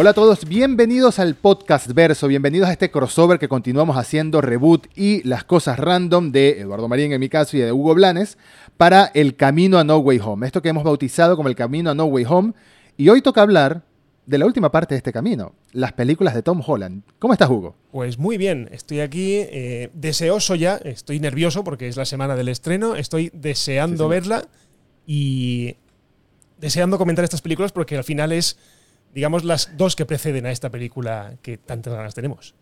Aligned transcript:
Hola 0.00 0.10
a 0.10 0.14
todos, 0.14 0.44
bienvenidos 0.44 1.18
al 1.18 1.34
podcast 1.34 1.92
Verso, 1.92 2.28
bienvenidos 2.28 2.68
a 2.68 2.72
este 2.72 2.88
crossover 2.88 3.40
que 3.40 3.48
continuamos 3.48 3.96
haciendo 3.96 4.40
reboot 4.40 4.86
y 4.94 5.24
las 5.24 5.42
cosas 5.42 5.76
random 5.76 6.30
de 6.30 6.60
Eduardo 6.60 6.86
Marín 6.86 7.12
en 7.12 7.18
mi 7.18 7.28
caso 7.28 7.56
y 7.56 7.60
de 7.62 7.72
Hugo 7.72 7.96
Blanes 7.96 8.38
para 8.76 9.06
el 9.06 9.34
camino 9.34 9.76
a 9.76 9.82
No 9.82 9.98
Way 9.98 10.20
Home, 10.22 10.46
esto 10.46 10.62
que 10.62 10.68
hemos 10.68 10.84
bautizado 10.84 11.34
como 11.34 11.48
el 11.48 11.56
camino 11.56 11.90
a 11.90 11.96
No 11.96 12.04
Way 12.04 12.26
Home 12.28 12.52
y 12.96 13.08
hoy 13.08 13.22
toca 13.22 13.42
hablar 13.42 13.82
de 14.24 14.38
la 14.38 14.46
última 14.46 14.70
parte 14.70 14.94
de 14.94 14.98
este 14.98 15.12
camino, 15.12 15.54
las 15.72 15.94
películas 15.94 16.32
de 16.32 16.44
Tom 16.44 16.62
Holland. 16.64 17.02
¿Cómo 17.18 17.32
estás 17.32 17.50
Hugo? 17.50 17.74
Pues 17.90 18.18
muy 18.18 18.38
bien, 18.38 18.68
estoy 18.70 19.00
aquí 19.00 19.38
eh, 19.38 19.90
deseoso 19.94 20.54
ya, 20.54 20.76
estoy 20.76 21.18
nervioso 21.18 21.64
porque 21.64 21.88
es 21.88 21.96
la 21.96 22.04
semana 22.04 22.36
del 22.36 22.50
estreno, 22.50 22.94
estoy 22.94 23.32
deseando 23.34 24.06
verla 24.06 24.46
y 25.08 25.74
deseando 26.60 26.98
comentar 26.98 27.24
estas 27.24 27.42
películas 27.42 27.72
porque 27.72 27.96
al 27.96 28.04
final 28.04 28.30
es 28.30 28.58
digamos, 29.14 29.44
las 29.44 29.76
dos 29.76 29.96
que 29.96 30.06
preceden 30.06 30.46
a 30.46 30.50
esta 30.50 30.70
película 30.70 31.34
que 31.42 31.58
tantas 31.58 31.94
ganas 31.94 32.14
tenemos. 32.14 32.54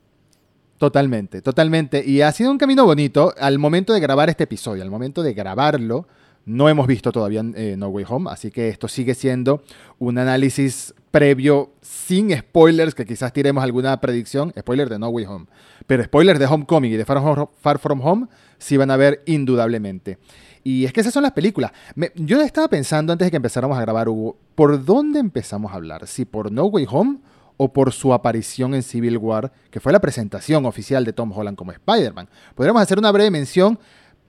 Totalmente, 0.79 1.41
totalmente. 1.41 2.05
Y 2.05 2.21
ha 2.21 2.33
sido 2.33 2.51
un 2.51 2.59
camino 2.59 2.85
bonito 2.85 3.33
al 3.39 3.59
momento 3.59 3.93
de 3.93 4.01
grabar 4.01 4.29
este 4.29 4.45
episodio, 4.45 4.83
al 4.83 4.91
momento 4.91 5.23
de 5.23 5.33
grabarlo. 5.33 6.07
No 6.45 6.69
hemos 6.69 6.87
visto 6.87 7.11
todavía 7.11 7.43
eh, 7.57 7.75
No 7.77 7.89
Way 7.89 8.05
Home, 8.09 8.31
así 8.31 8.51
que 8.51 8.69
esto 8.69 8.87
sigue 8.87 9.15
siendo 9.15 9.63
un 9.99 10.19
análisis 10.19 10.95
previo 11.11 11.73
sin 11.81 12.37
spoilers, 12.37 12.95
que 12.95 13.07
quizás 13.07 13.33
tiremos 13.33 13.65
alguna 13.65 13.99
predicción, 14.01 14.53
spoiler 14.57 14.89
de 14.89 14.99
No 14.99 15.09
Way 15.09 15.25
Home. 15.27 15.47
Pero 15.87 16.05
spoilers 16.05 16.39
de 16.39 16.47
Homecoming 16.47 16.93
y 16.93 16.97
de 16.97 17.05
Far 17.05 17.79
From 17.79 18.01
Home 18.01 18.27
sí 18.59 18.77
van 18.77 18.91
a 18.91 18.97
ver 18.97 19.23
indudablemente. 19.27 20.19
Y 20.67 20.85
es 20.85 20.93
que 20.93 21.01
esas 21.01 21.15
son 21.15 21.23
las 21.23 21.31
películas. 21.31 21.71
yo 22.17 22.43
estaba 22.43 22.67
pensando 22.67 23.13
antes 23.13 23.25
de 23.25 23.31
que 23.31 23.37
empezáramos 23.37 23.79
a 23.79 23.83
grabar, 23.83 24.09
Hugo, 24.09 24.37
¿por 24.57 24.85
dónde 24.85 25.21
empezamos 25.21 25.71
a 25.71 25.77
hablar? 25.77 26.09
¿Si 26.09 26.25
por 26.25 26.51
No 26.51 26.65
Way 26.65 26.89
Home 26.91 27.19
o 27.57 27.73
por 27.73 27.93
su 27.93 28.13
aparición 28.13 28.75
en 28.75 28.83
Civil 28.83 29.17
War, 29.17 29.53
que 29.71 29.79
fue 29.79 29.93
la 29.93 30.01
presentación 30.01 30.67
oficial 30.67 31.05
de 31.05 31.13
Tom 31.13 31.31
Holland 31.31 31.57
como 31.57 31.71
Spider-Man? 31.71 32.29
Podríamos 32.57 32.83
hacer 32.83 32.99
una 32.99 33.13
breve 33.13 33.31
mención. 33.31 33.79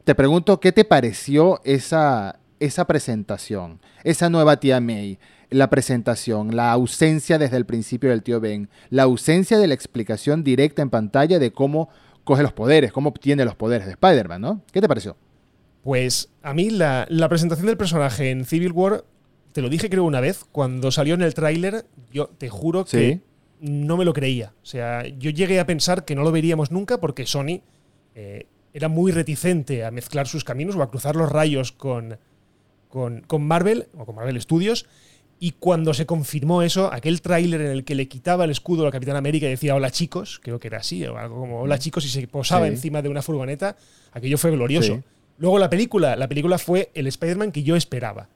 Te 0.03 0.13
pregunto, 0.13 0.59
¿qué 0.59 0.71
te 0.71 0.85
pareció 0.85 1.59
esa, 1.63 2.37
esa 2.59 2.85
presentación? 2.85 3.81
Esa 4.03 4.29
nueva 4.29 4.59
tía 4.59 4.79
May, 4.79 5.17
la 5.49 5.71
presentación, 5.71 6.55
la 6.55 6.71
ausencia 6.71 7.39
desde 7.39 7.57
el 7.57 7.65
principio 7.65 8.11
del 8.11 8.21
tío 8.21 8.39
Ben, 8.39 8.69
la 8.91 9.01
ausencia 9.01 9.57
de 9.57 9.65
la 9.65 9.73
explicación 9.73 10.43
directa 10.43 10.83
en 10.83 10.91
pantalla 10.91 11.39
de 11.39 11.51
cómo 11.51 11.89
coge 12.23 12.43
los 12.43 12.53
poderes, 12.53 12.91
cómo 12.91 13.09
obtiene 13.09 13.43
los 13.43 13.55
poderes 13.55 13.87
de 13.87 13.93
Spider-Man, 13.93 14.41
¿no? 14.41 14.61
¿Qué 14.71 14.81
te 14.81 14.87
pareció? 14.87 15.17
Pues 15.87 16.27
a 16.43 16.53
mí 16.53 16.69
la, 16.69 17.07
presentación 17.29 17.65
del 17.65 17.77
personaje 17.77 18.29
en 18.29 18.43
Civil 18.43 18.73
War, 18.73 19.05
te 19.53 19.61
lo 19.61 19.69
dije 19.69 19.89
creo 19.89 20.03
una 20.03 20.19
vez, 20.19 20.43
cuando 20.51 20.91
salió 20.91 21.13
en 21.13 21.21
el 21.21 21.33
tráiler, 21.33 21.85
yo 22.11 22.27
te 22.27 22.49
juro 22.49 22.83
que 22.83 23.21
no 23.61 23.95
me 23.95 24.03
lo 24.03 24.11
creía. 24.11 24.51
O 24.61 24.65
sea, 24.65 25.07
yo 25.07 25.29
llegué 25.29 25.61
a 25.61 25.65
pensar 25.65 26.03
que 26.03 26.13
no 26.13 26.23
lo 26.23 26.33
veríamos 26.33 26.71
nunca 26.71 26.99
porque 26.99 27.25
Sony 27.25 27.61
eh, 28.15 28.47
era 28.73 28.89
muy 28.89 29.13
reticente 29.13 29.85
a 29.85 29.91
mezclar 29.91 30.27
sus 30.27 30.43
caminos 30.43 30.75
o 30.75 30.81
a 30.81 30.89
cruzar 30.89 31.15
los 31.15 31.31
rayos 31.31 31.71
con, 31.71 32.17
con, 32.89 33.47
Marvel 33.47 33.87
o 33.97 34.05
con 34.05 34.15
Marvel 34.15 34.41
Studios. 34.41 34.87
Y 35.39 35.51
cuando 35.51 35.93
se 35.93 36.05
confirmó 36.05 36.63
eso, 36.63 36.91
aquel 36.91 37.21
tráiler 37.21 37.61
en 37.61 37.71
el 37.71 37.85
que 37.85 37.95
le 37.95 38.09
quitaba 38.09 38.43
el 38.43 38.51
escudo 38.51 38.81
a 38.81 38.85
la 38.87 38.91
Capitán 38.91 39.15
América 39.15 39.45
y 39.45 39.51
decía 39.51 39.73
hola 39.73 39.89
chicos, 39.89 40.41
creo 40.43 40.59
que 40.59 40.67
era 40.67 40.79
así, 40.79 41.05
o 41.05 41.17
algo 41.17 41.39
como 41.39 41.61
hola 41.61 41.79
chicos 41.79 42.03
y 42.03 42.09
se 42.09 42.27
posaba 42.27 42.67
encima 42.67 43.01
de 43.01 43.07
una 43.07 43.21
furgoneta, 43.21 43.77
aquello 44.11 44.37
fue 44.37 44.51
glorioso. 44.51 45.01
Luego 45.37 45.59
la 45.59 45.69
película, 45.69 46.15
la 46.15 46.27
película 46.27 46.57
fue 46.57 46.89
el 46.93 47.07
Spider-Man 47.07 47.51
que 47.51 47.63
yo 47.63 47.75
esperaba. 47.75 48.29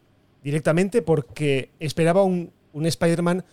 Directamente 0.44 1.02
porque 1.02 1.70
esperaba 1.80 2.24
un, 2.24 2.52
Spider-Man 2.74 3.44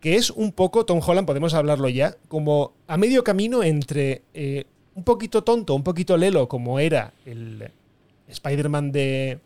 que 0.00 0.16
es 0.16 0.30
un 0.30 0.52
poco, 0.52 0.84
Tom 0.84 1.00
Holland, 1.04 1.26
podemos 1.26 1.54
hablarlo 1.54 1.88
ya, 1.88 2.16
como 2.28 2.72
a 2.86 2.96
medio 2.96 3.24
camino 3.24 3.62
entre 3.62 4.22
eh, 4.34 4.64
un 4.94 5.02
poquito 5.02 5.44
tonto, 5.44 5.74
un 5.74 5.82
poquito 5.82 6.16
lelo, 6.16 6.46
como 6.46 6.78
era 6.78 7.14
el 7.24 7.70
Spider-Man 8.28 8.92
de, 8.92 9.38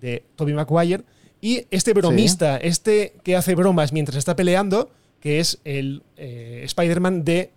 de 0.00 0.24
Tobey 0.36 0.54
Maguire, 0.54 1.04
y 1.40 1.66
este 1.70 1.92
bromista, 1.92 2.56
este 2.56 3.14
que 3.22 3.36
hace 3.36 3.54
bromas 3.54 3.92
mientras 3.92 4.16
está 4.16 4.36
peleando, 4.36 4.90
que 5.20 5.40
es 5.40 5.60
el 5.64 6.02
eh, 6.16 6.62
Spider-Man 6.64 7.24
de 7.24 7.50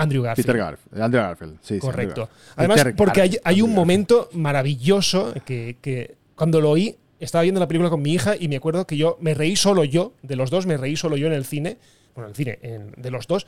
Andrew 0.00 0.22
Garfield. 0.22 0.46
Peter 0.46 0.58
Garfield. 0.58 1.02
Andrew 1.02 1.22
Garfield, 1.22 1.58
sí. 1.60 1.78
Correcto. 1.78 2.28
Además, 2.56 2.86
porque 2.96 3.40
hay, 3.44 3.62
un 3.62 3.74
momento 3.74 4.28
maravilloso 4.32 5.34
que, 5.44 6.16
cuando 6.34 6.60
lo 6.60 6.70
oí, 6.70 6.96
estaba 7.18 7.42
viendo 7.42 7.60
la 7.60 7.68
película 7.68 7.90
con 7.90 8.00
mi 8.00 8.12
hija 8.12 8.34
y 8.38 8.48
me 8.48 8.56
acuerdo 8.56 8.86
que 8.86 8.96
yo 8.96 9.18
me 9.20 9.34
reí 9.34 9.56
solo 9.56 9.84
yo, 9.84 10.14
de 10.22 10.36
los 10.36 10.50
dos, 10.50 10.66
me 10.66 10.76
reí 10.76 10.96
solo 10.96 11.16
yo 11.16 11.26
en 11.26 11.34
el 11.34 11.44
cine, 11.44 11.76
bueno, 12.14 12.28
en 12.28 12.30
el 12.30 12.36
cine, 12.36 12.58
de 12.96 13.10
los 13.10 13.26
dos, 13.26 13.46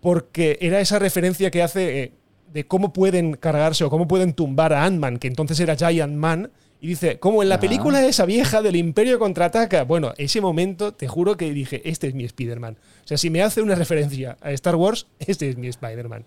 porque 0.00 0.58
era 0.60 0.80
esa 0.80 0.98
referencia 0.98 1.50
que 1.50 1.62
hace 1.62 2.02
eh, 2.02 2.12
de 2.52 2.66
cómo 2.66 2.92
pueden 2.92 3.34
cargarse 3.34 3.84
o 3.84 3.90
cómo 3.90 4.08
pueden 4.08 4.34
tumbar 4.34 4.72
a 4.72 4.84
Ant-Man, 4.84 5.18
que 5.18 5.28
entonces 5.28 5.58
era 5.60 5.76
Giant 5.76 6.14
Man, 6.14 6.50
y 6.82 6.88
dice, 6.88 7.20
como 7.20 7.44
en 7.44 7.48
la 7.48 7.60
película 7.60 8.04
esa 8.04 8.26
vieja 8.26 8.60
del 8.60 8.74
Imperio 8.74 9.20
contraataca. 9.20 9.84
Bueno, 9.84 10.14
ese 10.16 10.40
momento, 10.40 10.92
te 10.92 11.06
juro 11.06 11.36
que 11.36 11.52
dije, 11.52 11.80
este 11.88 12.08
es 12.08 12.14
mi 12.14 12.24
Spider-Man. 12.24 12.76
O 13.04 13.06
sea, 13.06 13.16
si 13.16 13.30
me 13.30 13.40
hace 13.40 13.62
una 13.62 13.76
referencia 13.76 14.36
a 14.40 14.50
Star 14.50 14.74
Wars, 14.74 15.06
este 15.20 15.48
es 15.48 15.56
mi 15.56 15.68
Spider-Man. 15.68 16.24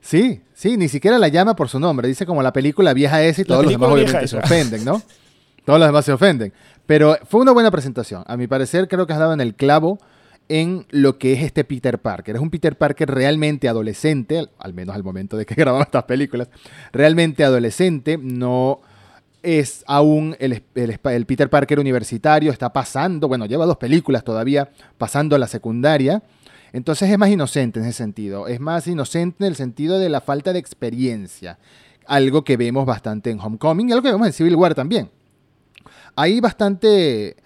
Sí, 0.00 0.40
sí, 0.54 0.76
ni 0.76 0.86
siquiera 0.86 1.18
la 1.18 1.26
llama 1.26 1.56
por 1.56 1.68
su 1.68 1.80
nombre. 1.80 2.06
Dice 2.06 2.26
como 2.26 2.44
la 2.44 2.52
película 2.52 2.94
vieja 2.94 3.24
es 3.24 3.40
y 3.40 3.44
todos 3.44 3.64
los 3.64 3.72
demás 3.72 3.90
obviamente 3.90 4.28
se 4.28 4.38
ofenden, 4.38 4.84
¿no? 4.84 5.02
todos 5.64 5.80
los 5.80 5.88
demás 5.88 6.04
se 6.04 6.12
ofenden. 6.12 6.52
Pero 6.86 7.18
fue 7.28 7.40
una 7.40 7.50
buena 7.50 7.72
presentación. 7.72 8.22
A 8.28 8.36
mi 8.36 8.46
parecer, 8.46 8.86
creo 8.86 9.08
que 9.08 9.14
has 9.14 9.18
dado 9.18 9.32
en 9.32 9.40
el 9.40 9.56
clavo 9.56 9.98
en 10.48 10.86
lo 10.90 11.18
que 11.18 11.32
es 11.32 11.42
este 11.42 11.64
Peter 11.64 11.98
Parker. 11.98 12.36
Es 12.36 12.40
un 12.40 12.50
Peter 12.50 12.78
Parker 12.78 13.10
realmente 13.10 13.68
adolescente, 13.68 14.46
al 14.60 14.74
menos 14.74 14.94
al 14.94 15.02
momento 15.02 15.36
de 15.36 15.44
que 15.44 15.54
grabamos 15.56 15.86
estas 15.86 16.04
películas, 16.04 16.50
realmente 16.92 17.42
adolescente, 17.42 18.16
no 18.16 18.80
es 19.42 19.84
aún 19.86 20.36
el, 20.38 20.62
Peter 20.62 21.50
Parker 21.50 21.80
universitario, 21.80 22.52
está 22.52 22.72
pasando, 22.72 23.28
bueno, 23.28 23.46
lleva 23.46 23.66
dos 23.66 23.76
películas 23.76 24.24
todavía 24.24 24.70
pasando 24.98 25.36
a 25.36 25.38
la 25.38 25.46
secundaria. 25.46 26.22
Entonces 26.72 27.10
es 27.10 27.18
más 27.18 27.28
inocente 27.28 27.80
en 27.80 27.86
ese 27.86 27.98
sentido, 27.98 28.48
es 28.48 28.58
más 28.58 28.86
inocente 28.86 29.44
en 29.44 29.48
el 29.48 29.56
sentido 29.56 29.98
de 29.98 30.08
la 30.08 30.22
falta 30.22 30.52
de 30.52 30.58
experiencia, 30.58 31.58
algo 32.06 32.44
que 32.44 32.56
vemos 32.56 32.86
bastante 32.86 33.30
en 33.30 33.38
Homecoming 33.38 33.90
y 33.90 33.92
algo 33.92 34.02
que 34.02 34.12
vemos 34.12 34.26
en 34.26 34.32
Civil 34.32 34.56
War 34.56 34.74
también. 34.74 35.10
Hay 36.16 36.40
bastante, 36.40 37.36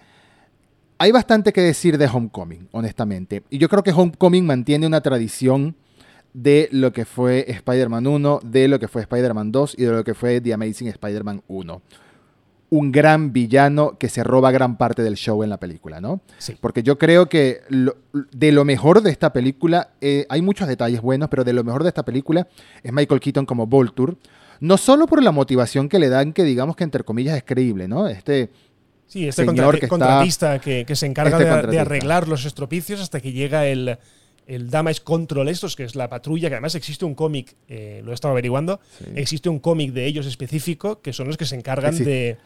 hay 0.97 1.11
bastante 1.11 1.51
que 1.51 1.61
decir 1.61 1.97
de 1.97 2.07
Homecoming, 2.07 2.69
honestamente. 2.71 3.43
Y 3.49 3.57
yo 3.57 3.67
creo 3.67 3.83
que 3.83 3.91
Homecoming 3.91 4.45
mantiene 4.45 4.87
una 4.87 5.01
tradición 5.01 5.75
de 6.37 6.69
lo 6.71 6.93
que 6.93 7.03
fue 7.03 7.45
Spider-Man 7.47 8.05
1, 8.05 8.41
de 8.43 8.67
lo 8.67 8.79
que 8.79 8.87
fue 8.87 9.01
Spider-Man 9.01 9.51
2 9.51 9.73
y 9.75 9.85
de 9.85 9.91
lo 9.91 10.03
que 10.03 10.13
fue 10.13 10.39
The 10.39 10.53
Amazing 10.53 10.87
Spider-Man 10.89 11.41
1. 11.47 11.81
Un 12.69 12.91
gran 12.91 13.33
villano 13.33 13.97
que 13.97 14.07
se 14.07 14.23
roba 14.23 14.51
gran 14.51 14.77
parte 14.77 15.01
del 15.01 15.15
show 15.15 15.41
en 15.41 15.49
la 15.49 15.57
película, 15.57 15.99
¿no? 15.99 16.21
Sí. 16.37 16.55
Porque 16.61 16.83
yo 16.83 16.99
creo 16.99 17.27
que 17.27 17.61
de 18.31 18.51
lo 18.51 18.65
mejor 18.65 19.01
de 19.01 19.09
esta 19.09 19.33
película, 19.33 19.89
eh, 19.99 20.27
hay 20.29 20.43
muchos 20.43 20.67
detalles 20.67 21.01
buenos, 21.01 21.27
pero 21.29 21.43
de 21.43 21.53
lo 21.53 21.63
mejor 21.63 21.81
de 21.81 21.89
esta 21.89 22.05
película 22.05 22.47
es 22.83 22.93
Michael 22.93 23.19
Keaton 23.19 23.47
como 23.47 23.65
Volture. 23.65 24.13
No 24.59 24.77
solo 24.77 25.07
por 25.07 25.23
la 25.23 25.31
motivación 25.31 25.89
que 25.89 25.97
le 25.97 26.09
dan, 26.09 26.33
que 26.33 26.43
digamos 26.43 26.75
que 26.75 26.83
entre 26.83 27.03
comillas 27.03 27.35
es 27.35 27.43
creíble, 27.45 27.87
¿no? 27.87 28.07
Este, 28.07 28.51
Sí, 29.07 29.27
este 29.27 29.45
señor 29.45 29.79
que 29.79 29.87
contratista 29.87 30.59
que, 30.59 30.85
se 30.93 31.05
encarga 31.05 31.37
este 31.39 31.67
de, 31.71 31.79
arreglar 31.79 32.27
los 32.27 32.45
estropicios 32.45 32.99
hasta 32.99 33.21
que 33.21 33.31
llega 33.31 33.65
el, 33.65 33.97
el 34.47 34.69
Damage 34.69 35.01
Control 35.03 35.49
estos, 35.49 35.75
que 35.75 35.83
es 35.83 35.95
la 35.95 36.09
patrulla, 36.09 36.49
que 36.49 36.55
además 36.55 36.73
existe 36.75 37.03
un 37.05 37.15
cómic, 37.15 37.55
eh, 37.67 38.01
lo 38.03 38.11
he 38.11 38.13
estado 38.15 38.31
averiguando, 38.31 38.79
existe 39.13 39.49
un 39.49 39.59
cómic 39.59 39.91
de 39.91 40.05
ellos 40.05 40.25
específico, 40.25 41.01
que 41.01 41.11
son 41.13 41.27
los 41.27 41.37
que 41.37 41.45
se 41.45 41.55
encargan 41.55 41.97
de, 41.97 42.37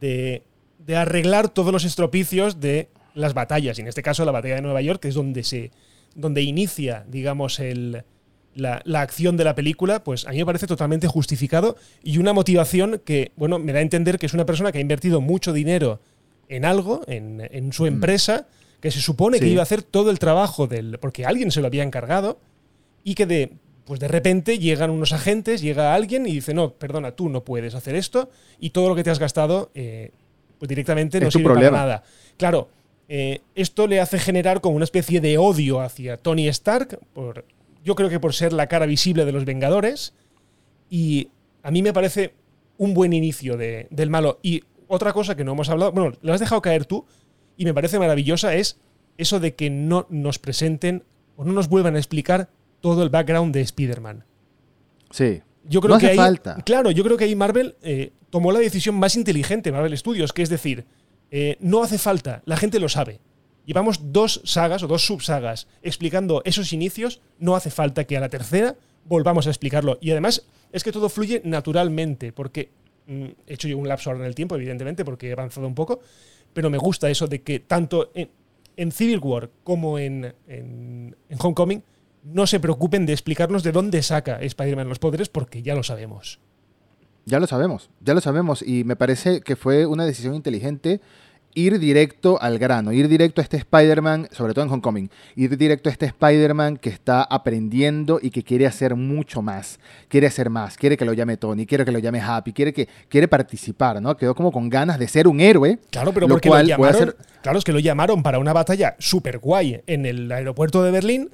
de, 0.00 0.96
arreglar 0.96 1.50
todos 1.50 1.72
los 1.72 1.84
estropicios 1.84 2.58
de 2.58 2.88
las 3.14 3.34
batallas, 3.34 3.78
y 3.78 3.82
en 3.82 3.88
este 3.88 4.02
caso 4.02 4.24
la 4.24 4.32
batalla 4.32 4.56
de 4.56 4.62
Nueva 4.62 4.80
York, 4.80 5.00
que 5.00 5.08
es 5.08 5.14
donde 5.14 5.44
se 5.44 5.70
donde 6.14 6.42
inicia, 6.42 7.04
digamos, 7.08 7.58
el, 7.58 8.04
la, 8.54 8.82
acción 9.00 9.36
de 9.36 9.44
la 9.44 9.54
película, 9.54 10.04
pues 10.04 10.26
a 10.26 10.30
mí 10.30 10.38
me 10.38 10.46
parece 10.46 10.66
totalmente 10.66 11.06
justificado 11.06 11.76
y 12.02 12.18
una 12.18 12.32
motivación 12.32 13.00
que, 13.04 13.32
bueno, 13.36 13.58
me 13.58 13.72
da 13.72 13.78
a 13.78 13.82
entender 13.82 14.18
que 14.18 14.26
es 14.26 14.34
una 14.34 14.44
persona 14.44 14.72
que 14.72 14.78
ha 14.78 14.82
invertido 14.82 15.20
mucho 15.20 15.52
dinero 15.52 16.00
en 16.48 16.64
algo, 16.64 17.02
en, 17.06 17.48
en 17.50 17.72
su 17.72 17.84
mm. 17.84 17.86
Que 18.82 18.90
se 18.90 19.00
supone 19.00 19.38
que 19.38 19.46
iba 19.46 19.60
a 19.60 19.62
hacer 19.62 19.82
todo 19.82 20.10
el 20.10 20.18
trabajo 20.18 20.66
del. 20.66 20.98
porque 20.98 21.24
alguien 21.24 21.50
se 21.52 21.60
lo 21.60 21.68
había 21.68 21.84
encargado, 21.84 22.38
y 23.02 23.14
que 23.14 23.24
de. 23.24 23.52
Pues 23.84 23.98
de 23.98 24.06
repente 24.06 24.60
llegan 24.60 24.90
unos 24.90 25.12
agentes, 25.12 25.60
llega 25.60 25.94
alguien 25.94 26.24
y 26.26 26.34
dice, 26.34 26.54
no, 26.54 26.72
perdona, 26.72 27.12
tú 27.12 27.28
no 27.28 27.42
puedes 27.42 27.74
hacer 27.74 27.96
esto, 27.96 28.30
y 28.60 28.70
todo 28.70 28.88
lo 28.88 28.94
que 28.94 29.02
te 29.02 29.10
has 29.10 29.18
gastado, 29.18 29.70
eh, 29.74 30.12
pues 30.58 30.68
directamente 30.68 31.20
no 31.20 31.32
sirve 31.32 31.52
para 31.54 31.70
nada. 31.70 32.04
Claro, 32.36 32.68
eh, 33.08 33.40
esto 33.56 33.88
le 33.88 34.00
hace 34.00 34.20
generar 34.20 34.60
como 34.60 34.76
una 34.76 34.84
especie 34.84 35.20
de 35.20 35.36
odio 35.36 35.80
hacia 35.80 36.16
Tony 36.16 36.46
Stark, 36.46 37.00
por, 37.12 37.44
yo 37.84 37.96
creo 37.96 38.08
que 38.08 38.20
por 38.20 38.34
ser 38.34 38.52
la 38.52 38.68
cara 38.68 38.86
visible 38.86 39.24
de 39.24 39.32
los 39.32 39.44
Vengadores, 39.44 40.14
y 40.88 41.28
a 41.64 41.72
mí 41.72 41.82
me 41.82 41.92
parece 41.92 42.34
un 42.78 42.94
buen 42.94 43.12
inicio 43.12 43.56
del 43.56 44.10
malo. 44.10 44.38
Y 44.42 44.62
otra 44.86 45.12
cosa 45.12 45.34
que 45.34 45.42
no 45.42 45.52
hemos 45.52 45.68
hablado, 45.70 45.90
bueno, 45.90 46.16
lo 46.22 46.32
has 46.32 46.40
dejado 46.40 46.62
caer 46.62 46.84
tú, 46.84 47.04
y 47.56 47.64
me 47.64 47.74
parece 47.74 47.98
maravillosa 47.98 48.54
es 48.54 48.78
eso 49.18 49.40
de 49.40 49.54
que 49.54 49.70
no 49.70 50.06
nos 50.10 50.38
presenten 50.38 51.04
o 51.36 51.44
no 51.44 51.52
nos 51.52 51.68
vuelvan 51.68 51.96
a 51.96 51.98
explicar 51.98 52.48
todo 52.80 53.02
el 53.02 53.10
background 53.10 53.54
de 53.54 53.60
Spider-Man. 53.60 54.24
Sí. 55.10 55.42
Yo 55.64 55.80
creo 55.80 55.98
que 55.98 56.14
falta. 56.14 56.56
Claro, 56.64 56.90
yo 56.90 57.04
creo 57.04 57.16
que 57.16 57.24
ahí 57.24 57.36
Marvel 57.36 57.76
eh, 57.82 58.12
tomó 58.30 58.50
la 58.50 58.58
decisión 58.58 58.96
más 58.96 59.16
inteligente, 59.16 59.70
Marvel 59.70 59.96
Studios, 59.96 60.32
que 60.32 60.42
es 60.42 60.48
decir, 60.48 60.86
eh, 61.30 61.56
no 61.60 61.82
hace 61.82 61.98
falta, 61.98 62.42
la 62.44 62.56
gente 62.56 62.80
lo 62.80 62.88
sabe. 62.88 63.20
Llevamos 63.64 64.12
dos 64.12 64.40
sagas 64.44 64.82
o 64.82 64.88
dos 64.88 65.06
subsagas 65.06 65.68
explicando 65.82 66.42
esos 66.44 66.72
inicios, 66.72 67.20
no 67.38 67.54
hace 67.54 67.70
falta 67.70 68.04
que 68.04 68.16
a 68.16 68.20
la 68.20 68.28
tercera 68.28 68.76
volvamos 69.04 69.46
a 69.46 69.50
explicarlo. 69.50 69.98
Y 70.00 70.10
además 70.10 70.44
es 70.72 70.82
que 70.82 70.90
todo 70.90 71.08
fluye 71.08 71.42
naturalmente, 71.44 72.32
porque 72.32 72.70
mm, 73.06 73.24
he 73.46 73.54
hecho 73.54 73.68
yo 73.68 73.78
un 73.78 73.86
lapso 73.86 74.10
ahora 74.10 74.22
en 74.22 74.26
el 74.26 74.34
tiempo, 74.34 74.56
evidentemente, 74.56 75.04
porque 75.04 75.28
he 75.28 75.32
avanzado 75.32 75.66
un 75.66 75.74
poco, 75.76 76.00
pero 76.52 76.70
me 76.70 76.78
gusta 76.78 77.10
eso 77.10 77.26
de 77.26 77.42
que 77.42 77.60
tanto 77.60 78.10
en, 78.14 78.92
Civil 78.92 79.20
War 79.22 79.50
como 79.64 79.98
en, 79.98 80.34
en, 80.46 81.16
Homecoming 81.38 81.82
no 82.24 82.46
se 82.46 82.60
preocupen 82.60 83.06
de 83.06 83.12
explicarnos 83.12 83.62
de 83.62 83.72
dónde 83.72 84.02
saca 84.02 84.40
Spider-Man 84.40 84.88
los 84.88 84.98
poderes, 84.98 85.28
porque 85.28 85.62
ya 85.62 85.74
lo 85.74 85.82
sabemos. 85.82 86.40
Ya 87.24 87.38
lo 87.38 87.46
sabemos, 87.46 87.90
ya 88.00 88.14
lo 88.14 88.20
sabemos, 88.20 88.62
y 88.62 88.84
me 88.84 88.96
parece 88.96 89.42
que 89.42 89.54
fue 89.54 89.86
una 89.86 90.04
decisión 90.04 90.34
inteligente 90.34 91.00
ir 91.54 91.78
directo 91.78 92.40
al 92.40 92.58
grano, 92.58 92.92
ir 92.92 93.08
directo 93.08 93.40
a 93.40 93.44
este 93.44 93.56
Spider-Man, 93.58 94.28
sobre 94.32 94.54
todo 94.54 94.64
en 94.64 94.70
Homecoming, 94.70 95.10
ir 95.36 95.56
directo 95.56 95.88
a 95.88 95.92
este 95.92 96.06
Spider-Man 96.06 96.76
que 96.76 96.90
está 96.90 97.22
aprendiendo 97.22 98.18
y 98.22 98.30
que 98.30 98.42
quiere 98.42 98.66
hacer 98.66 98.94
mucho 98.94 99.42
más, 99.42 99.78
quiere 100.08 100.26
hacer 100.26 100.50
más, 100.50 100.76
quiere 100.76 100.96
que 100.96 101.04
lo 101.04 101.12
llame 101.12 101.36
Tony, 101.36 101.66
quiere 101.66 101.84
que 101.84 101.92
lo 101.92 101.98
llame 101.98 102.20
Happy, 102.20 102.52
quiere 102.52 102.72
que 102.72 102.88
quiere 103.08 103.28
participar, 103.28 104.00
¿no? 104.00 104.16
Quedó 104.16 104.34
como 104.34 104.52
con 104.52 104.68
ganas 104.68 104.98
de 104.98 105.08
ser 105.08 105.28
un 105.28 105.40
héroe. 105.40 105.78
Claro, 105.90 106.12
pero 106.12 106.28
porque 106.28 106.48
lo 106.48 106.62
llamaron, 106.62 107.14
claro, 107.42 107.58
es 107.58 107.64
que 107.64 107.72
lo 107.72 107.78
llamaron 107.78 108.22
para 108.22 108.38
una 108.38 108.52
batalla 108.52 108.96
súper 108.98 109.38
guay 109.38 109.82
en 109.86 110.06
el 110.06 110.30
aeropuerto 110.30 110.82
de 110.82 110.90
Berlín 110.90 111.30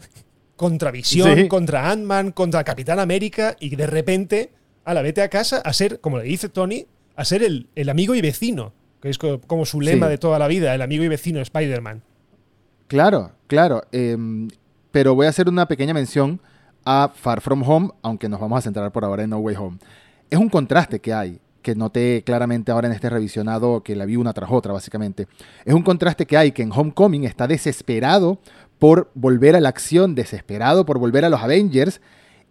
contra 0.56 0.90
Visión, 0.90 1.46
contra 1.48 1.90
Ant-Man, 1.90 2.32
contra 2.32 2.64
Capitán 2.64 2.98
América 2.98 3.56
y 3.60 3.76
de 3.76 3.86
repente, 3.86 4.50
a 4.84 4.94
la 4.94 5.02
vete 5.02 5.22
a 5.22 5.28
casa 5.28 5.58
a 5.58 5.72
ser, 5.72 6.00
como 6.00 6.18
le 6.18 6.24
dice 6.24 6.48
Tony, 6.48 6.86
a 7.14 7.24
ser 7.24 7.42
el, 7.42 7.68
el 7.74 7.88
amigo 7.88 8.14
y 8.14 8.20
vecino 8.20 8.72
que 9.00 9.10
es 9.10 9.18
como 9.18 9.64
su 9.64 9.80
lema 9.80 10.08
de 10.08 10.18
toda 10.18 10.38
la 10.38 10.48
vida, 10.48 10.74
el 10.74 10.82
amigo 10.82 11.04
y 11.04 11.08
vecino 11.08 11.40
Spider-Man. 11.40 12.02
Claro, 12.88 13.32
claro. 13.46 13.82
Em, 13.92 14.48
pero 14.90 15.14
voy 15.14 15.26
a 15.26 15.30
hacer 15.30 15.48
una 15.48 15.66
pequeña 15.66 15.94
mención 15.94 16.40
a 16.84 17.10
Far 17.14 17.40
From 17.40 17.62
Home, 17.62 17.90
aunque 18.02 18.28
nos 18.28 18.40
vamos 18.40 18.58
a 18.58 18.62
centrar 18.62 18.90
por 18.90 19.04
ahora 19.04 19.22
en 19.22 19.30
No 19.30 19.38
Way 19.38 19.56
Home. 19.56 19.78
Es 20.30 20.38
un 20.38 20.48
contraste 20.48 21.00
que 21.00 21.12
hay, 21.12 21.38
que 21.62 21.74
noté 21.74 22.22
claramente 22.24 22.72
ahora 22.72 22.88
en 22.88 22.94
este 22.94 23.10
revisionado, 23.10 23.82
que 23.82 23.94
la 23.94 24.06
vi 24.06 24.16
una 24.16 24.32
tras 24.32 24.50
otra, 24.50 24.72
básicamente. 24.72 25.26
Es 25.64 25.74
un 25.74 25.82
contraste 25.82 26.26
que 26.26 26.36
hay, 26.36 26.52
que 26.52 26.62
en 26.62 26.72
Homecoming 26.72 27.24
está 27.24 27.46
desesperado 27.46 28.38
por 28.78 29.10
volver 29.14 29.54
a 29.56 29.60
la 29.60 29.68
acción, 29.68 30.14
desesperado 30.14 30.86
por 30.86 30.98
volver 30.98 31.24
a 31.24 31.28
los 31.28 31.42
Avengers, 31.42 32.00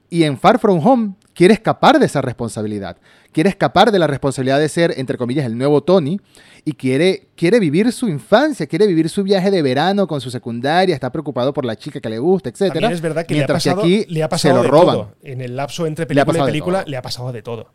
y 0.09 0.23
en 0.23 0.37
Far 0.37 0.59
From 0.59 0.85
Home 0.85 1.13
quiere 1.33 1.53
escapar 1.53 1.99
de 1.99 2.05
esa 2.05 2.21
responsabilidad 2.21 2.97
quiere 3.37 3.51
escapar 3.51 3.91
de 3.91 3.99
la 3.99 4.07
responsabilidad 4.07 4.59
de 4.59 4.67
ser, 4.67 4.95
entre 4.97 5.15
comillas, 5.15 5.45
el 5.45 5.55
nuevo 5.55 5.83
Tony 5.83 6.19
y 6.65 6.73
quiere, 6.73 7.27
quiere 7.35 7.59
vivir 7.59 7.91
su 7.91 8.07
infancia, 8.07 8.65
quiere 8.65 8.87
vivir 8.87 9.09
su 9.09 9.21
viaje 9.21 9.51
de 9.51 9.61
verano 9.61 10.07
con 10.07 10.21
su 10.21 10.31
secundaria, 10.31 10.95
está 10.95 11.11
preocupado 11.11 11.53
por 11.53 11.63
la 11.63 11.75
chica 11.75 11.99
que 11.99 12.09
le 12.09 12.17
gusta, 12.17 12.49
etc. 12.49 12.75
es 12.89 12.99
verdad 12.99 13.27
que 13.27 13.35
le 13.35 13.43
ha 13.43 13.47
pasado, 13.47 13.81
aquí 13.81 14.05
le 14.09 14.23
ha 14.23 14.29
pasado 14.29 14.63
de 14.63 14.69
todo. 14.69 15.13
En 15.21 15.41
el 15.41 15.55
lapso 15.55 15.85
entre 15.85 16.07
película 16.07 16.39
y 16.39 16.45
película 16.45 16.83
le 16.87 16.97
ha 16.97 17.03
pasado 17.03 17.31
de 17.31 17.43
todo. 17.43 17.71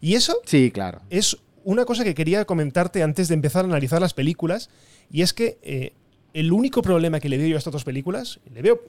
Y 0.00 0.14
eso 0.14 0.40
sí, 0.44 0.70
claro. 0.70 1.00
es 1.10 1.36
una 1.64 1.84
cosa 1.84 2.04
que 2.04 2.14
quería 2.14 2.44
comentarte 2.44 3.02
antes 3.02 3.26
de 3.26 3.34
empezar 3.34 3.64
a 3.64 3.68
analizar 3.68 4.00
las 4.00 4.14
películas, 4.14 4.70
y 5.10 5.22
es 5.22 5.32
que 5.32 5.58
eh, 5.62 5.94
el 6.34 6.52
único 6.52 6.82
problema 6.82 7.18
que 7.18 7.28
le 7.28 7.36
veo 7.36 7.48
yo 7.48 7.56
a 7.56 7.58
estas 7.58 7.72
dos 7.72 7.82
películas, 7.82 8.38
le 8.54 8.62
veo 8.62 8.80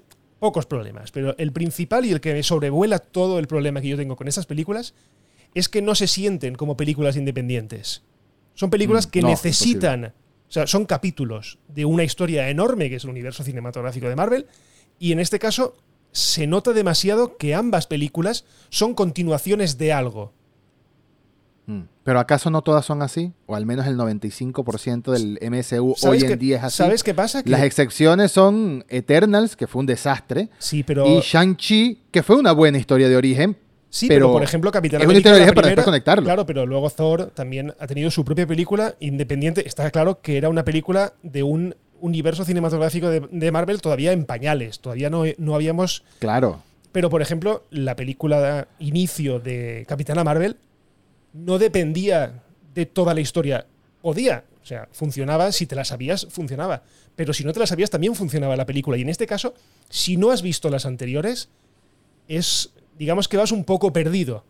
pocos 0.42 0.66
problemas, 0.66 1.12
pero 1.12 1.38
el 1.38 1.52
principal 1.52 2.04
y 2.04 2.12
el 2.12 2.20
que 2.20 2.34
me 2.34 2.42
sobrevuela 2.42 2.98
todo 2.98 3.38
el 3.38 3.46
problema 3.46 3.80
que 3.80 3.90
yo 3.90 3.96
tengo 3.96 4.16
con 4.16 4.28
estas 4.28 4.48
películas 4.48 4.96
es 5.54 5.70
que 5.70 5.84
no 5.84 5.94
se 5.94 6.08
sienten 6.08 6.56
como 6.56 6.76
películas 6.76 7.16
independientes. 7.16 8.02
Son 8.56 8.72
películas 8.72 9.06
mm, 9.06 9.10
que 9.12 9.22
necesitan, 9.22 10.06
o 10.06 10.52
sea, 10.52 10.66
son 10.66 10.88
capítulos 10.88 11.60
de 11.68 11.86
una 11.86 12.04
historia 12.04 12.50
enorme 12.50 12.90
que 12.90 12.96
es 12.96 13.04
el 13.04 13.12
universo 13.12 13.44
cinematográfico 13.44 14.10
de 14.10 14.16
Marvel, 14.16 14.48
y 14.98 15.12
en 15.12 15.20
este 15.20 15.38
caso 15.38 15.76
se 16.12 16.48
nota 16.48 16.74
demasiado 16.74 17.38
que 17.38 17.54
ambas 17.54 17.86
películas 17.86 18.46
son 18.72 18.96
continuaciones 18.96 19.78
de 19.78 19.94
algo. 19.94 20.34
Pero 22.04 22.20
¿acaso 22.20 22.50
no 22.50 22.62
todas 22.62 22.86
son 22.86 23.02
así? 23.02 23.32
O 23.46 23.56
al 23.56 23.66
menos 23.66 23.86
el 23.86 23.96
95% 23.96 25.12
del 25.12 25.40
MSU 25.52 25.96
hoy 26.04 26.24
en 26.24 26.40
día 26.40 26.58
es 26.58 26.64
así. 26.64 26.78
¿Sabes 26.78 27.04
qué 27.04 27.14
pasa? 27.14 27.44
Las 27.46 27.62
excepciones 27.62 28.32
son 28.32 28.86
Eternals, 28.90 29.56
que 29.56 29.68
fue 29.68 29.82
un 29.82 29.86
desastre. 29.86 30.50
Sí, 30.58 30.84
pero... 30.84 31.06
Y 31.06 31.20
Shang-Chi, 31.20 32.06
que 32.10 32.24
fue 32.24 32.38
una 32.38 32.54
buena 32.54 32.80
historia 32.80 33.08
de 33.08 33.16
origen, 33.16 33.58
Sí, 33.92 34.08
pero, 34.08 34.32
por 34.32 34.42
ejemplo, 34.42 34.72
Capitán 34.72 35.02
América. 35.02 35.32
para 35.54 35.68
después 35.68 35.86
conectarlo. 35.86 36.24
Claro, 36.24 36.46
pero 36.46 36.66
luego 36.66 36.90
Thor 36.90 37.30
también 37.36 37.74
ha 37.78 37.88
tenido 37.88 38.10
su 38.10 38.24
propia 38.24 38.48
película 38.48 38.96
independiente. 39.02 39.68
Está 39.68 39.92
claro 39.92 40.22
que 40.22 40.38
era 40.38 40.48
una 40.48 40.64
película 40.64 41.12
de 41.24 41.44
un 41.44 41.76
universo 42.00 42.46
cinematográfico 42.46 43.10
de, 43.10 43.52
Marvel 43.52 43.82
todavía 43.82 44.14
en 44.14 44.24
pañales. 44.24 44.80
Todavía 44.80 45.10
no, 45.10 45.24
no 45.38 45.56
habíamos. 45.56 46.06
Claro. 46.20 46.62
Pero, 46.94 47.10
por 47.10 47.22
ejemplo, 47.22 47.66
la 47.70 47.98
película 47.98 48.40
de 48.40 48.66
inicio 48.80 49.42
de 49.42 49.86
Capitana 49.90 50.24
Marvel 50.24 50.56
no 51.34 51.58
dependía 51.58 52.44
de 52.74 52.86
toda 52.86 53.14
la 53.14 53.22
historia. 53.22 53.66
Podía. 54.02 54.46
O 54.62 54.66
sea, 54.66 54.88
funcionaba, 54.92 55.52
si 55.52 55.66
te 55.66 55.76
la 55.76 55.86
sabías, 55.86 56.28
funcionaba. 56.30 56.84
Pero 57.16 57.34
si 57.34 57.44
no 57.44 57.52
te 57.52 57.60
la 57.60 57.68
sabías, 57.68 57.90
también 57.90 58.16
funcionaba 58.16 58.56
la 58.56 58.66
película. 58.66 58.98
Y 58.98 59.02
en 59.02 59.10
este 59.10 59.28
caso, 59.28 59.54
si 59.90 60.18
no 60.18 60.32
has 60.32 60.42
visto 60.42 60.70
las 60.70 60.86
anteriores, 60.86 61.50
es 62.28 62.72
digamos 62.98 63.28
que 63.28 63.38
vas 63.38 63.52
un 63.52 63.64
poco 63.64 63.92
perdido 63.92 64.46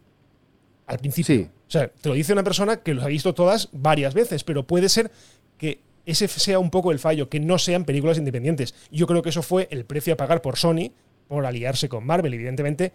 al 0.86 1.00
principio. 1.00 1.36
Sí. 1.36 1.50
O 1.68 1.72
sea, 1.72 1.88
te 1.88 2.10
lo 2.10 2.16
dice 2.16 2.34
una 2.34 2.44
persona 2.44 2.84
que 2.84 2.94
los 2.94 3.04
ha 3.04 3.08
visto 3.08 3.34
todas 3.34 3.70
varias 3.72 4.14
veces, 4.14 4.44
pero 4.44 4.68
puede 4.68 4.90
ser 4.90 5.10
que 5.58 5.80
ese 6.06 6.28
sea 6.28 6.60
un 6.60 6.70
poco 6.70 6.92
el 6.92 7.00
fallo, 7.00 7.30
que 7.30 7.40
no 7.40 7.58
sean 7.58 7.86
películas 7.86 8.18
independientes. 8.18 8.76
Yo 8.92 9.08
creo 9.08 9.22
que 9.22 9.30
eso 9.30 9.42
fue 9.42 9.70
el 9.72 9.86
precio 9.86 10.14
a 10.14 10.18
pagar 10.18 10.42
por 10.42 10.58
Sony 10.58 10.92
por 11.30 11.46
aliarse 11.46 11.88
con 11.88 12.06
Marvel. 12.06 12.34
Evidentemente, 12.34 12.92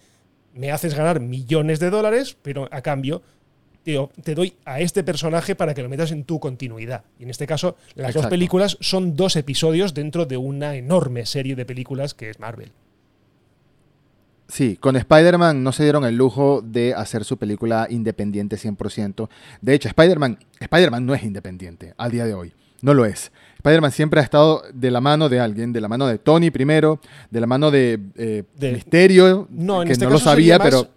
me 0.52 0.72
haces 0.72 0.94
ganar 0.94 1.20
millones 1.20 1.80
de 1.80 1.88
dólares, 1.88 2.36
pero 2.42 2.68
a 2.70 2.82
cambio 2.82 3.22
te, 4.22 4.34
doy 4.34 4.54
a 4.64 4.80
este 4.80 5.04
personaje 5.04 5.54
para 5.54 5.72
que 5.72 5.82
lo 5.82 5.88
metas 5.88 6.10
en 6.10 6.24
tu 6.24 6.40
continuidad. 6.40 7.04
Y 7.20 7.22
en 7.22 7.30
este 7.30 7.46
caso, 7.46 7.76
las 7.94 8.14
dos 8.14 8.26
películas 8.26 8.76
son 8.80 9.14
dos 9.14 9.36
episodios 9.36 9.94
dentro 9.94 10.26
de 10.26 10.36
una 10.36 10.74
enorme 10.74 11.24
serie 11.24 11.54
de 11.54 11.64
películas 11.64 12.12
que 12.12 12.30
es 12.30 12.40
Marvel. 12.40 12.72
Sí, 14.48 14.76
con 14.76 14.96
Spider-Man 14.96 15.62
no 15.62 15.72
se 15.72 15.84
dieron 15.84 16.04
el 16.04 16.16
lujo 16.16 16.62
de 16.62 16.94
hacer 16.94 17.24
su 17.24 17.36
película 17.36 17.86
independiente 17.88 18.56
100%. 18.56 19.28
De 19.60 19.74
hecho, 19.74 19.88
Spider-Man 19.88 20.38
Spider 20.58 21.00
no 21.00 21.14
es 21.14 21.22
independiente 21.22 21.94
al 21.96 22.10
día 22.10 22.24
de 22.24 22.34
hoy. 22.34 22.52
No 22.82 22.92
lo 22.92 23.04
es. 23.04 23.32
Spider-Man 23.56 23.92
siempre 23.92 24.20
ha 24.20 24.22
estado 24.22 24.62
de 24.72 24.90
la 24.90 25.00
mano 25.00 25.28
de 25.28 25.40
alguien, 25.40 25.72
de 25.72 25.80
la 25.80 25.88
mano 25.88 26.06
de 26.06 26.18
Tony 26.18 26.50
primero, 26.50 27.00
de 27.30 27.40
la 27.40 27.46
mano 27.46 27.70
de, 27.70 28.00
eh, 28.16 28.44
Misterio, 28.60 29.48
no, 29.50 29.82
en 29.82 29.88
que 29.88 29.92
este 29.92 30.04
no 30.04 30.12
lo 30.12 30.18
sabía, 30.18 30.58
pero... 30.58 30.88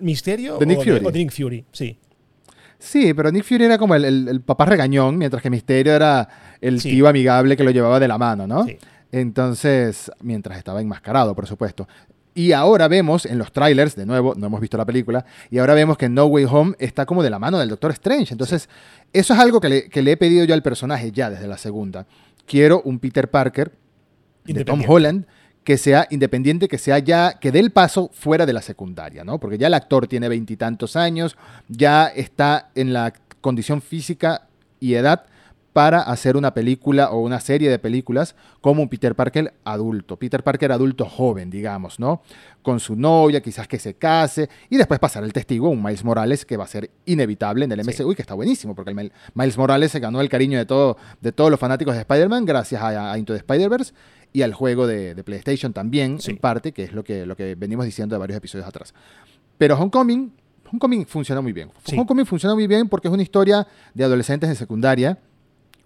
¿Misterio 0.00 0.58
de 0.58 0.66
Nick 0.66 0.78
Fury. 0.78 1.04
o 1.04 1.10
de 1.10 1.18
Nick 1.18 1.32
Fury? 1.32 1.64
Sí. 1.72 1.98
Sí, 2.78 3.14
pero 3.14 3.30
Nick 3.30 3.44
Fury 3.44 3.64
era 3.64 3.78
como 3.78 3.94
el, 3.94 4.40
papá 4.44 4.66
regañón, 4.66 5.18
mientras 5.18 5.42
que 5.42 5.50
Misterio 5.50 5.94
era 5.94 6.28
el 6.60 6.82
tío 6.82 7.08
amigable 7.08 7.56
que 7.56 7.64
lo 7.64 7.70
llevaba 7.70 7.98
de 7.98 8.08
la 8.08 8.18
mano, 8.18 8.46
¿no? 8.46 8.64
Sí. 8.64 8.78
Entonces, 9.12 10.10
mientras 10.20 10.58
estaba 10.58 10.80
enmascarado, 10.80 11.34
por 11.34 11.46
supuesto. 11.46 11.88
Y 12.34 12.52
ahora 12.52 12.86
vemos 12.86 13.24
en 13.24 13.38
los 13.38 13.50
trailers, 13.50 13.96
de 13.96 14.04
nuevo, 14.04 14.34
no 14.36 14.48
hemos 14.48 14.60
visto 14.60 14.76
la 14.76 14.84
película, 14.84 15.24
y 15.50 15.56
ahora 15.56 15.72
vemos 15.72 15.96
que 15.96 16.10
No 16.10 16.26
Way 16.26 16.44
Home 16.44 16.76
está 16.78 17.06
como 17.06 17.22
de 17.22 17.30
la 17.30 17.38
mano 17.38 17.58
del 17.58 17.70
Doctor 17.70 17.92
Strange. 17.92 18.34
Entonces, 18.34 18.68
eso 19.14 19.32
es 19.32 19.40
algo 19.40 19.58
que 19.58 19.68
le, 19.90 20.12
he 20.12 20.16
pedido 20.18 20.44
yo 20.44 20.52
al 20.52 20.62
personaje 20.62 21.12
ya 21.12 21.30
desde 21.30 21.46
la 21.46 21.56
segunda. 21.56 22.06
Quiero 22.44 22.82
un 22.84 22.98
Peter 22.98 23.30
Parker 23.30 23.72
de 24.44 24.64
Tom 24.66 24.82
Holland 24.86 25.24
que 25.66 25.78
sea 25.78 26.06
independiente, 26.10 26.68
que 26.68 26.78
sea 26.78 27.00
ya, 27.00 27.40
que 27.40 27.50
dé 27.50 27.58
el 27.58 27.72
paso 27.72 28.08
fuera 28.14 28.46
de 28.46 28.52
la 28.52 28.62
secundaria, 28.62 29.24
¿no? 29.24 29.40
Porque 29.40 29.58
ya 29.58 29.66
el 29.66 29.74
actor 29.74 30.06
tiene 30.06 30.28
veintitantos 30.28 30.94
años, 30.94 31.36
ya 31.66 32.06
está 32.06 32.70
en 32.76 32.92
la 32.92 33.12
condición 33.40 33.82
física 33.82 34.46
y 34.78 34.94
edad 34.94 35.24
para 35.72 36.02
hacer 36.02 36.36
una 36.36 36.54
película 36.54 37.10
o 37.10 37.18
una 37.18 37.40
serie 37.40 37.68
de 37.68 37.80
películas 37.80 38.36
como 38.60 38.80
un 38.80 38.88
Peter 38.88 39.16
Parker 39.16 39.54
adulto, 39.64 40.16
Peter 40.16 40.44
Parker 40.44 40.70
adulto 40.70 41.04
joven, 41.04 41.50
digamos, 41.50 41.98
¿no? 41.98 42.22
Con 42.62 42.78
su 42.78 42.94
novia, 42.94 43.40
quizás 43.40 43.66
que 43.66 43.80
se 43.80 43.94
case, 43.94 44.48
y 44.70 44.76
después 44.76 45.00
pasar 45.00 45.24
el 45.24 45.32
testigo, 45.32 45.68
un 45.68 45.82
Miles 45.82 46.04
Morales 46.04 46.46
que 46.46 46.56
va 46.56 46.62
a 46.62 46.68
ser 46.68 46.92
inevitable 47.06 47.64
en 47.64 47.72
el 47.72 47.80
MCU 47.80 48.12
y 48.12 48.14
que 48.14 48.22
está 48.22 48.34
buenísimo, 48.34 48.76
porque 48.76 48.92
el 48.92 49.12
Miles 49.34 49.58
Morales 49.58 49.90
se 49.90 49.98
ganó 49.98 50.20
el 50.20 50.28
cariño 50.28 50.58
de, 50.58 50.64
todo, 50.64 50.96
de 51.20 51.32
todos 51.32 51.50
los 51.50 51.58
fanáticos 51.58 51.94
de 51.94 52.02
Spider-Man 52.02 52.44
gracias 52.44 52.80
a, 52.80 53.18
Into 53.18 53.32
the 53.32 53.40
Spider-Verse 53.40 53.92
y 54.36 54.42
al 54.42 54.52
juego 54.52 54.86
de, 54.86 55.14
PlayStation 55.24 55.72
también, 55.72 56.18
en 56.26 56.36
parte, 56.36 56.72
que 56.72 56.84
es 56.84 56.92
lo 56.92 57.02
que, 57.02 57.24
lo 57.24 57.34
que 57.36 57.54
venimos 57.54 57.86
diciendo 57.86 58.16
de 58.16 58.18
varios 58.18 58.36
episodios 58.36 58.68
atrás. 58.68 58.92
Pero 59.56 59.78
Homecoming, 59.78 60.30
Homecoming 60.70 61.06
funciona 61.06 61.40
muy 61.40 61.54
bien. 61.54 61.70
Homecoming 61.90 62.26
funciona 62.26 62.54
muy 62.54 62.66
bien 62.66 62.86
porque 62.86 63.08
es 63.08 63.14
una 63.14 63.22
historia 63.22 63.66
de 63.94 64.04
adolescentes 64.04 64.50
de 64.50 64.54
secundaria 64.54 65.18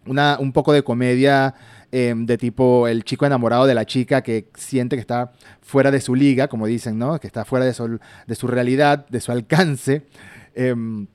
una, 0.04 0.36
un 0.40 0.52
poco 0.52 0.72
de 0.72 0.82
comedia 0.82 1.54
em, 1.92 2.26
de 2.26 2.38
tipo 2.38 2.88
el 2.88 3.04
chico 3.04 3.24
enamorado 3.24 3.66
de 3.66 3.74
la 3.74 3.86
chica 3.86 4.20
que 4.20 4.48
siente 4.56 4.96
que 4.96 5.00
está 5.00 5.30
fuera 5.60 5.92
de 5.92 6.00
su 6.00 6.16
liga, 6.16 6.48
como 6.48 6.66
dicen, 6.66 6.98
¿no? 6.98 7.20
Que 7.20 7.28
está 7.28 7.44
fuera 7.44 7.64
de 7.64 7.72
su, 7.72 8.00
de 8.26 8.34
su 8.34 8.48
realidad, 8.48 9.06
de 9.08 9.20
su 9.20 9.30
alcance. 9.30 10.06
Em, 10.56 11.06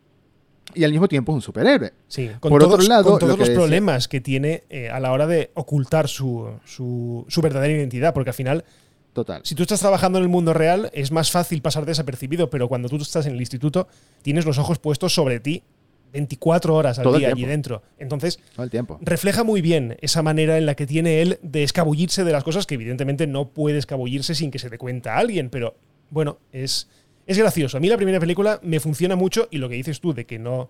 y 0.76 0.84
al 0.84 0.92
mismo 0.92 1.08
tiempo 1.08 1.32
es 1.32 1.36
un 1.36 1.42
superhéroe. 1.42 1.94
Sí, 2.08 2.30
con 2.40 2.50
Por 2.50 2.62
todos, 2.62 2.76
otro 2.76 2.88
lado, 2.88 3.18
todos 3.18 3.40
los 3.40 3.50
problemas 3.50 4.08
que 4.08 4.22
tiene 4.22 4.64
eh, 4.70 4.90
a 4.90 5.00
la 5.00 5.12
hora 5.12 5.28
de 5.28 5.52
ocultar 5.54 6.08
su, 6.08 6.50
su, 6.66 7.26
su, 7.28 7.42
verdadera 7.42 7.74
identidad, 7.74 8.14
porque 8.14 8.30
al 8.32 8.36
final 8.36 8.66
Total. 9.14 9.40
Si 9.46 9.56
tú 9.56 9.64
estás 9.64 9.80
trabajando 9.80 10.18
en 10.18 10.24
el 10.24 10.30
mundo 10.30 10.54
real, 10.54 10.90
es 10.94 11.10
más 11.14 11.32
fácil 11.32 11.62
pasar 11.62 11.86
desapercibido, 11.86 12.50
pero 12.50 12.68
cuando 12.68 12.90
tú 12.90 12.98
estás 12.98 13.26
en 13.26 13.32
el 13.32 13.40
instituto, 13.40 13.88
tienes 14.22 14.46
los 14.46 14.58
ojos 14.58 14.78
puestos 14.78 15.14
sobre 15.14 15.40
ti 15.40 15.64
24 16.12 16.76
horas 16.76 17.00
al 17.00 17.18
día 17.18 17.30
allí 17.30 17.46
dentro. 17.46 17.82
Entonces, 17.98 18.40
el 18.58 18.70
tiempo. 18.70 19.00
refleja 19.02 19.44
muy 19.44 19.62
bien 19.62 19.98
esa 20.02 20.22
manera 20.22 20.58
en 20.58 20.66
la 20.66 20.76
que 20.76 20.86
tiene 20.86 21.22
él 21.22 21.40
de 21.42 21.64
escabullirse 21.64 22.24
de 22.24 22.32
las 22.32 22.44
cosas 22.44 22.66
que 22.66 22.76
evidentemente 22.76 23.26
no 23.28 23.50
puede 23.50 23.78
escabullirse 23.78 24.36
sin 24.36 24.52
que 24.52 24.60
se 24.60 24.70
dé 24.70 24.78
cuenta 24.78 25.16
a 25.16 25.20
alguien, 25.20 25.50
pero 25.50 25.76
bueno, 26.10 26.40
es, 26.52 26.90
es 27.26 27.38
gracioso. 27.38 27.78
A 27.78 27.80
mí 27.80 27.88
la 27.88 27.98
primera 27.98 28.20
película 28.20 28.60
me 28.64 28.80
funciona 28.80 29.16
mucho 29.16 29.48
y 29.52 29.58
lo 29.58 29.70
que 29.70 29.76
dices 29.76 30.00
tú 30.00 30.14
de 30.14 30.26
que 30.26 30.40
no 30.40 30.70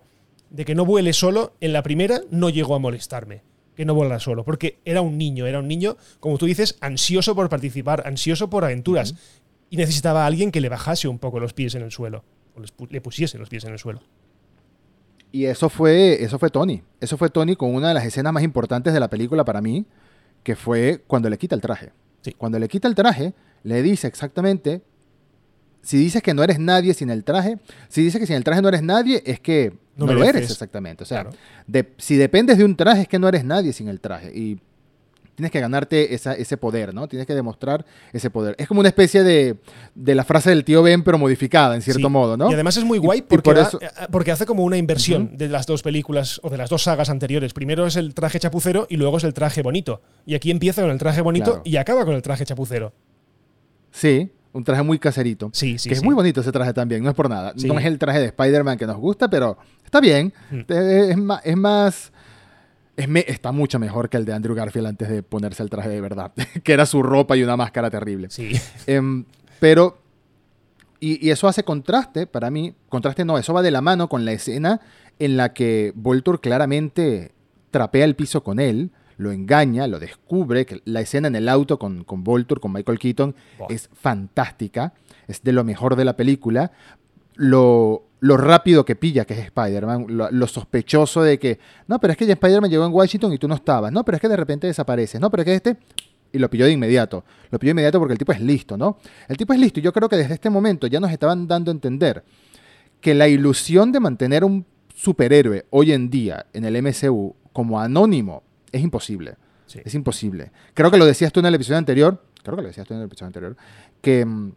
de 0.50 0.64
que 0.64 0.76
no 0.76 0.84
vuele 0.84 1.12
solo, 1.12 1.54
en 1.60 1.72
la 1.72 1.82
primera 1.82 2.20
no 2.30 2.50
llegó 2.50 2.76
a 2.76 2.78
molestarme 2.78 3.42
que 3.76 3.84
no 3.84 3.94
vuela 3.94 4.18
solo, 4.18 4.42
porque 4.42 4.78
era 4.84 5.02
un 5.02 5.18
niño, 5.18 5.46
era 5.46 5.60
un 5.60 5.68
niño, 5.68 5.96
como 6.18 6.38
tú 6.38 6.46
dices, 6.46 6.78
ansioso 6.80 7.36
por 7.36 7.48
participar, 7.48 8.02
ansioso 8.06 8.48
por 8.48 8.64
aventuras, 8.64 9.14
y 9.68 9.76
necesitaba 9.76 10.24
a 10.24 10.26
alguien 10.26 10.50
que 10.50 10.62
le 10.62 10.68
bajase 10.68 11.08
un 11.08 11.18
poco 11.18 11.38
los 11.38 11.52
pies 11.52 11.74
en 11.74 11.82
el 11.82 11.92
suelo, 11.92 12.24
o 12.54 12.86
le 12.88 13.00
pusiese 13.02 13.38
los 13.38 13.50
pies 13.50 13.64
en 13.64 13.72
el 13.72 13.78
suelo. 13.78 14.00
Y 15.30 15.44
eso 15.44 15.68
fue, 15.68 16.24
eso 16.24 16.38
fue 16.38 16.48
Tony, 16.48 16.82
eso 17.00 17.18
fue 17.18 17.28
Tony 17.28 17.54
con 17.54 17.74
una 17.74 17.88
de 17.88 17.94
las 17.94 18.06
escenas 18.06 18.32
más 18.32 18.42
importantes 18.42 18.94
de 18.94 19.00
la 19.00 19.10
película 19.10 19.44
para 19.44 19.60
mí, 19.60 19.84
que 20.42 20.56
fue 20.56 21.02
cuando 21.06 21.28
le 21.28 21.36
quita 21.36 21.54
el 21.54 21.60
traje. 21.60 21.92
Sí. 22.22 22.32
Cuando 22.32 22.58
le 22.58 22.68
quita 22.68 22.88
el 22.88 22.94
traje, 22.94 23.34
le 23.62 23.82
dice 23.82 24.06
exactamente, 24.06 24.80
si 25.86 25.98
dices 25.98 26.20
que 26.20 26.34
no 26.34 26.42
eres 26.42 26.58
nadie 26.58 26.94
sin 26.94 27.10
el 27.10 27.22
traje, 27.22 27.58
si 27.88 28.02
dices 28.02 28.20
que 28.20 28.26
sin 28.26 28.34
el 28.34 28.42
traje 28.42 28.60
no 28.60 28.68
eres 28.68 28.82
nadie, 28.82 29.22
es 29.24 29.38
que 29.38 29.72
no, 29.94 30.06
lo 30.06 30.24
eres 30.24 30.50
exactamente. 30.50 31.04
O 31.04 31.06
sea, 31.06 31.28
si 31.96 32.16
dependes 32.16 32.58
de 32.58 32.64
un 32.64 32.74
traje, 32.74 33.02
es 33.02 33.08
que 33.08 33.20
no 33.20 33.28
eres 33.28 33.44
nadie 33.44 33.72
sin 33.72 33.86
el 33.86 34.00
traje. 34.00 34.36
Y 34.36 34.58
tienes 35.36 35.52
que 35.52 35.60
ganarte 35.60 36.12
ese 36.12 36.56
poder, 36.56 36.92
¿no? 36.92 37.06
Tienes 37.06 37.24
que 37.24 37.36
demostrar 37.36 37.86
ese 38.12 38.30
poder. 38.30 38.56
Es 38.58 38.66
como 38.66 38.80
una 38.80 38.88
especie 38.88 39.22
de, 39.22 39.56
la 39.94 40.24
frase 40.24 40.50
del 40.50 40.64
tío 40.64 40.82
Ben, 40.82 41.04
pero 41.04 41.18
modificada, 41.18 41.76
en 41.76 41.82
cierto 41.82 42.10
modo, 42.10 42.36
¿no? 42.36 42.50
Y 42.50 42.54
además 42.54 42.76
es 42.76 42.84
muy 42.84 42.98
guay 42.98 43.22
porque, 43.22 43.50
eh, 43.52 43.88
porque 44.10 44.32
hace 44.32 44.44
como 44.44 44.64
una 44.64 44.78
inversión 44.78 45.36
de 45.36 45.48
las 45.48 45.66
dos 45.66 45.84
películas 45.84 46.40
o 46.42 46.50
de 46.50 46.56
las 46.56 46.68
dos 46.68 46.82
sagas 46.82 47.10
anteriores. 47.10 47.52
Primero 47.52 47.86
es 47.86 47.94
el 47.94 48.12
traje 48.12 48.40
chapucero 48.40 48.88
y 48.90 48.96
luego 48.96 49.18
es 49.18 49.24
el 49.24 49.34
traje 49.34 49.62
bonito. 49.62 50.02
Y 50.26 50.34
aquí 50.34 50.50
empieza 50.50 50.82
con 50.82 50.90
el 50.90 50.98
traje 50.98 51.20
bonito 51.20 51.62
y 51.64 51.76
acaba 51.76 52.04
con 52.04 52.14
el 52.14 52.22
traje 52.22 52.44
chapucero. 52.44 52.92
Sí, 53.92 54.32
un 54.56 54.64
traje 54.64 54.82
muy 54.82 54.98
caserito. 54.98 55.50
Sí, 55.52 55.78
sí. 55.78 55.88
Que 55.88 55.94
es 55.94 56.02
muy 56.02 56.14
bonito 56.14 56.40
ese 56.40 56.50
traje 56.50 56.72
también, 56.72 57.02
no 57.02 57.10
es 57.10 57.14
por 57.14 57.28
nada. 57.28 57.52
No 57.64 57.78
es 57.78 57.84
el 57.84 57.98
traje 57.98 58.20
de 58.20 58.26
Spider-Man 58.26 58.78
que 58.78 58.86
nos 58.86 58.96
gusta, 58.96 59.28
pero 59.28 59.58
está 59.84 60.00
bien. 60.00 60.32
Mm. 60.50 60.60
Es, 60.68 61.16
más. 61.16 61.40
Es 61.44 61.56
más 61.56 62.12
está 62.96 63.52
mucho 63.52 63.78
mejor 63.78 64.08
que 64.08 64.16
el 64.16 64.24
de 64.24 64.32
Andrew 64.32 64.56
Garfield 64.56 64.86
antes 64.86 65.10
de 65.10 65.22
ponerse 65.22 65.62
el 65.62 65.68
traje 65.68 65.90
de 65.90 66.00
verdad, 66.00 66.32
que 66.64 66.72
era 66.72 66.86
su 66.86 67.02
ropa 67.02 67.36
y 67.36 67.42
una 67.42 67.56
máscara 67.56 67.90
terrible. 67.90 68.30
Sí. 68.30 68.52
Em, 68.86 69.24
pero, 69.60 69.98
y, 71.00 71.28
eso 71.28 71.48
hace 71.48 71.62
contraste, 71.62 72.26
para 72.26 72.50
mí, 72.50 72.74
contraste 72.88 73.24
no, 73.24 73.36
eso 73.36 73.52
va 73.52 73.60
de 73.60 73.70
la 73.70 73.82
mano 73.82 74.08
con 74.08 74.24
la 74.24 74.32
escena 74.32 74.80
en 75.18 75.36
la 75.36 75.52
que 75.52 75.92
Voltur 75.94 76.40
claramente 76.40 77.32
trapea 77.70 78.04
el 78.04 78.16
piso 78.16 78.42
con 78.42 78.58
él 78.58 78.90
lo 79.16 79.32
engaña, 79.32 79.86
lo 79.86 79.98
descubre, 79.98 80.66
que 80.66 80.82
la 80.84 81.00
escena 81.00 81.28
en 81.28 81.36
el 81.36 81.48
auto 81.48 81.78
con, 81.78 82.04
con 82.04 82.22
Voltur, 82.22 82.60
con 82.60 82.72
Michael 82.72 82.98
Keaton, 82.98 83.34
es 83.68 83.88
fantástica, 83.92 84.92
es 85.26 85.42
de 85.42 85.52
lo 85.52 85.64
mejor 85.64 85.96
de 85.96 86.04
la 86.04 86.16
película. 86.16 86.72
Lo, 87.34 88.06
lo 88.20 88.36
rápido 88.36 88.84
que 88.84 88.96
pilla 88.96 89.24
que 89.24 89.34
es 89.34 89.40
Spider-Man, 89.40 90.06
lo, 90.08 90.46
sospechoso 90.46 91.22
de 91.22 91.38
que, 91.38 91.58
no, 91.86 91.98
pero 91.98 92.12
es 92.12 92.16
que 92.16 92.26
ya 92.26 92.34
Spider-Man 92.34 92.70
llegó 92.70 92.86
en 92.86 92.92
Washington 92.92 93.32
y 93.32 93.38
tú 93.38 93.48
no 93.48 93.54
estabas, 93.54 93.92
no, 93.92 94.04
pero 94.04 94.16
es 94.16 94.20
que 94.20 94.28
de 94.28 94.36
repente 94.36 94.66
desaparece, 94.66 95.18
no, 95.18 95.30
pero 95.30 95.42
es 95.42 95.44
que 95.46 95.54
este, 95.54 95.76
y 96.32 96.38
lo 96.38 96.48
pilló 96.50 96.66
de 96.66 96.72
inmediato, 96.72 97.24
lo 97.50 97.58
pilló 97.58 97.68
de 97.68 97.72
inmediato 97.72 97.98
porque 97.98 98.12
el 98.12 98.18
tipo 98.18 98.32
es 98.32 98.40
listo, 98.40 98.76
¿no? 98.76 98.98
El 99.28 99.36
tipo 99.36 99.52
es 99.52 99.60
listo 99.60 99.80
y 99.80 99.82
yo 99.82 99.92
creo 99.92 100.08
que 100.08 100.16
desde 100.16 100.34
este 100.34 100.50
momento 100.50 100.86
ya 100.86 101.00
nos 101.00 101.10
estaban 101.10 101.46
dando 101.46 101.70
a 101.70 101.74
entender 101.74 102.24
que 103.00 103.14
la 103.14 103.28
ilusión 103.28 103.92
de 103.92 104.00
mantener 104.00 104.44
un 104.44 104.64
superhéroe 104.94 105.66
hoy 105.70 105.92
en 105.92 106.08
día 106.08 106.46
en 106.52 106.64
el 106.64 106.82
MCU 106.82 107.34
como 107.52 107.80
anónimo 107.80 108.42
es 108.72 108.82
imposible. 108.82 109.36
Es 109.84 109.94
imposible. 109.94 110.52
Creo 110.74 110.90
que 110.90 110.96
lo 110.96 111.04
decías 111.04 111.32
tú 111.32 111.40
en 111.40 111.46
el 111.46 111.54
episodio 111.54 111.78
anterior, 111.78 112.22
creo 112.42 112.56
que 112.56 112.62
lo 112.62 112.68
decías 112.68 112.86
tú 112.86 112.94
en 112.94 113.00
el 113.00 113.06
episodio 113.06 113.26
anterior, 113.26 113.56
que 114.00 114.24
mm, 114.24 114.52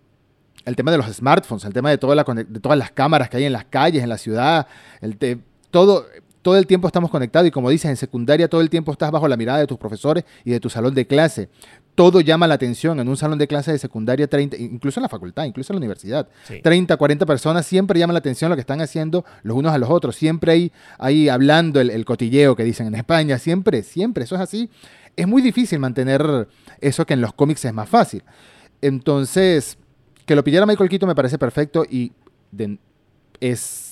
el 0.66 0.76
tema 0.76 0.92
de 0.92 0.98
los 0.98 1.08
smartphones, 1.08 1.66
el 1.66 1.74
tema 1.74 1.90
de, 1.90 1.98
toda 1.98 2.16
la, 2.16 2.24
de 2.24 2.60
todas 2.60 2.78
las 2.78 2.92
cámaras 2.92 3.30
que 3.30 3.38
hay 3.38 3.46
en 3.46 3.54
las 3.54 3.66
calles, 3.66 4.04
en 4.04 4.10
la 4.10 4.18
ciudad, 4.18 4.68
el 5.02 5.18
todo, 5.72 6.06
todo 6.42 6.58
el 6.58 6.68
tiempo 6.68 6.88
estamos 6.88 7.10
conectados 7.10 7.48
y 7.48 7.52
como 7.52 7.70
dices, 7.70 7.90
en 7.90 7.98
secundaria 7.98 8.48
todo 8.48 8.62
el 8.62 8.70
tiempo 8.70 8.92
estás 8.92 9.12
bajo 9.12 9.28
la 9.28 9.38
mirada 9.38 9.60
de 9.60 9.68
tus 9.68 9.78
profesores 9.78 10.24
y 10.44 10.52
de 10.52 10.60
tu 10.60 10.70
salón 10.70 10.94
de 10.94 11.08
clase. 11.08 11.50
Todo 12.00 12.22
llama 12.22 12.48
la 12.48 12.54
atención 12.54 12.98
en 13.02 13.10
un 13.10 13.18
salón 13.18 13.38
de 13.38 13.46
clase 13.46 13.74
de 13.74 13.78
secundaria, 13.78 14.26
30, 14.26 14.56
incluso 14.56 15.02
en 15.02 15.04
la 15.04 15.10
facultad, 15.10 15.44
incluso 15.44 15.74
en 15.74 15.76
la 15.76 15.80
universidad. 15.80 16.30
30, 16.64 16.96
40 16.96 17.26
personas 17.26 17.66
siempre 17.66 18.00
llama 18.00 18.14
la 18.14 18.20
atención 18.20 18.50
lo 18.50 18.56
que 18.56 18.62
están 18.62 18.80
haciendo 18.80 19.26
los 19.44 19.58
unos 19.58 19.74
a 19.74 19.78
los 19.78 19.90
otros. 19.90 20.16
Siempre 20.16 20.54
hay 20.54 20.72
ahí 20.98 21.28
hablando 21.28 21.82
el, 21.82 22.06
cotilleo 22.06 22.56
que 22.56 22.64
dicen 22.64 22.88
en 22.88 22.96
España. 22.96 23.38
Siempre, 23.38 23.84
siempre, 23.84 24.24
eso 24.24 24.36
es 24.36 24.40
así. 24.40 24.70
Es 25.18 25.28
muy 25.28 25.42
difícil 25.42 25.80
mantener 25.80 26.48
eso 26.80 27.06
que 27.06 27.16
en 27.16 27.20
los 27.20 27.34
cómics 27.34 27.66
es 27.66 27.74
más 27.74 27.90
fácil. 27.90 28.24
Entonces, 28.82 29.78
que 30.26 30.36
lo 30.36 30.44
pillara 30.46 30.66
Michael 30.66 30.90
Keaton 30.90 31.10
me 31.10 31.16
parece 31.16 31.38
perfecto 31.38 31.84
y 31.84 32.14
es 33.42 33.89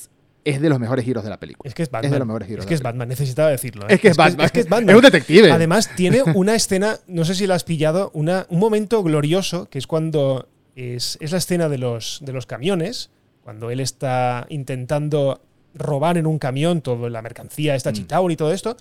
es 0.48 0.62
de 0.62 0.70
los 0.70 0.80
mejores 0.80 1.04
giros 1.04 1.25
de 1.25 1.30
la 1.30 1.38
película. 1.38 1.68
Es 1.68 1.75
que 1.75 1.84
es 1.84 1.92
Batman. 1.92 2.06
Es 2.06 2.12
de 2.12 2.20
los 2.20 2.27
mejores 2.27 2.48
giros. 2.48 2.63
Es 2.63 2.68
que 2.68 2.74
es 2.74 2.82
Batman, 2.82 3.10
necesitaba 3.10 3.50
decirlo. 3.50 3.84
¿eh? 3.84 3.96
Es, 3.96 4.00
que 4.00 4.08
es, 4.08 4.18
Batman. 4.18 4.46
es, 4.46 4.51
que 4.54 4.60
es, 4.62 4.70
Batman. 4.70 4.89
es 4.92 4.96
un 4.96 5.01
detective. 5.01 5.51
Además, 5.51 5.89
tiene 5.96 6.22
una 6.36 6.56
escena, 6.56 7.00
no 7.08 7.25
sé 7.25 7.36
si 7.36 7.48
la 7.48 7.56
has 7.56 7.66
pillado, 7.66 8.12
una, 8.13 8.46
un 8.50 8.60
momento 8.60 9.04
glorioso, 9.04 9.70
que 9.70 9.77
es 9.77 9.88
cuando 9.88 10.48
es, 10.75 11.18
la 11.20 11.38
escena 11.38 11.68
de 11.68 11.77
los, 11.77 12.20
de 12.22 12.32
los 12.32 12.46
camiones, 12.46 13.10
cuando 13.44 13.72
él 13.72 13.82
está 13.82 14.46
intentando 14.50 15.42
robar 15.74 16.18
en 16.18 16.25
un 16.25 16.39
camión 16.39 16.82
toda 16.82 17.10
la 17.10 17.22
mercancía, 17.22 17.75
esta 17.75 17.92
mm. 17.92 18.30
y 18.30 18.36
todo 18.38 18.54
esto. 18.54 18.77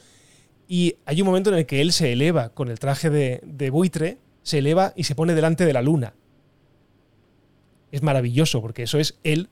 Y 0.68 0.96
hay 1.04 1.20
un 1.20 1.26
momento 1.26 1.50
en 1.50 1.56
el 1.56 1.66
que 1.66 1.80
él 1.80 1.92
se 1.92 2.12
eleva 2.12 2.50
con 2.50 2.68
el 2.68 2.78
traje 2.78 3.10
de, 3.10 3.40
de 3.44 3.70
buitre, 3.70 4.18
se 4.42 4.58
eleva 4.58 4.92
y 4.94 5.02
se 5.02 5.16
pone 5.16 5.34
delante 5.34 5.66
de 5.66 5.72
la 5.72 5.82
luna. 5.82 6.14
Es 7.90 8.02
maravilloso, 8.02 8.60
porque 8.60 8.84
eso 8.84 8.98
es 8.98 9.18
él 9.24 9.48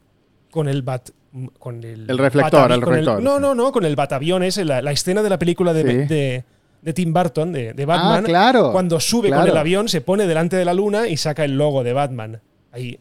con 0.50 0.68
el 0.68 0.83
bat, 0.83 1.11
con 1.58 1.82
el, 1.82 2.08
el 2.08 2.18
reflector, 2.18 2.70
el 2.70 2.80
reflector. 2.80 3.22
no, 3.22 3.40
no, 3.40 3.54
no, 3.54 3.72
con 3.72 3.84
el 3.84 3.96
batavión 3.96 4.42
ese, 4.42 4.64
la, 4.64 4.78
escena 4.92 5.22
de 5.22 5.30
la 5.30 5.38
película 5.38 5.72
de, 5.72 6.44
de, 6.82 6.92
Tim 6.92 7.12
Burton, 7.12 7.52
de, 7.52 7.84
Batman. 7.84 8.24
Ah, 8.24 8.26
claro. 8.26 8.72
Cuando 8.72 9.00
sube 9.00 9.30
con 9.30 9.48
el 9.48 9.56
avión, 9.56 9.88
se 9.88 10.00
pone 10.00 10.26
delante 10.26 10.56
de 10.56 10.64
la 10.64 10.74
luna 10.74 11.08
y 11.08 11.16
saca 11.16 11.44
el 11.44 11.56
logo 11.56 11.82
de 11.82 11.92
Batman. 11.92 12.40
Ahí. 12.72 12.98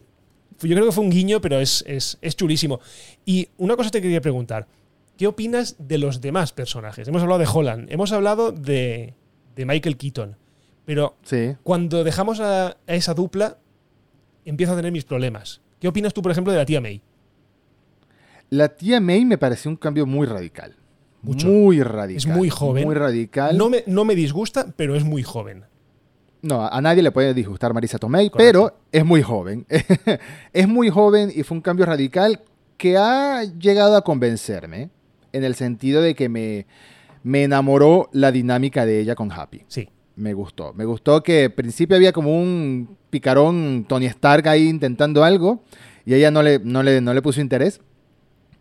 Yo 0.61 0.75
creo 0.75 0.85
que 0.85 0.91
fue 0.91 1.03
un 1.03 1.09
guiño, 1.09 1.41
pero 1.41 1.59
es, 1.59 1.83
es, 1.85 2.17
es 2.21 2.35
chulísimo. 2.35 2.79
Y 3.25 3.49
una 3.57 3.75
cosa 3.75 3.89
te 3.89 4.01
quería 4.01 4.21
preguntar. 4.21 4.67
¿Qué 5.17 5.27
opinas 5.27 5.75
de 5.77 5.97
los 5.97 6.21
demás 6.21 6.53
personajes? 6.53 7.07
Hemos 7.07 7.21
hablado 7.21 7.39
de 7.39 7.47
Holland, 7.51 7.91
hemos 7.91 8.11
hablado 8.13 8.51
de, 8.51 9.13
de 9.55 9.65
Michael 9.65 9.97
Keaton. 9.97 10.37
Pero 10.85 11.15
cuando 11.63 12.03
dejamos 12.03 12.39
a, 12.39 12.67
a, 12.67 12.75
esa 12.87 13.13
dupla, 13.13 13.57
empiezo 14.43 14.73
a 14.73 14.75
tener 14.75 14.91
mis 14.91 15.05
problemas. 15.05 15.61
¿Qué 15.79 15.87
opinas 15.87 16.13
tú, 16.13 16.21
por 16.21 16.31
ejemplo, 16.31 16.51
de 16.51 16.59
la 16.59 16.65
tía 16.65 16.81
May? 16.81 17.01
La 18.53 18.69
tía 18.69 18.99
May 18.99 19.25
me 19.25 19.39
pareció 19.39 19.71
un 19.71 19.77
cambio 19.77 20.05
muy 20.05 20.27
radical. 20.27 20.75
Mucho. 21.23 21.47
Muy 21.47 21.81
radical. 21.81 22.17
Es 22.17 22.27
muy 22.27 22.51
joven. 22.51 22.83
Muy 22.83 22.93
radical. 22.93 23.57
No 23.57 23.67
me, 23.67 23.83
no 23.87 24.05
me 24.05 24.13
disgusta, 24.13 24.67
pero 24.75 24.95
es 24.95 25.03
muy 25.03 25.23
joven. 25.23 25.63
No, 26.43 26.63
a 26.63 26.79
nadie 26.79 27.01
le 27.01 27.11
puede 27.11 27.33
disgustar 27.33 27.73
Marisa 27.73 27.97
Tomei, 27.97 28.29
pero 28.29 28.77
es 28.91 29.03
muy 29.03 29.23
joven. 29.23 29.65
es 30.53 30.67
muy 30.67 30.91
joven 30.91 31.31
y 31.33 31.41
fue 31.41 31.57
un 31.57 31.61
cambio 31.63 31.87
radical 31.87 32.41
que 32.77 32.95
ha 32.95 33.43
llegado 33.43 33.95
a 33.97 34.03
convencerme 34.03 34.91
en 35.31 35.43
el 35.43 35.55
sentido 35.55 36.03
de 36.03 36.13
que 36.13 36.29
me, 36.29 36.67
me 37.23 37.45
enamoró 37.45 38.11
la 38.11 38.31
dinámica 38.31 38.85
de 38.85 38.99
ella 38.99 39.15
con 39.15 39.31
Happy. 39.31 39.63
Sí. 39.67 39.89
Me 40.15 40.35
gustó. 40.35 40.73
Me 40.73 40.85
gustó 40.85 41.23
que 41.23 41.45
al 41.45 41.53
principio 41.53 41.95
había 41.95 42.13
como 42.13 42.39
un 42.39 42.97
picarón 43.09 43.87
Tony 43.89 44.05
Stark 44.05 44.47
ahí 44.47 44.69
intentando 44.69 45.23
algo 45.23 45.63
y 46.05 46.13
ella 46.13 46.29
no 46.29 46.43
le, 46.43 46.59
no 46.59 46.83
le, 46.83 47.01
no 47.01 47.15
le 47.15 47.21
puso 47.23 47.41
interés. 47.41 47.81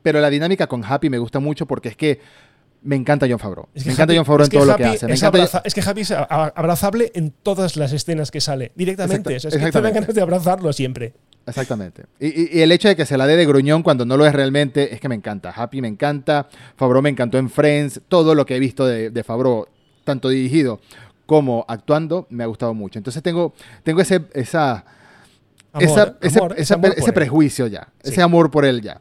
Pero 0.03 0.21
la 0.21 0.31
dinámica 0.31 0.67
con 0.67 0.85
Happy 0.85 1.11
me 1.11 1.19
gusta 1.19 1.39
mucho 1.39 1.67
porque 1.67 1.91
es 1.91 1.97
que 1.97 2.21
me 2.83 2.97
encanta 2.97 3.27
John 3.29 3.39
Favreau. 3.39 3.69
me 3.85 3.93
encanta 3.93 4.15
John 4.15 4.25
Favreau 4.25 4.47
en 4.47 4.51
todo 4.51 4.65
lo 4.65 4.77
que 4.77 4.85
hace. 4.85 5.07
es, 5.07 5.23
es, 5.65 5.75
que 5.75 5.81
Happy 5.81 6.01
es 6.01 6.11
abrazable 6.11 7.13
en 7.15 7.31
todas 7.31 7.77
las 7.77 7.93
escenas 7.93 8.31
que 8.31 8.41
sale, 8.41 8.73
directamente. 8.75 9.37
es 9.37 9.47
que 9.47 9.71
te 9.71 9.81
dan 9.81 9.95
ganas 9.95 10.15
de 10.15 10.21
abrazarlo 10.21 10.73
siempre. 10.73 11.15
Exactamente. 11.47 12.05
Y, 12.21 12.61
el 12.61 12.73
hecho 12.73 12.89
de 12.89 12.97
que 12.97 13.07
se 13.07 13.17
la 13.17 13.27
dé 13.27 13.37
de 13.37 13.47
gruñón 13.47 13.83
cuando 13.83 14.05
no 14.05 14.17
lo 14.17 14.27
es 14.27 14.33
realmente, 14.33 14.95
es 14.95 15.01
que 15.01 15.09
me 15.09 15.15
encanta. 15.15 15.53
Happy 15.55 15.81
me 15.81 15.89
encanta, 15.89 16.49
Favreau 16.77 17.03
me 17.03 17.11
encantó 17.11 17.39
en 17.39 17.51
Friends, 17.51 18.01
todo 18.09 18.35
lo 18.35 18.47
que 18.47 18.57
he 18.57 18.61
visto 18.61 18.87
de, 18.87 19.11
de 19.11 19.25
Favreau, 19.25 19.67
tanto 20.05 20.29
dirigido 20.29 20.81
como 21.27 21.65
actuando 21.69 22.27
me 22.31 22.45
ha 22.45 22.47
gustado 22.47 22.75
mucho. 22.75 22.99
Entonces 22.99 23.23
tengo, 23.23 23.55
tengo 23.83 24.01
ese, 24.01 24.23
esa, 24.35 24.85
ese, 25.79 27.13
prejuicio 27.13 27.67
ya, 27.69 27.89
ese 28.03 28.21
amor 28.21 28.51
por 28.51 28.65
él 28.65 28.83
ya. 28.83 29.01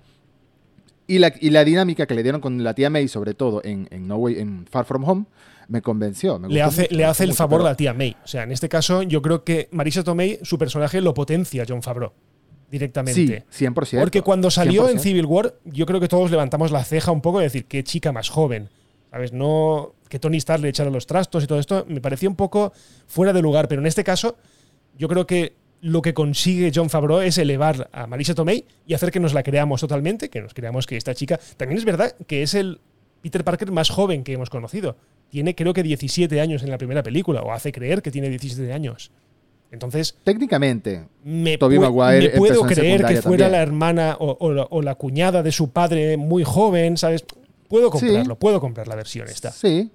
Y 1.12 1.20
la, 1.20 1.34
y 1.40 1.50
la, 1.50 1.66
dinámica 1.66 2.06
que 2.06 2.16
le 2.16 2.24
dieron 2.24 2.40
con 2.40 2.64
la 2.64 2.74
tía 2.74 2.90
May, 2.90 3.08
sobre 3.08 3.34
todo 3.34 3.62
en, 3.64 3.88
en, 3.92 4.08
no 4.08 4.16
Way, 4.16 4.40
en 4.40 4.66
Far 4.66 4.86
From 4.86 5.04
Home, 5.04 5.26
me 5.68 5.82
convenció. 5.82 6.40
le 6.40 6.62
hace, 6.62 6.88
le 6.90 7.04
hace 7.04 7.26
el 7.26 7.34
favor 7.34 7.62
a 7.62 7.66
la 7.66 7.76
tía 7.76 7.94
May. 7.94 8.16
O 8.24 8.28
sea, 8.28 8.44
en 8.44 8.52
este 8.52 8.70
caso, 8.70 9.04
yo 9.04 9.22
creo 9.22 9.44
que 9.44 9.68
Marisa 9.72 10.04
Tomei, 10.04 10.40
su 10.44 10.58
personaje 10.58 11.02
lo 11.02 11.14
potencia 11.14 11.66
John 11.68 11.82
Favreau 11.82 12.14
directamente. 12.72 13.46
Sí, 13.50 13.66
100%. 13.66 14.00
Porque 14.00 14.22
cuando 14.22 14.50
salió 14.50 14.88
en 14.90 15.00
Civil 15.00 15.26
War, 15.26 15.54
yo 15.66 15.86
creo 15.86 16.00
que 16.00 16.08
todos 16.08 16.32
levantamos 16.32 16.72
la 16.72 16.84
ceja 16.86 17.12
un 17.12 17.22
poco 17.22 17.40
de 17.40 17.44
decir, 17.44 17.66
qué 17.66 17.84
chica 17.84 18.12
más 18.12 18.30
joven. 18.30 18.70
¿Sabes? 19.12 19.34
No 19.34 19.94
que 20.08 20.20
Tony 20.20 20.38
Stark 20.38 20.62
le 20.62 20.70
echara 20.70 20.90
los 20.90 21.06
trastos 21.06 21.44
y 21.44 21.48
todo 21.48 21.60
esto, 21.60 21.86
me 21.90 22.00
parecía 22.00 22.30
un 22.30 22.36
poco 22.36 22.72
fuera 23.08 23.34
de 23.34 23.42
lugar. 23.42 23.68
Pero 23.68 23.82
en 23.82 23.88
este 23.88 24.06
caso, 24.06 24.38
yo 24.98 25.10
creo 25.10 25.28
que 25.28 25.56
lo 25.82 26.02
que 26.02 26.14
consigue 26.14 26.72
John 26.74 26.90
Favreau 26.90 27.22
es 27.22 27.38
elevar 27.38 27.90
a 27.92 28.08
Marisa 28.08 28.36
Tomei 28.36 28.66
y 28.86 28.94
hacer 28.94 29.12
que 29.12 29.20
nos 29.20 29.34
la 29.34 29.44
creamos 29.44 29.82
totalmente, 29.82 30.30
que 30.30 30.42
nos 30.42 30.54
creamos 30.54 30.86
que 30.86 30.96
esta 30.96 31.16
chica. 31.16 31.40
También 31.58 31.78
es 31.78 31.86
verdad 31.86 32.16
que 32.28 32.44
es 32.44 32.54
el 32.54 32.80
Peter 33.22 33.44
Parker 33.44 33.72
más 33.72 33.90
joven 33.90 34.24
que 34.24 34.34
hemos 34.34 34.50
conocido. 34.50 34.96
Tiene 35.30 35.56
creo 35.56 35.74
que 35.74 35.84
17 35.84 36.40
años 36.40 36.64
en 36.64 36.70
la 36.70 36.78
primera 36.78 37.04
película, 37.04 37.42
o 37.42 37.52
hace 37.52 37.72
creer 37.72 38.02
que 38.02 38.12
tiene 38.12 38.30
17 38.30 38.72
años. 38.72 39.12
Entonces. 39.72 40.16
Técnicamente, 40.24 41.06
me, 41.24 41.58
puedo 41.58 42.64
creer 42.64 43.06
que 43.06 43.22
fuera 43.22 43.48
la 43.48 43.62
hermana 43.62 44.18
o, 44.20 44.82
la, 44.82 44.96
cuñada 44.96 45.42
de 45.42 45.52
su 45.52 45.70
padre 45.70 46.18
muy 46.18 46.44
joven, 46.44 46.98
¿sabes? 46.98 47.24
Puedo 47.70 47.90
comprarlo, 47.90 48.38
puedo 48.38 48.60
comprar 48.60 48.88
la 48.88 48.96
versión 48.96 49.28
esta. 49.28 49.52
Sí. 49.52 49.90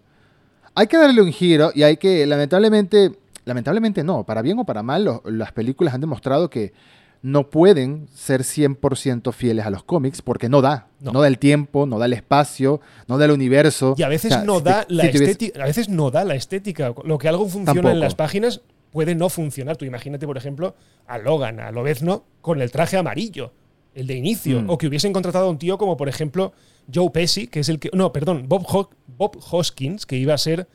Hay 0.74 0.86
que 0.86 0.96
darle 0.96 1.22
un 1.22 1.32
giro 1.32 1.72
y 1.74 1.82
hay 1.82 1.98
que, 1.98 2.26
lamentablemente, 2.26 3.12
lamentablemente 3.46 4.04
no, 4.04 4.24
para 4.26 4.42
bien 4.42 4.58
o 4.58 4.66
para 4.66 4.82
mal, 4.82 5.22
las 5.24 5.52
películas 5.52 5.94
han 5.94 6.02
demostrado 6.02 6.50
que 6.50 6.74
no 7.22 7.48
pueden 7.48 8.08
ser 8.14 8.42
100% 8.42 9.32
fieles 9.32 9.64
a 9.64 9.70
los 9.70 9.82
cómics 9.84 10.20
porque 10.20 10.48
no 10.48 10.60
da. 10.60 10.88
No. 11.00 11.20
da 11.20 11.28
el 11.28 11.38
tiempo, 11.38 11.86
no 11.86 11.98
da 11.98 12.06
el 12.06 12.12
espacio, 12.12 12.80
no 13.08 13.18
da 13.18 13.24
el 13.24 13.30
universo. 13.30 13.94
Y 13.96 14.02
a 14.02 14.08
veces, 14.08 14.44
no, 14.44 14.60
da 14.60 14.84
la 14.88 15.04
estética, 15.04 15.62
a 15.62 15.66
veces 15.66 15.88
no 15.88 16.10
da 16.10 16.24
la 16.24 16.34
estética. 16.34 16.92
Lo 17.04 17.18
que 17.18 17.28
algo 17.28 17.48
funciona 17.48 17.92
en 17.92 18.00
las 18.00 18.14
páginas 18.14 18.60
puede 18.90 19.14
no 19.14 19.28
funcionar. 19.28 19.76
Tú 19.76 19.84
imagínate, 19.84 20.26
por 20.26 20.36
ejemplo, 20.36 20.74
a 21.06 21.18
Logan, 21.18 21.60
a 21.60 21.70
Lobezno, 21.70 22.24
con 22.40 22.60
el 22.60 22.70
traje 22.70 22.96
amarillo, 22.96 23.52
el 23.94 24.06
de 24.06 24.14
inicio. 24.14 24.62
Mm. 24.62 24.70
O 24.70 24.78
que 24.78 24.88
hubiesen 24.88 25.12
contratado 25.12 25.46
a 25.46 25.50
un 25.50 25.58
tío 25.58 25.78
como, 25.78 25.96
por 25.96 26.08
ejemplo, 26.08 26.52
Joe 26.92 27.10
Pesci, 27.10 27.46
que 27.46 27.60
es 27.60 27.68
el 27.68 27.78
que. 27.78 27.90
No, 27.92 28.12
perdón, 28.12 28.46
Bob, 28.48 28.90
Bob 29.06 29.38
Hoskins, 29.50 30.04
que 30.04 30.16
iba 30.16 30.34
a 30.34 30.38
ser 30.38 30.68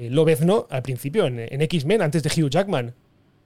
eh, 0.00 0.08
Lobezno 0.08 0.66
al 0.70 0.80
principio 0.82 1.26
en, 1.26 1.60
X-Men, 1.60 2.00
antes 2.00 2.22
de 2.22 2.30
Hugh 2.30 2.48
Jackman. 2.48 2.94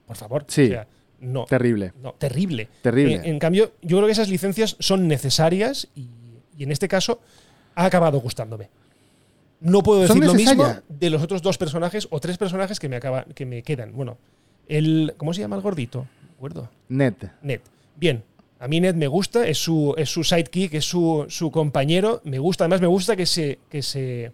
Por 0.06 0.16
favor. 0.16 0.44
Sí. 0.46 0.73
no. 1.18 1.46
Terrible. 1.46 1.92
No, 2.00 2.12
terrible. 2.12 2.68
Terrible. 2.80 3.23
En, 3.25 3.40
cambio, 3.40 3.73
yo 3.82 3.96
creo 3.96 4.06
que 4.06 4.12
esas 4.12 4.28
licencias 4.28 4.76
son 4.78 5.08
necesarias 5.08 5.88
y, 5.96 6.08
en 6.62 6.70
este 6.70 6.87
caso 6.87 7.20
ha 7.75 7.87
acabado 7.87 8.20
gustándome. 8.20 8.70
No 9.58 9.82
puedo 9.82 10.02
decir 10.02 10.25
lo 10.25 10.34
mismo 10.34 10.64
de 10.88 11.11
los 11.11 11.23
otros 11.23 11.42
dos 11.42 11.58
personajes 11.58 12.06
o 12.11 12.20
tres 12.20 12.38
personajes 12.38 12.78
que 12.78 12.88
me, 12.88 12.96
acaba, 12.96 13.25
que 13.25 13.46
me 13.46 13.62
quedan. 13.62 13.92
Bueno, 13.92 14.16
el. 14.68 15.14
¿Cómo 15.16 15.34
se 15.34 15.40
llama 15.40 15.56
el 15.56 15.62
gordito? 15.62 16.06
¿Acuerdo? 16.37 16.70
Ned. 16.88 17.14
Ned. 17.42 17.62
Bien. 17.96 18.23
A 18.61 18.68
mí 18.68 18.80
Ned 18.80 18.94
me 18.94 19.08
gusta, 19.08 19.44
es 19.49 19.58
su, 19.58 19.92
es 19.99 20.08
su 20.08 20.23
sidekick, 20.23 20.75
es 20.75 20.84
su, 20.84 21.26
su 21.28 21.50
compañero. 21.50 22.20
Me 22.22 22.38
gusta, 22.38 22.64
además 22.64 22.81
me 22.81 22.87
gusta 22.87 23.16
que 23.16 23.26
se, 23.26 23.59
que 23.68 23.83
se, 23.83 24.31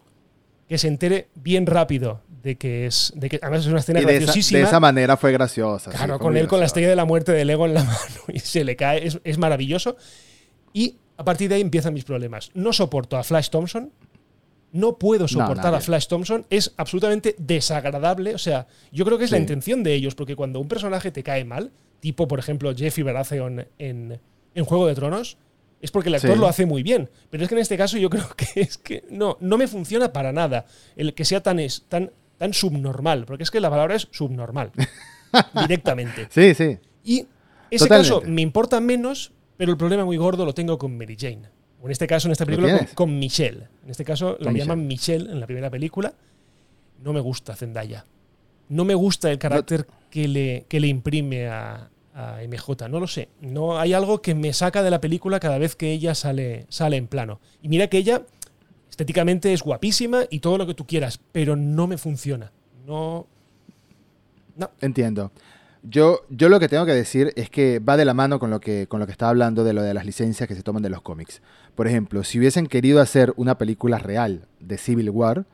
que 0.71 0.79
se 0.79 0.87
entere 0.87 1.27
bien 1.35 1.67
rápido 1.67 2.23
de 2.29 2.57
que 2.57 2.87
es. 2.87 3.13
De 3.17 3.29
que, 3.29 3.41
además 3.43 3.63
es 3.63 3.67
una 3.67 3.81
escena 3.81 4.03
graciosísima. 4.03 4.61
De 4.61 4.67
esa, 4.67 4.79
manera 4.79 5.17
fue 5.17 5.33
graciosa. 5.33 5.91
Claro, 5.91 6.21
con 6.21 6.37
él 6.37 6.47
con 6.47 6.61
la 6.61 6.67
estrella 6.67 6.89
de 6.89 6.95
la 6.95 7.05
muerte 7.05 7.33
de 7.33 7.45
Lego 7.45 7.67
en 7.67 7.75
la 7.75 7.83
mano 7.85 8.21
y 8.29 8.39
se 8.39 8.63
le 8.63 8.77
cae. 8.77 9.05
Es, 9.05 9.19
es 9.25 9.37
maravilloso. 9.37 9.97
Y 10.73 10.95
a 11.17 11.25
partir 11.25 11.49
de 11.49 11.57
ahí 11.57 11.61
empiezan 11.61 11.93
mis 11.93 12.05
problemas. 12.05 12.53
No 12.55 12.73
soporto 12.73 13.17
a 13.17 13.25
Flash 13.25 13.49
Thompson. 13.49 13.91
No 14.71 14.97
puedo 14.97 15.27
soportar 15.27 15.75
a 15.75 15.81
Flash 15.81 16.07
Thompson. 16.07 16.47
Es 16.51 16.73
absolutamente 16.77 17.35
desagradable. 17.37 18.37
O 18.37 18.39
sea, 18.39 18.69
yo 18.93 19.05
creo 19.05 19.19
que 19.19 19.25
es 19.25 19.33
la 19.33 19.39
intención 19.39 19.83
de 19.83 19.95
ellos, 19.95 20.15
porque 20.15 20.37
cuando 20.37 20.61
un 20.61 20.69
personaje 20.69 21.11
te 21.11 21.25
cae 21.25 21.45
mal, 21.45 21.73
tipo, 21.99 22.29
por 22.29 22.39
ejemplo, 22.39 22.73
Jeffy 22.77 23.03
Baratheon 23.03 23.67
en, 23.77 24.21
en 24.55 24.65
Juego 24.65 24.87
de 24.87 24.95
Tronos, 24.95 25.37
es 25.81 25.91
porque 25.91 26.09
el 26.09 26.15
actor 26.17 26.37
lo 26.37 26.47
hace 26.47 26.67
muy 26.67 26.83
bien. 26.83 27.09
Pero 27.31 27.43
es 27.43 27.49
que 27.49 27.55
en 27.55 27.61
este 27.61 27.77
caso 27.77 27.97
yo 27.99 28.11
creo 28.11 28.29
que 28.37 28.61
es 28.61 28.79
que 28.79 29.05
no, 29.11 29.37
no 29.41 29.59
me 29.59 29.67
funciona 29.67 30.13
para 30.13 30.33
nada 30.33 30.67
el 30.97 31.15
que 31.15 31.25
sea 31.25 31.43
tan, 31.43 31.59
tan, 31.89 32.11
tan 32.39 32.53
subnormal, 32.53 33.25
porque 33.25 33.45
es 33.45 33.51
que 33.51 33.61
la 33.61 33.71
palabra 33.71 33.97
es 33.97 34.09
subnormal, 34.11 34.73
directamente. 35.61 36.29
Sí, 36.31 36.55
sí. 36.55 36.79
Y 37.05 37.27
ese 37.71 37.89
caso 37.89 38.23
me 38.27 38.43
importa 38.43 38.81
menos, 38.81 39.33
pero 39.57 39.71
el 39.71 39.79
problema 39.79 40.05
muy 40.05 40.17
gordo 40.17 40.45
lo 40.45 40.55
tengo 40.55 40.79
con 40.79 40.97
Mary 40.97 41.17
Jane. 41.19 41.43
O 41.83 41.87
en 41.87 41.93
este 41.93 42.07
caso, 42.07 42.29
en 42.29 42.33
esta 42.33 42.45
película, 42.45 42.87
con, 42.95 43.19
Michelle. 43.19 43.69
En 43.85 43.91
este 43.91 44.05
caso 44.05 44.37
la 44.39 44.53
llaman 44.53 44.87
Michelle 44.87 45.31
en 45.31 45.41
la 45.41 45.47
primera 45.47 45.71
película. 45.71 46.13
No 47.03 47.15
me 47.15 47.21
gusta 47.21 47.57
Zendaya. 47.57 48.05
No 48.69 48.85
me 48.85 48.95
gusta 48.95 49.31
el 49.31 49.39
carácter 49.39 49.87
que, 50.11 50.29
le, 50.29 50.67
que 50.69 50.79
le 50.79 50.89
imprime 50.89 51.49
a, 51.49 51.89
a 52.15 52.41
MJ, 52.47 52.89
no 52.89 53.01
lo 53.01 53.07
sé. 53.07 53.29
No 53.41 53.79
hay 53.79 53.93
algo 53.93 54.21
que 54.21 54.35
me 54.35 54.53
saca 54.53 54.83
de 54.83 54.91
la 54.91 55.01
película 55.01 55.41
cada 55.41 55.59
vez 55.59 55.77
que 55.77 55.93
ella 55.93 56.15
sale, 56.15 56.67
sale 56.69 56.97
en 56.97 57.07
plano. 57.07 57.41
Y 57.63 57.69
mira 57.69 57.87
que 57.89 57.99
ella 57.99 58.23
estéticamente 58.89 59.53
es 59.53 59.63
guapísima 59.63 60.25
y 60.29 60.41
todo 60.41 60.59
lo 60.59 60.67
que 60.67 60.75
tú 60.75 60.87
quieras, 60.87 61.21
pero 61.33 61.57
no 61.57 61.87
me 61.87 61.99
funciona. 61.99 62.53
No. 62.87 63.27
No. 64.57 64.71
Entiendo. 64.81 65.33
Yo, 65.83 66.21
yo 66.29 66.51
lo 66.51 66.61
que 66.61 66.69
tengo 66.69 66.85
que 66.85 66.93
decir 66.93 67.33
es 67.37 67.49
que 67.49 67.79
va 67.79 67.97
de 67.97 68.05
la 68.05 68.13
mano 68.13 68.39
con 68.39 68.51
lo 68.51 68.61
que, 68.61 68.87
con 68.87 69.01
lo 69.01 69.07
que 69.07 69.13
estaba 69.13 69.31
hablando 69.31 69.65
de 69.65 69.73
lo 69.73 69.83
de 69.83 69.95
las 69.95 70.05
licencias 70.05 70.47
que 70.47 70.55
se 70.55 70.63
toman 70.63 70.83
de 70.83 70.91
los 70.91 71.01
cómics. 71.01 71.41
Por 71.75 71.87
ejemplo, 71.87 72.23
si 72.25 72.39
hubiesen 72.39 72.67
querido 72.67 73.01
hacer 73.01 73.33
una 73.37 73.57
película 73.57 73.99
real 73.99 74.47
de 74.59 74.77
Civil 74.77 75.09
War, 75.09 75.47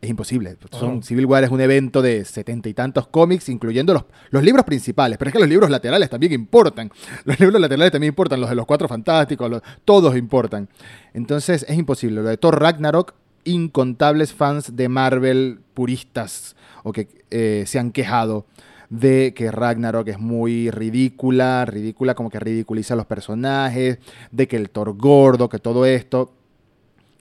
es 0.00 0.10
imposible. 0.10 0.56
Son, 0.70 1.02
Civil 1.02 1.26
War 1.26 1.44
es 1.44 1.50
un 1.50 1.60
evento 1.60 2.02
de 2.02 2.24
setenta 2.24 2.68
y 2.68 2.74
tantos 2.74 3.08
cómics, 3.08 3.48
incluyendo 3.48 3.94
los, 3.94 4.04
los, 4.30 4.44
libros 4.44 4.64
principales. 4.64 5.18
Pero 5.18 5.30
es 5.30 5.32
que 5.32 5.40
los 5.40 5.48
libros 5.48 5.70
laterales 5.70 6.08
también 6.08 6.32
importan. 6.32 6.90
Los 7.24 7.40
libros 7.40 7.60
laterales 7.60 7.90
también 7.90 8.12
importan, 8.12 8.40
los 8.40 8.48
de 8.48 8.56
los 8.56 8.66
cuatro 8.66 8.86
fantásticos, 8.86 9.62
todos 9.84 10.16
importan. 10.16 10.68
Entonces 11.14 11.66
es 11.68 11.76
imposible. 11.76 12.22
Lo 12.22 12.28
de 12.28 12.36
Thor 12.36 12.60
Ragnarok, 12.60 13.14
incontables 13.44 14.32
fans 14.32 14.76
de 14.76 14.88
Marvel 14.88 15.60
puristas 15.74 16.54
o 16.84 16.92
que 16.92 17.08
eh, 17.30 17.64
se 17.66 17.78
han 17.78 17.90
quejado 17.90 18.46
de 18.90 19.34
que 19.34 19.50
Ragnarok 19.50 20.08
es 20.08 20.18
muy 20.18 20.70
ridícula, 20.70 21.64
ridícula 21.64 22.14
como 22.14 22.30
que 22.30 22.40
ridiculiza 22.40 22.94
a 22.94 22.96
los 22.96 23.06
personajes, 23.06 23.98
de 24.30 24.48
que 24.48 24.56
el 24.56 24.70
Thor 24.70 24.96
gordo, 24.96 25.48
que 25.48 25.58
todo 25.58 25.84
esto. 25.84 26.32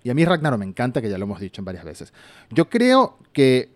Y 0.07 0.09
a 0.09 0.13
mí 0.13 0.23
Ragnarok 0.23 0.57
me 0.57 0.65
encanta, 0.65 1.01
que 1.01 1.09
ya 1.09 1.17
lo 1.17 1.25
hemos 1.25 1.41
dicho 1.41 1.59
en 1.59 1.65
varias 1.65 1.83
veces. 1.83 2.13
Yo 2.49 2.69
creo 2.69 3.17
que 3.33 3.71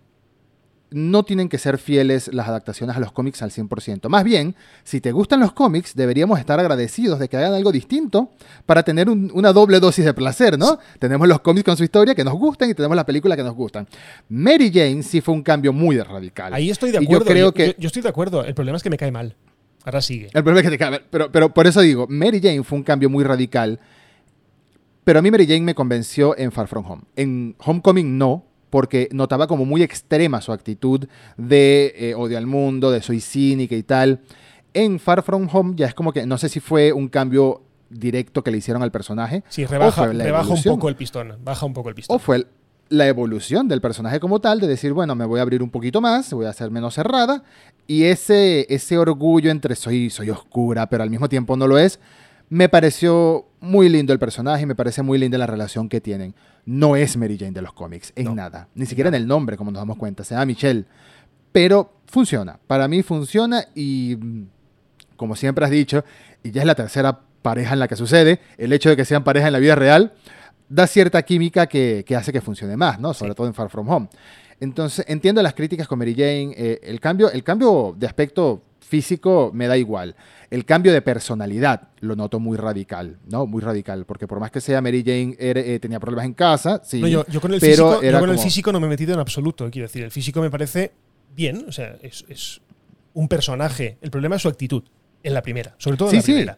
no 0.90 1.24
tienen 1.24 1.50
que 1.50 1.58
ser 1.58 1.78
fieles 1.78 2.34
las 2.34 2.48
adaptaciones 2.48 2.96
a 2.96 3.02
los 3.02 3.12
cómics 3.12 3.42
al 3.42 3.52
100%. 3.52 4.08
Más 4.08 4.24
bien, 4.24 4.56
si 4.86 5.02
te 5.02 5.12
gustan 5.12 5.42
los 5.42 5.52
cómics, 5.52 5.94
deberíamos 5.94 6.40
estar 6.40 6.58
agradecidos 6.58 7.20
de 7.20 7.28
que 7.28 7.36
hagan 7.36 7.54
algo 7.54 7.74
distinto 7.74 8.32
para 8.66 8.84
tener 8.84 9.10
una 9.10 9.52
doble 9.52 9.82
dosis 9.82 10.06
de 10.06 10.14
placer, 10.14 10.58
¿no? 10.58 10.80
Tenemos 11.00 11.28
los 11.28 11.42
cómics 11.42 11.66
con 11.66 11.76
su 11.76 11.84
historia 11.84 12.16
que 12.16 12.24
nos 12.24 12.36
gustan 12.36 12.70
y 12.70 12.76
tenemos 12.76 12.96
la 12.96 13.06
película 13.06 13.36
que 13.36 13.44
nos 13.44 13.54
gustan. 13.54 13.86
Mary 14.30 14.72
Jane 14.74 15.04
sí 15.04 15.20
fue 15.20 15.36
un 15.36 15.44
cambio 15.44 15.74
muy 15.74 16.00
radical. 16.00 16.54
Ahí 16.54 16.70
estoy 16.70 16.92
de 16.92 17.00
acuerdo. 17.00 17.26
yo, 17.26 17.30
creo 17.30 17.54
que... 17.54 17.76
yo, 17.78 17.88
estoy 17.88 18.04
de 18.04 18.10
acuerdo. 18.10 18.46
El 18.46 18.54
problema 18.54 18.78
es 18.78 18.84
que 18.84 18.90
me 18.90 18.98
cae 18.98 19.12
mal. 19.12 19.36
Ahora 19.84 20.00
sigue. 20.00 20.28
El 20.28 20.44
problema 20.44 20.60
es 20.62 20.64
que 20.64 20.72
te 20.72 20.78
cae 20.78 20.92
mal. 20.92 21.04
Pero, 21.10 21.30
pero 21.30 21.54
por 21.54 21.68
eso 21.68 21.82
digo, 21.82 22.08
Mary 22.08 22.40
Jane 22.42 22.64
fue 22.64 22.78
un 22.78 22.84
cambio 22.84 23.10
muy 23.10 23.26
radical 23.26 23.82
pero 25.04 25.20
a 25.20 25.22
mí 25.22 25.32
Mary 25.32 25.48
Jane 25.48 25.62
me 25.62 25.76
convenció 25.76 26.38
en 26.38 26.52
Far 26.52 26.68
From 26.68 26.86
Home. 26.86 27.02
En 27.16 27.56
Homecoming 27.60 28.18
no, 28.18 28.46
porque 28.70 29.10
notaba 29.12 29.48
como 29.48 29.66
muy 29.66 29.84
extrema 29.84 30.42
su 30.42 30.52
actitud 30.52 31.08
de 31.38 31.94
eh, 31.96 32.16
odio 32.16 32.38
al 32.38 32.48
mundo, 32.48 32.92
de 32.92 33.02
soy 33.02 33.20
cínica 33.20 33.76
y 33.76 33.84
tal. 33.84 34.22
En 34.74 35.00
Far 35.00 35.24
From 35.24 35.50
Home 35.52 35.74
ya 35.76 35.88
es 35.88 35.94
como 35.94 36.14
que, 36.14 36.26
no 36.26 36.38
sé 36.38 36.50
si 36.50 36.60
fue 36.60 36.94
un 36.94 37.10
cambio 37.10 37.64
directo 37.90 38.44
que 38.44 38.52
le 38.52 38.58
hicieron 38.58 38.84
al 38.84 38.92
personaje. 38.92 39.44
Sí, 39.50 39.66
rebaja, 39.66 40.08
rebaja 40.08 40.54
un 40.54 40.64
poco 40.64 40.90
el 40.90 40.96
pistón, 40.96 41.36
baja 41.44 41.66
un 41.66 41.74
poco 41.74 41.90
el 41.90 41.96
pistón. 41.96 42.16
O 42.16 42.20
fue 42.20 42.48
la 42.92 43.08
evolución 43.08 43.68
del 43.68 43.80
personaje 43.82 44.20
como 44.20 44.40
tal, 44.42 44.60
de 44.60 44.68
decir, 44.68 44.92
bueno, 44.92 45.16
me 45.16 45.26
voy 45.26 45.40
a 45.40 45.44
abrir 45.44 45.64
un 45.64 45.70
poquito 45.70 46.02
más, 46.02 46.32
voy 46.34 46.46
a 46.46 46.54
ser 46.54 46.72
menos 46.72 46.94
cerrada, 46.94 47.44
y 47.88 48.04
ese, 48.04 48.68
ese 48.74 48.98
orgullo 48.98 49.50
entre 49.50 49.76
soy, 49.76 50.10
soy 50.10 50.30
oscura, 50.30 50.90
pero 50.90 51.04
al 51.04 51.10
mismo 51.10 51.30
tiempo 51.30 51.56
no 51.56 51.68
lo 51.68 51.78
es, 51.78 52.00
me 52.52 52.68
pareció 52.68 53.48
muy 53.62 53.88
lindo 53.88 54.12
el 54.12 54.20
personaje 54.20 54.66
me 54.66 54.76
parece 54.76 55.02
muy 55.02 55.18
linda 55.18 55.38
la 55.38 55.48
relación 55.48 55.88
que 55.88 56.02
tienen. 56.02 56.36
No 56.66 56.98
es 56.98 57.16
Mary 57.16 57.38
Jane 57.38 57.54
de 57.54 57.62
los 57.62 57.72
cómics, 57.72 58.12
en 58.14 58.36
nada. 58.36 58.68
Ni 58.76 58.86
siquiera 58.86 59.08
en 59.08 59.16
el 59.16 59.26
nombre, 59.26 59.56
como 59.56 59.72
nos 59.72 59.80
damos 59.80 59.98
cuenta. 59.98 60.26
Se 60.26 60.34
llama 60.34 60.48
Michelle. 60.48 60.84
Pero 61.54 61.94
funciona. 62.08 62.60
Para 62.68 62.90
mí 62.90 63.04
funciona 63.04 63.64
y, 63.74 64.18
como 65.16 65.38
siempre 65.38 65.64
has 65.64 65.72
dicho, 65.72 66.04
y 66.44 66.52
ya 66.52 66.60
es 66.60 66.68
la 66.68 66.76
tercera 66.76 67.22
pareja 67.42 67.72
en 67.72 67.80
la 67.80 67.88
que 67.88 67.96
sucede, 67.96 68.42
el 68.58 68.74
hecho 68.74 68.90
de 68.90 68.98
que 68.98 69.06
sean 69.06 69.24
pareja 69.24 69.48
en 69.48 69.54
la 69.54 69.60
vida 69.60 69.76
real 69.76 70.12
da 70.68 70.88
cierta 70.88 71.22
química 71.24 71.68
que, 71.68 72.04
hace 72.18 72.34
que 72.34 72.42
funcione 72.42 72.76
más, 72.76 73.00
¿no? 73.00 73.14
Sobre 73.14 73.34
todo 73.34 73.48
en 73.48 73.54
Far 73.54 73.70
From 73.70 73.88
Home. 73.88 74.10
Entonces, 74.60 75.06
entiendo 75.08 75.42
las 75.42 75.54
críticas 75.54 75.88
con 75.88 76.00
Mary 76.00 76.16
Jane. 76.16 76.54
Eh, 76.58 76.82
el, 76.84 77.00
cambio, 77.00 77.32
el 77.32 77.46
cambio 77.46 77.96
de 77.98 78.08
aspecto 78.08 78.62
físico 78.92 79.52
me 79.54 79.68
da 79.68 79.78
igual. 79.78 80.16
El 80.50 80.66
cambio 80.66 80.92
de 80.92 81.02
personalidad 81.02 81.88
lo 82.02 82.18
noto 82.18 82.42
muy 82.42 82.58
radical, 82.58 83.18
¿no? 83.26 83.48
Muy 83.48 83.62
radical, 83.62 84.06
porque 84.06 84.28
por 84.28 84.42
más 84.42 84.52
que 84.52 84.60
sea 84.60 84.82
Mary 84.82 85.02
Jane 85.02 85.36
eh, 85.40 85.80
tenía 85.82 85.98
problemas 85.98 86.26
en 86.26 86.34
casa, 86.34 86.82
sí. 86.84 87.00
yo, 87.10 87.24
con, 87.40 87.54
el, 87.54 87.62
físico, 87.62 88.02
yo 88.04 88.20
con 88.20 88.30
el 88.30 88.38
físico 88.38 88.72
no 88.74 88.82
me 88.82 88.88
he 88.88 88.90
metido 88.90 89.14
en 89.14 89.22
absoluto, 89.22 89.70
quiero 89.72 89.88
decir. 89.88 90.04
El 90.04 90.12
físico 90.12 90.42
me 90.42 90.52
parece 90.52 90.92
bien, 91.34 91.66
o 91.68 91.72
sea, 91.72 91.96
es, 92.02 92.62
un 93.14 93.28
personaje. 93.30 93.98
El 94.02 94.12
problema 94.12 94.36
es 94.36 94.42
su 94.42 94.50
actitud 94.50 94.84
en 95.24 95.34
la 95.34 95.42
primera, 95.42 95.74
sobre 95.78 95.96
todo 95.96 96.10
en 96.10 96.18
la 96.18 96.22
primera. 96.22 96.58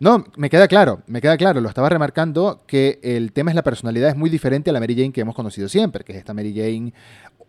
No, 0.00 0.24
me 0.36 0.48
queda 0.48 0.68
claro, 0.68 1.02
me 1.06 1.20
queda 1.20 1.36
claro, 1.36 1.60
lo 1.60 1.68
estaba 1.68 1.88
remarcando 1.88 2.62
que 2.66 3.00
el 3.02 3.32
tema 3.32 3.50
es 3.50 3.56
la 3.56 3.62
personalidad, 3.62 4.10
es 4.10 4.16
muy 4.16 4.30
diferente 4.30 4.70
a 4.70 4.72
la 4.72 4.80
Mary 4.80 4.94
Jane 4.94 5.12
que 5.12 5.20
hemos 5.20 5.34
conocido 5.34 5.68
siempre, 5.68 6.04
que 6.04 6.12
es 6.12 6.18
esta 6.18 6.34
Mary 6.34 6.54
Jane 6.54 6.92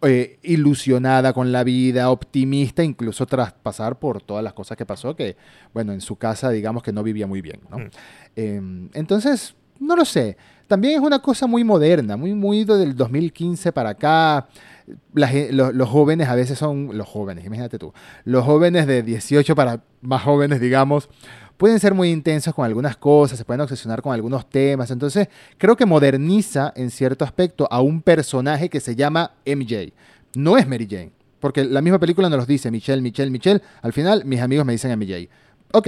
eh, 0.02 0.40
ilusionada 0.44 1.34
con 1.34 1.52
la 1.52 1.64
vida, 1.64 2.10
optimista, 2.10 2.84
incluso 2.84 3.26
tras 3.26 3.54
pasar 3.54 4.00
por 4.00 4.22
todas 4.22 4.44
las 4.44 4.54
cosas 4.54 4.78
que 4.78 4.86
pasó, 4.86 5.16
que, 5.16 5.36
bueno, 5.74 5.94
en 5.94 6.02
su 6.02 6.16
casa 6.16 6.50
digamos 6.50 6.82
que 6.82 6.92
no 6.92 7.04
vivía 7.04 7.28
muy 7.28 7.42
bien, 7.42 7.60
¿no? 7.70 7.80
Mm. 7.80 7.90
Em, 8.36 8.90
entonces, 8.94 9.56
no 9.80 9.96
lo 9.96 10.06
sé, 10.06 10.38
también 10.70 10.94
es 10.94 11.00
una 11.02 11.20
cosa 11.20 11.48
muy 11.48 11.64
moderna, 11.64 12.16
muy, 12.16 12.34
muy 12.36 12.64
del 12.64 12.96
2015 12.96 13.72
para 13.72 13.90
acá. 13.90 14.48
Los, 15.14 15.90
jóvenes 15.90 16.28
a 16.28 16.36
veces 16.36 16.58
son, 16.58 16.98
los 16.98 17.08
jóvenes, 17.08 17.46
imagínate 17.46 17.78
tú, 17.78 17.94
los 18.26 18.46
jóvenes 18.46 18.88
de 18.88 19.04
18 19.04 19.56
para 19.56 19.84
más 20.02 20.24
jóvenes, 20.24 20.60
digamos, 20.60 21.10
pueden 21.58 21.80
ser 21.80 21.94
muy 21.94 22.10
intensos 22.10 22.56
con 22.56 22.66
algunas 22.66 22.96
cosas, 22.96 23.38
se 23.38 23.44
pueden 23.44 23.62
obsesionar 23.62 24.02
con 24.02 24.14
algunos 24.14 24.50
temas. 24.50 24.92
Entonces, 24.92 25.28
creo 25.58 25.76
que 25.76 25.86
moderniza 25.86 26.72
en 26.76 26.90
cierto 26.90 27.26
aspecto 27.26 27.68
a 27.70 27.82
un 27.82 28.02
personaje 28.02 28.70
que 28.70 28.80
se 28.80 28.96
llama 28.96 29.34
MJ. 29.46 29.92
No 30.36 30.58
es 30.58 30.66
Mary 30.68 30.88
Jane, 30.90 31.12
porque 31.42 31.66
la 31.66 31.82
misma 31.82 32.00
película 32.00 32.30
nos 32.30 32.38
los 32.38 32.48
dice 32.48 32.72
Michelle, 32.72 33.02
Michelle, 33.02 33.30
Michelle. 33.30 33.62
Al 33.82 33.92
final, 33.92 34.24
mis 34.26 34.40
amigos 34.40 34.66
me 34.66 34.72
dicen 34.72 34.98
MJ. 34.98 35.28
Ok, 35.74 35.88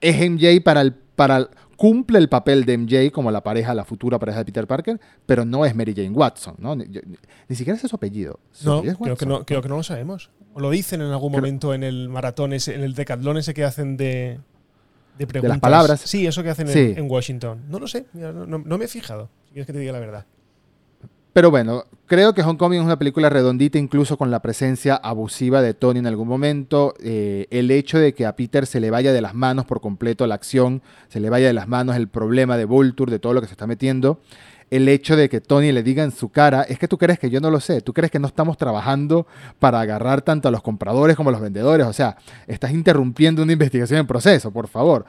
es 0.00 0.30
MJ 0.30 0.60
para 0.64 0.80
el, 0.80 0.92
para 0.92 1.48
cumple 1.80 2.18
el 2.18 2.28
papel 2.28 2.66
de 2.66 2.76
MJ 2.76 3.10
como 3.10 3.30
la 3.30 3.42
pareja, 3.42 3.72
la 3.72 3.86
futura 3.86 4.18
pareja 4.18 4.40
de 4.40 4.44
Peter 4.44 4.66
Parker, 4.66 5.00
pero 5.24 5.46
no 5.46 5.64
es 5.64 5.74
Mary 5.74 5.94
Jane 5.96 6.10
Watson, 6.10 6.56
¿no? 6.58 6.76
Ni, 6.76 6.84
siquiera 7.56 7.80
es 7.82 7.88
su 7.88 7.96
apellido. 7.96 8.38
no, 8.64 8.82
creo 8.82 9.16
que 9.16 9.24
no, 9.24 9.46
creo 9.46 9.62
que 9.62 9.68
no 9.70 9.78
lo 9.78 9.82
sabemos. 9.82 10.28
O 10.52 10.60
lo 10.60 10.68
dicen 10.68 11.00
en 11.00 11.06
algún 11.06 11.32
momento 11.32 11.72
en 11.72 11.82
el 11.82 12.10
maratón, 12.10 12.52
ese, 12.52 12.74
en 12.74 12.82
el 12.82 12.92
decatlón 12.92 13.38
ese 13.38 13.54
que 13.54 13.64
hacen 13.64 13.96
de, 13.96 14.40
de, 15.16 15.40
las 15.40 15.58
palabras. 15.58 16.02
Sí, 16.02 16.26
eso 16.26 16.42
que 16.42 16.50
hacen 16.50 16.68
en, 16.68 17.10
Washington. 17.10 17.62
No 17.70 17.78
lo 17.78 17.88
sé, 17.88 18.04
no, 18.12 18.58
me 18.58 18.84
he 18.84 18.88
fijado, 18.88 19.30
si 19.46 19.52
quieres 19.52 19.66
que 19.66 19.72
te 19.72 19.78
diga 19.78 19.92
la 19.92 20.00
verdad. 20.00 20.26
Pero 21.32 21.50
bueno, 21.50 21.84
creo 22.06 22.34
que 22.34 22.42
Homecoming 22.42 22.80
es 22.80 22.84
una 22.84 22.98
película 22.98 23.28
redondita, 23.28 23.78
incluso 23.78 24.16
con 24.18 24.32
la 24.32 24.42
presencia 24.42 24.96
abusiva 24.96 25.62
de 25.62 25.74
Tony 25.74 26.00
en 26.00 26.08
algún 26.08 26.26
momento. 26.26 26.94
Eh, 27.00 27.46
el 27.50 27.70
hecho 27.70 27.98
de 27.98 28.14
que 28.14 28.26
a 28.26 28.34
Peter 28.34 28.66
se 28.66 28.80
le 28.80 28.90
vaya 28.90 29.12
de 29.12 29.20
las 29.20 29.34
manos 29.34 29.64
por 29.64 29.80
completo 29.80 30.26
la 30.26 30.34
acción, 30.34 30.82
se 31.08 31.20
le 31.20 31.30
vaya 31.30 31.46
de 31.46 31.52
las 31.52 31.68
manos 31.68 31.96
el 31.96 32.08
problema 32.08 32.56
de 32.56 32.64
Vulture, 32.64 33.12
de 33.12 33.20
todo 33.20 33.34
lo 33.34 33.40
que 33.40 33.46
se 33.46 33.52
está 33.52 33.66
metiendo 33.68 34.18
el 34.70 34.88
hecho 34.88 35.16
de 35.16 35.28
que 35.28 35.40
Tony 35.40 35.72
le 35.72 35.82
diga 35.82 36.04
en 36.04 36.12
su 36.12 36.28
cara, 36.30 36.62
es 36.62 36.78
que 36.78 36.88
tú 36.88 36.96
crees 36.96 37.18
que 37.18 37.28
yo 37.28 37.40
no 37.40 37.50
lo 37.50 37.60
sé, 37.60 37.80
tú 37.80 37.92
crees 37.92 38.10
que 38.10 38.18
no 38.18 38.28
estamos 38.28 38.56
trabajando 38.56 39.26
para 39.58 39.80
agarrar 39.80 40.22
tanto 40.22 40.48
a 40.48 40.50
los 40.50 40.62
compradores 40.62 41.16
como 41.16 41.30
a 41.30 41.32
los 41.32 41.40
vendedores, 41.40 41.86
o 41.86 41.92
sea, 41.92 42.16
estás 42.46 42.70
interrumpiendo 42.70 43.42
una 43.42 43.52
investigación 43.52 43.98
en 44.00 44.06
proceso, 44.06 44.52
por 44.52 44.68
favor. 44.68 45.04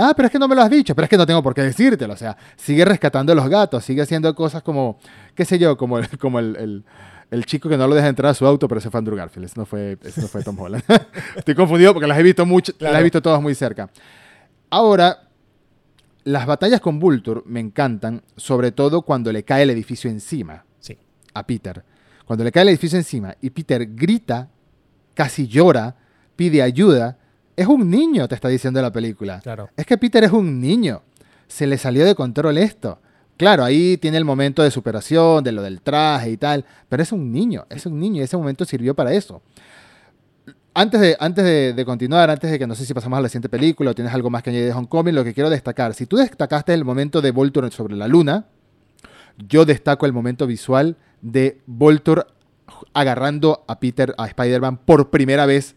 Ah, 0.00 0.12
pero 0.14 0.26
es 0.26 0.32
que 0.32 0.38
no 0.38 0.48
me 0.48 0.54
lo 0.54 0.62
has 0.62 0.70
dicho, 0.70 0.94
pero 0.94 1.04
es 1.04 1.10
que 1.10 1.16
no 1.16 1.26
tengo 1.26 1.42
por 1.42 1.54
qué 1.54 1.62
decírtelo, 1.62 2.14
o 2.14 2.16
sea, 2.16 2.36
sigue 2.56 2.84
rescatando 2.84 3.32
a 3.32 3.34
los 3.34 3.48
gatos, 3.48 3.84
sigue 3.84 4.02
haciendo 4.02 4.34
cosas 4.34 4.62
como, 4.62 4.98
qué 5.34 5.44
sé 5.44 5.58
yo, 5.58 5.76
como, 5.76 5.98
el, 5.98 6.08
como 6.18 6.38
el, 6.38 6.84
chico 7.46 7.68
que 7.68 7.76
no 7.76 7.86
lo 7.86 7.94
deja 7.94 8.08
entrar 8.08 8.30
a 8.30 8.34
su 8.34 8.46
auto, 8.46 8.68
pero 8.68 8.78
ese 8.78 8.90
fue 8.90 8.98
Andrew 8.98 9.16
Garfield, 9.16 9.46
ese 9.46 9.58
no 9.58 9.66
fue, 9.66 9.98
no 10.16 10.28
fue 10.28 10.42
Tom 10.42 10.58
Holland. 10.58 10.84
Estoy 11.36 11.54
confundido 11.54 11.92
porque 11.94 12.06
las 12.06 12.18
he 12.18 12.22
visto 12.22 12.44
mucho, 12.44 12.72
las 12.78 13.00
he 13.00 13.02
visto 13.02 13.22
todas 13.22 13.40
muy 13.40 13.54
cerca. 13.54 13.90
Ahora, 14.70 15.28
las 16.24 16.46
batallas 16.46 16.80
con 16.80 16.98
Vulture 16.98 17.42
me 17.46 17.60
encantan, 17.60 18.22
sobre 18.36 18.72
todo 18.72 19.02
cuando 19.02 19.32
le 19.32 19.44
cae 19.44 19.64
el 19.64 19.70
edificio 19.70 20.10
encima 20.10 20.64
sí. 20.78 20.98
a 21.34 21.46
Peter. 21.46 21.84
Cuando 22.24 22.44
le 22.44 22.52
cae 22.52 22.62
el 22.62 22.68
edificio 22.70 22.98
encima 22.98 23.36
y 23.40 23.50
Peter 23.50 23.86
grita, 23.94 24.48
casi 25.14 25.48
llora, 25.48 25.96
pide 26.36 26.62
ayuda. 26.62 27.18
Es 27.56 27.66
un 27.66 27.90
niño, 27.90 28.28
te 28.28 28.34
está 28.34 28.48
diciendo 28.48 28.80
la 28.80 28.92
película. 28.92 29.40
Claro. 29.40 29.68
Es 29.76 29.86
que 29.86 29.98
Peter 29.98 30.24
es 30.24 30.32
un 30.32 30.60
niño. 30.60 31.02
Se 31.48 31.66
le 31.66 31.76
salió 31.78 32.04
de 32.04 32.14
control 32.14 32.58
esto. 32.58 32.98
Claro, 33.36 33.64
ahí 33.64 33.96
tiene 33.96 34.18
el 34.18 34.24
momento 34.24 34.62
de 34.62 34.70
superación, 34.70 35.42
de 35.42 35.52
lo 35.52 35.62
del 35.62 35.80
traje 35.80 36.30
y 36.30 36.36
tal, 36.36 36.64
pero 36.88 37.02
es 37.02 37.12
un 37.12 37.32
niño, 37.32 37.66
es 37.70 37.86
un 37.86 37.98
niño 37.98 38.20
y 38.20 38.24
ese 38.24 38.36
momento 38.36 38.64
sirvió 38.64 38.94
para 38.94 39.12
eso. 39.12 39.42
Antes, 40.74 41.00
de, 41.00 41.16
antes 41.18 41.74
de, 41.76 41.84
continuar, 41.84 42.30
antes 42.30 42.50
de 42.50 42.58
que 42.58 42.66
no 42.66 42.74
sé 42.74 42.86
si 42.86 42.94
pasamos 42.94 43.18
a 43.18 43.20
la 43.22 43.28
siguiente 43.28 43.48
película 43.48 43.90
o 43.90 43.94
tienes 43.94 44.14
algo 44.14 44.30
más 44.30 44.42
que 44.42 44.50
añadir 44.50 44.68
de 44.68 44.72
Homecoming, 44.72 45.14
lo 45.14 45.24
que 45.24 45.34
quiero 45.34 45.50
destacar, 45.50 45.92
si 45.94 46.06
tú 46.06 46.16
destacaste 46.16 46.72
el 46.72 46.84
momento 46.84 47.20
de 47.20 47.30
Voltor 47.30 47.70
sobre 47.72 47.96
la 47.96 48.08
luna, 48.08 48.46
yo 49.48 49.64
destaco 49.64 50.06
el 50.06 50.12
momento 50.12 50.46
visual 50.46 50.96
de 51.20 51.60
Voltor 51.66 52.28
agarrando 52.94 53.64
a 53.66 53.80
Peter, 53.80 54.14
a 54.16 54.26
Spider-Man 54.28 54.78
por 54.78 55.10
primera 55.10 55.46
vez, 55.46 55.74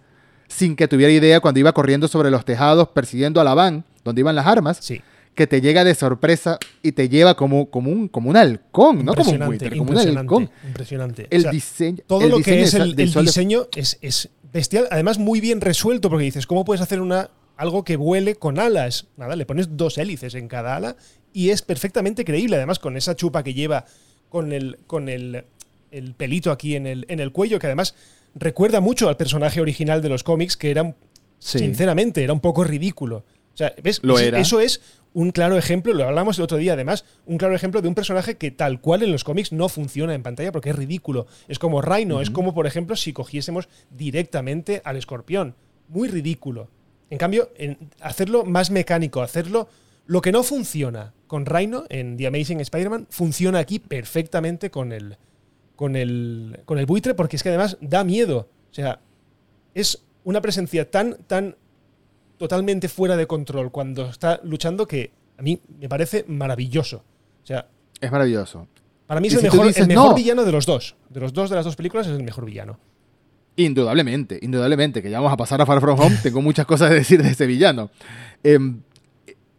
sin 0.47 0.75
que 0.75 0.87
tuviera 0.87 1.11
idea 1.11 1.39
cuando 1.39 1.59
iba 1.59 1.73
corriendo 1.73 2.07
sobre 2.07 2.31
los 2.31 2.45
tejados 2.45 2.89
persiguiendo 2.89 3.41
a 3.41 3.43
la 3.43 3.53
van, 3.53 3.83
donde 4.03 4.21
iban 4.21 4.35
las 4.35 4.47
armas. 4.47 4.77
Sí. 4.81 5.01
Que 5.33 5.47
te 5.47 5.59
llega 5.59 5.83
de 5.83 5.93
sorpresa 5.95 6.57
y 6.81 6.93
te 6.93 7.09
lleva 7.09 7.35
como, 7.35 7.69
como, 7.69 7.91
un, 7.91 8.07
como 8.07 8.29
un 8.29 8.37
halcón, 8.37 9.03
no 9.03 9.13
como 9.13 9.31
un 9.31 9.39
buitre, 9.39 9.77
como 9.77 9.91
un 9.91 9.97
halcón. 9.97 10.49
Impresionante. 10.65 11.27
El 11.29 11.43
diseño. 11.51 12.03
Todo 12.07 12.29
lo 12.29 12.39
que 12.39 12.61
es 12.61 12.73
el, 12.73 12.95
diseño 12.95 13.67
es, 13.75 13.97
es 14.01 14.29
bestial, 14.53 14.87
además 14.91 15.19
muy 15.19 15.41
bien 15.41 15.59
resuelto, 15.59 16.09
porque 16.09 16.23
dices, 16.23 16.47
¿cómo 16.47 16.63
puedes 16.63 16.81
hacer 16.81 17.01
una, 17.01 17.31
algo 17.57 17.83
que 17.83 17.97
vuele 17.97 18.35
con 18.35 18.59
alas? 18.59 19.07
Nada, 19.17 19.35
le 19.35 19.45
pones 19.45 19.75
dos 19.75 19.97
hélices 19.97 20.35
en 20.35 20.47
cada 20.47 20.77
ala 20.77 20.95
y 21.33 21.49
es 21.49 21.61
perfectamente 21.61 22.23
creíble, 22.23 22.55
además 22.55 22.79
con 22.79 22.95
esa 22.95 23.13
chupa 23.17 23.43
que 23.43 23.53
lleva 23.53 23.85
con 24.29 24.53
el, 24.53 24.79
con 24.87 25.09
el, 25.09 25.43
pelito 26.15 26.51
aquí 26.51 26.77
en 26.77 26.87
el, 26.87 27.05
en 27.09 27.19
el 27.19 27.33
cuello, 27.33 27.59
que 27.59 27.67
además 27.67 27.93
recuerda 28.35 28.81
mucho 28.81 29.09
al 29.09 29.17
personaje 29.17 29.61
original 29.61 30.01
de 30.01 30.09
los 30.09 30.23
cómics, 30.23 30.55
que 30.57 30.69
era, 30.69 30.95
sinceramente, 31.39 32.23
era 32.23 32.33
un 32.33 32.41
poco 32.41 32.63
ridículo. 32.63 33.25
O 33.53 33.57
sea, 33.57 33.73
¿ves? 33.81 33.99
Lo 34.03 34.19
era. 34.19 34.39
Eso 34.39 34.59
es 34.59 34.81
un 35.13 35.31
claro 35.31 35.57
ejemplo, 35.57 35.93
lo 35.93 36.03
hablamos 36.03 36.37
el 36.37 36.43
otro 36.43 36.57
día 36.57 36.73
además, 36.73 37.05
un 37.25 37.37
claro 37.37 37.55
ejemplo 37.55 37.81
de 37.81 37.87
un 37.87 37.95
personaje 37.95 38.35
que 38.35 38.51
tal 38.51 38.81
cual 38.81 39.01
en 39.01 39.13
los 39.13 39.23
cómics 39.23 39.53
no 39.53 39.69
funciona 39.69 40.13
en 40.13 40.23
pantalla 40.23 40.51
porque 40.51 40.71
es 40.71 40.75
ridículo. 40.75 41.25
Es 41.47 41.57
como 41.57 41.81
Rhino, 41.81 42.19
es 42.19 42.29
como 42.29 42.53
por 42.53 42.67
ejemplo 42.67 42.97
si 42.97 43.13
cogiésemos 43.13 43.69
directamente 43.89 44.81
al 44.83 44.97
escorpión. 44.97 45.55
Muy 45.87 46.09
ridículo. 46.09 46.67
En 47.09 47.17
cambio, 47.17 47.49
hacerlo 48.01 48.43
más 48.43 48.71
mecánico, 48.71 49.21
hacerlo... 49.21 49.69
Lo 50.07 50.21
que 50.21 50.31
no 50.31 50.43
funciona 50.43 51.13
con 51.25 51.47
Rhino 51.47 51.85
en 51.89 52.17
The 52.17 52.27
Amazing 52.27 52.59
Spider-Man 52.59 53.07
funciona 53.09 53.57
aquí 53.57 53.79
perfectamente 53.79 54.69
con 54.69 54.91
el, 54.91 55.17
con, 55.75 55.95
el, 55.95 56.61
con 56.65 56.77
el 56.77 56.85
buitre 56.85 57.13
porque 57.13 57.35
es 57.35 57.43
que 57.43 57.49
además 57.49 57.77
da 57.81 58.03
miedo. 58.03 58.49
O 58.71 58.73
sea, 58.73 58.99
es 59.73 60.03
una 60.23 60.41
presencia 60.41 60.89
tan, 60.89 61.17
tan 61.27 61.55
totalmente 62.37 62.89
fuera 62.89 63.15
de 63.15 63.27
control 63.27 63.71
cuando 63.71 64.09
está 64.09 64.39
luchando 64.43 64.87
que 64.87 65.11
a 65.37 65.41
mí 65.41 65.59
me 65.79 65.89
parece 65.89 66.25
maravilloso. 66.27 67.03
O 67.43 67.45
sea, 67.45 67.67
es 67.99 68.11
maravilloso. 68.11 68.67
Para 69.07 69.21
mí 69.21 69.27
es 69.27 69.35
el 69.35 69.87
mejor, 69.87 70.15
villano 70.15 70.43
de 70.43 70.51
los 70.51 70.65
dos. 70.65 70.95
De 71.09 71.19
los 71.19 71.31
dos 71.33 71.49
de 71.49 71.55
las 71.55 71.65
dos 71.65 71.75
películas 71.75 72.07
es 72.07 72.13
el 72.13 72.23
mejor 72.23 72.45
villano. 72.45 72.79
Indudablemente, 73.55 74.39
indudablemente, 74.41 75.01
que 75.01 75.09
ya 75.09 75.19
vamos 75.19 75.31
a 75.31 75.37
pasar 75.37 75.61
a 75.61 75.65
Far 75.65 75.79
From 75.79 75.99
Home, 75.99 76.17
tengo 76.23 76.41
muchas 76.41 76.65
cosas 76.65 76.89
que 76.89 76.95
decir 76.95 77.23
de 77.23 77.29
ese 77.29 77.45
villano. 77.45 77.89
Em, 78.43 78.81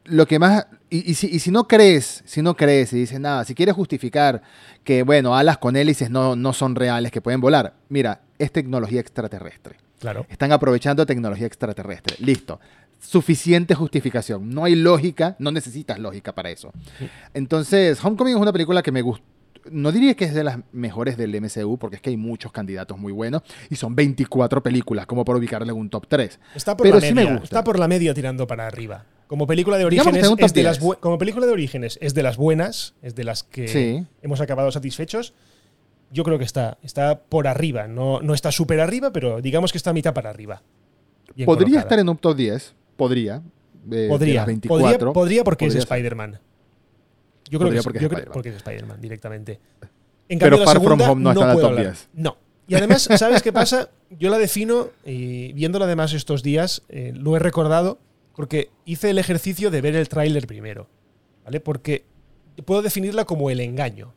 lo 0.04 0.26
que 0.26 0.38
más, 0.38 0.66
y, 0.88 1.14
si, 1.14 1.50
no 1.50 1.66
crees, 1.66 2.22
si 2.26 2.42
no 2.42 2.54
crees 2.54 2.92
y 2.92 2.98
dices 2.98 3.18
nada, 3.18 3.44
si 3.44 3.54
quieres 3.54 3.74
justificar 3.74 4.42
que, 4.84 5.02
bueno, 5.02 5.36
alas 5.36 5.58
con 5.58 5.74
hélices 5.74 6.10
no, 6.10 6.36
no 6.36 6.52
son 6.52 6.76
reales, 6.76 7.10
que 7.10 7.20
pueden 7.20 7.40
volar, 7.40 7.74
mira, 7.88 8.20
es 8.38 8.52
tecnología 8.52 9.00
extraterrestre. 9.00 9.76
Claro. 9.98 10.26
Están 10.28 10.52
aprovechando 10.52 11.04
tecnología 11.04 11.46
extraterrestre. 11.46 12.16
Listo. 12.20 12.60
Suficiente 13.00 13.74
justificación. 13.74 14.48
No 14.50 14.64
hay 14.64 14.76
lógica, 14.76 15.34
no 15.38 15.50
necesitas 15.50 15.98
lógica 15.98 16.34
para 16.34 16.50
eso. 16.50 16.72
Entonces, 17.34 18.02
Homecoming 18.04 18.36
es 18.36 18.40
una 18.40 18.52
película 18.52 18.82
que 18.82 18.92
me 18.92 19.02
gusta. 19.02 19.24
No 19.70 19.90
diría 19.90 20.14
que 20.14 20.26
es 20.26 20.34
de 20.34 20.44
las 20.44 20.58
mejores 20.70 21.16
del 21.16 21.40
MCU, 21.40 21.76
porque 21.78 21.96
es 21.96 22.02
que 22.02 22.10
hay 22.10 22.16
muchos 22.16 22.52
candidatos 22.52 22.96
muy 22.98 23.12
buenos 23.12 23.42
y 23.68 23.74
son 23.74 23.96
24 23.96 24.62
películas, 24.62 25.06
como 25.06 25.24
por 25.24 25.34
ubicarle 25.34 25.72
un 25.72 25.90
top 25.90 26.06
3. 26.08 26.38
Está 26.54 26.76
por, 26.76 26.86
la 26.86 27.00
media, 27.00 27.40
está 27.42 27.64
por 27.64 27.78
la 27.78 27.88
media 27.88 28.14
tirando 28.14 28.46
para 28.46 28.68
arriba. 28.68 29.04
Como 29.26 29.46
película 29.46 29.76
de 29.76 29.84
orígenes, 29.84 30.24
es 30.38 30.54
de 30.54 30.62
las 30.62 30.78
como 30.78 31.18
película 31.18 31.46
de 31.46 31.52
orígenes 31.52 31.98
es 32.00 32.14
de 32.14 32.22
las 32.22 32.36
buenas, 32.36 32.94
es 33.02 33.14
de 33.14 33.24
las 33.24 33.42
que 33.42 34.04
hemos 34.22 34.40
acabado 34.40 34.70
satisfechos 34.70 35.34
yo 36.10 36.24
creo 36.24 36.38
que 36.38 36.44
está, 36.44 36.78
está 36.82 37.18
por 37.20 37.46
arriba. 37.46 37.86
No, 37.86 38.20
no 38.20 38.34
está 38.34 38.52
súper 38.52 38.80
arriba, 38.80 39.12
pero 39.12 39.40
digamos 39.40 39.72
que 39.72 39.78
está 39.78 39.90
a 39.90 39.92
mitad 39.92 40.14
para 40.14 40.30
arriba. 40.30 40.62
podría 41.44 41.80
estar 41.80 41.98
en 41.98 42.08
un 42.08 42.16
top 42.16 42.36
10. 42.36 42.74
Podría. 42.96 43.42
podría, 44.08 44.44
24. 44.44 45.12
podría. 45.12 45.44
porque 45.44 45.66
es 45.66 45.74
Spider-Man. 45.74 46.40
Yo 47.48 47.58
creo 47.60 47.70
que, 47.70 47.78
es, 47.78 47.84
porque 48.32 48.48
es 48.48 48.56
Spider-Man 48.56 49.00
directamente. 49.00 49.60
En 50.28 50.38
cambio, 50.38 50.58
Pero 50.58 50.70
Far 50.70 50.82
From 50.82 51.00
Home 51.00 51.22
no, 51.22 51.30
está 51.30 51.52
en 51.52 51.60
top 51.60 51.76
10. 51.76 52.08
No. 52.14 52.36
Y 52.66 52.74
además, 52.74 53.02
¿sabes 53.16 53.42
qué 53.42 53.52
pasa? 53.52 53.90
Yo 54.18 54.30
la 54.30 54.38
defino, 54.38 54.88
y 55.04 55.52
viéndola 55.52 55.84
además 55.84 56.12
estos 56.12 56.42
días, 56.42 56.82
eh, 56.88 57.12
lo 57.14 57.36
he 57.36 57.38
recordado, 57.38 57.98
porque 58.36 58.70
hice 58.84 59.10
el 59.10 59.18
ejercicio 59.18 59.70
de 59.70 59.80
ver 59.80 59.96
el 59.96 60.08
tráiler 60.08 60.46
primero. 60.46 60.88
¿Vale? 61.44 61.58
Porque 61.58 62.04
puedo 62.64 62.82
definirla 62.82 63.24
como 63.24 63.50
el 63.50 63.60
engaño. 63.60 64.12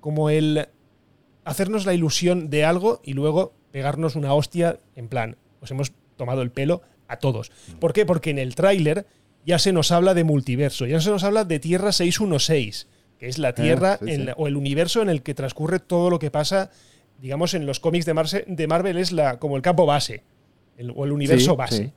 Como 0.00 0.30
el 0.30 0.68
hacernos 1.44 1.86
la 1.86 1.94
ilusión 1.94 2.50
de 2.50 2.64
algo 2.64 3.00
y 3.04 3.14
luego 3.14 3.54
pegarnos 3.70 4.16
una 4.16 4.34
hostia 4.34 4.78
en 4.96 5.08
plan, 5.08 5.36
os 5.60 5.70
hemos 5.70 5.92
tomado 6.16 6.42
el 6.42 6.50
pelo 6.50 6.82
a 7.06 7.18
todos. 7.18 7.52
¿Por 7.78 7.92
qué? 7.92 8.04
Porque 8.04 8.30
en 8.30 8.38
el 8.38 8.54
tráiler 8.54 9.06
ya 9.46 9.58
se 9.58 9.72
nos 9.72 9.92
habla 9.92 10.14
de 10.14 10.24
multiverso, 10.24 10.86
ya 10.86 11.00
se 11.00 11.10
nos 11.10 11.24
habla 11.24 11.44
de 11.44 11.58
Tierra 11.58 11.92
616, 11.92 12.88
que 13.18 13.28
es 13.28 13.38
la 13.38 13.48
ah, 13.48 13.54
Tierra 13.54 13.98
o 14.36 14.48
el 14.48 14.56
universo 14.56 15.02
en 15.02 15.08
el 15.08 15.22
que 15.22 15.34
transcurre 15.34 15.78
todo 15.78 16.10
lo 16.10 16.18
que 16.18 16.30
pasa, 16.30 16.70
digamos, 17.20 17.54
en 17.54 17.66
los 17.66 17.80
cómics 17.80 18.06
de, 18.06 18.44
de 18.46 18.66
Marvel 18.66 18.98
es 18.98 19.12
la, 19.12 19.38
como 19.38 19.56
el 19.56 19.62
campo 19.62 19.86
base, 19.86 20.22
o 20.94 21.04
el 21.04 21.12
universo 21.12 21.56
base. 21.56 21.92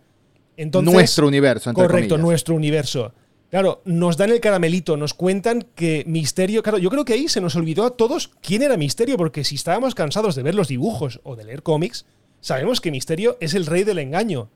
Entonces, 0.57 0.93
nuestro 0.93 1.27
universo, 1.27 1.69
entre 1.69 1.85
Correcto, 1.85 2.17
nuestro 2.17 2.55
universo. 2.55 3.13
Claro, 3.49 3.81
nos 3.85 4.17
dan 4.17 4.31
el 4.31 4.39
caramelito, 4.39 4.97
nos 4.97 5.13
cuentan 5.13 5.65
que 5.75 6.03
Misterio. 6.07 6.63
Claro, 6.63 6.77
yo 6.77 6.89
creo 6.89 7.05
que 7.05 7.13
ahí 7.13 7.27
se 7.27 7.41
nos 7.41 7.55
olvidó 7.55 7.85
a 7.85 7.91
todos 7.91 8.31
quién 8.41 8.63
era 8.63 8.75
Misterio, 8.75 9.17
porque 9.17 9.43
si 9.43 9.55
estábamos 9.55 9.95
cansados 9.95 10.35
de 10.35 10.43
ver 10.43 10.55
los 10.55 10.67
dibujos 10.67 11.19
o 11.23 11.35
de 11.35 11.45
leer 11.45 11.63
cómics, 11.63 12.05
sabemos 12.41 12.81
que 12.81 12.91
Misterio 12.91 13.37
es 13.39 13.53
el 13.53 13.65
rey 13.65 13.83
del 13.83 13.99
engaño. 13.99 14.49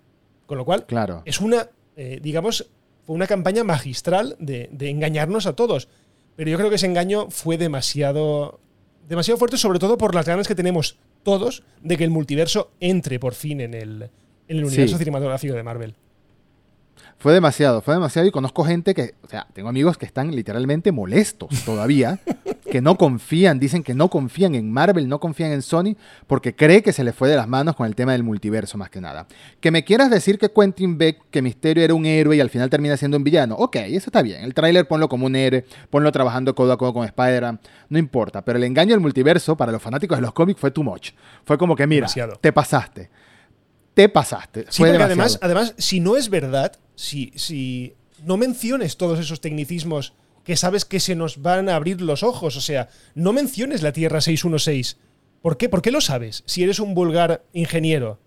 Con 0.46 0.58
lo 0.58 0.66
cual, 0.66 0.86
claro. 0.86 1.22
es 1.26 1.40
una, 1.40 1.70
eh, 1.96 2.20
digamos, 2.22 2.68
fue 3.06 3.16
una 3.16 3.28
campaña 3.28 3.64
magistral 3.64 4.36
de, 4.40 4.70
engañarnos 4.82 5.46
a 5.46 5.54
todos. 5.54 5.88
Pero 6.36 6.50
yo 6.52 6.58
creo 6.58 6.70
que 6.70 6.76
ese 6.76 6.86
engaño 6.86 7.30
fue 7.30 7.58
demasiado, 7.58 8.60
demasiado 9.08 9.38
fuerte, 9.38 9.58
sobre 9.58 9.80
todo 9.80 9.98
por 9.98 10.14
las 10.14 10.26
ganas 10.26 10.48
que 10.48 10.56
tenemos 10.56 10.98
todos 11.24 11.64
de 11.82 11.98
que 11.98 12.04
el 12.04 12.10
multiverso 12.10 12.72
entre 12.80 13.20
por 13.20 13.34
fin 13.34 13.62
en 13.62 13.74
el, 13.74 14.10
universo 14.58 14.98
cinematográfico 14.98 15.54
de 15.54 15.64
Marvel. 15.64 15.96
Fue 17.20 17.34
demasiado, 17.34 17.82
fue 17.82 17.96
demasiado 17.96 18.30
y 18.30 18.32
conozco 18.32 18.64
gente 18.64 18.94
que, 18.94 19.14
o 19.24 19.28
sea, 19.28 19.46
tengo 19.52 19.68
amigos 19.68 19.98
que 19.98 20.06
están 20.06 20.34
literalmente 20.34 20.94
molestos 20.94 21.50
todavía, 21.66 22.20
que 22.72 22.80
no 22.80 22.96
confían, 22.96 23.60
dicen 23.60 23.84
que 23.84 23.94
no 23.94 24.10
confían 24.10 24.56
en 24.56 24.72
Marvel, 24.72 25.10
no 25.10 25.20
confían 25.20 25.52
en 25.52 25.62
Sony, 25.62 25.98
porque 26.28 26.56
cree 26.56 26.82
que 26.82 26.94
se 26.94 27.04
le 27.04 27.12
fue 27.12 27.28
de 27.28 27.36
las 27.36 27.50
manos 27.50 27.76
con 27.76 27.88
el 27.88 27.96
tema 27.96 28.14
del 28.14 28.24
multiverso 28.24 28.78
más 28.78 28.90
que 28.90 29.02
nada. 29.02 29.28
Que 29.60 29.70
me 29.70 29.84
quieras 29.84 30.10
decir 30.10 30.38
que 30.38 30.50
Quentin 30.50 30.98
Beck, 30.98 31.20
que 31.30 31.42
Misterio 31.42 31.84
era 31.84 31.94
un 31.94 32.06
héroe 32.06 32.38
y 32.38 32.40
al 32.40 32.50
final 32.50 32.70
termina 32.70 32.96
siendo 32.96 33.18
un 33.18 33.26
villano, 33.26 33.56
ok, 33.56 33.76
eso 33.76 34.06
está 34.08 34.22
bien. 34.22 34.42
El 34.46 34.54
tráiler 34.54 34.88
ponlo 34.88 35.10
como 35.10 35.26
un 35.26 35.36
héroe, 35.36 35.66
ponlo 35.90 36.10
trabajando 36.14 36.56
codo 36.56 36.72
a 36.72 36.78
codo 36.78 36.94
con 36.94 37.06
Spider-Man, 37.06 37.60
no 37.90 38.00
importa, 38.00 38.46
pero 38.46 38.58
el 38.58 38.64
engaño 38.64 38.92
del 38.92 39.02
multiverso 39.02 39.58
para 39.58 39.74
los 39.74 39.82
fanáticos 39.82 40.18
de 40.18 40.22
los 40.22 40.32
cómics 40.32 40.62
fue 40.62 40.72
too 40.72 40.84
much. 40.84 41.12
Fue 41.44 41.58
como 41.58 41.76
que, 41.76 41.86
mira, 41.86 42.08
te 42.40 42.54
pasaste 42.54 43.10
te 44.00 44.08
pasaste. 44.08 44.66
Sí, 44.70 44.82
porque 44.82 45.04
además, 45.04 45.38
además, 45.42 45.74
si 45.78 46.00
no 46.00 46.16
es 46.16 46.30
verdad, 46.30 46.72
si, 46.96 47.34
si 47.36 47.96
no 48.24 48.38
menciones 48.38 48.96
todos 48.96 49.20
esos 49.20 49.42
tecnicismos 49.42 50.14
que 50.46 50.56
sabes 50.56 50.86
que 50.86 51.02
se 51.02 51.16
nos 51.16 51.42
van 51.42 51.68
a 51.68 51.76
abrir 51.76 52.00
los 52.00 52.24
ojos, 52.24 52.56
o 52.56 52.62
sea, 52.62 52.88
no 53.14 53.34
menciones 53.34 53.84
la 53.84 53.92
Tierra 53.92 54.22
616. 54.22 54.96
¿Por 55.42 55.58
qué? 55.58 55.68
¿Por 55.68 55.82
qué 55.82 55.92
lo 55.92 56.00
sabes? 56.00 56.44
Si 56.46 56.64
eres 56.64 56.80
un 56.80 56.94
vulgar 56.94 57.44
ingeniero 57.52 58.20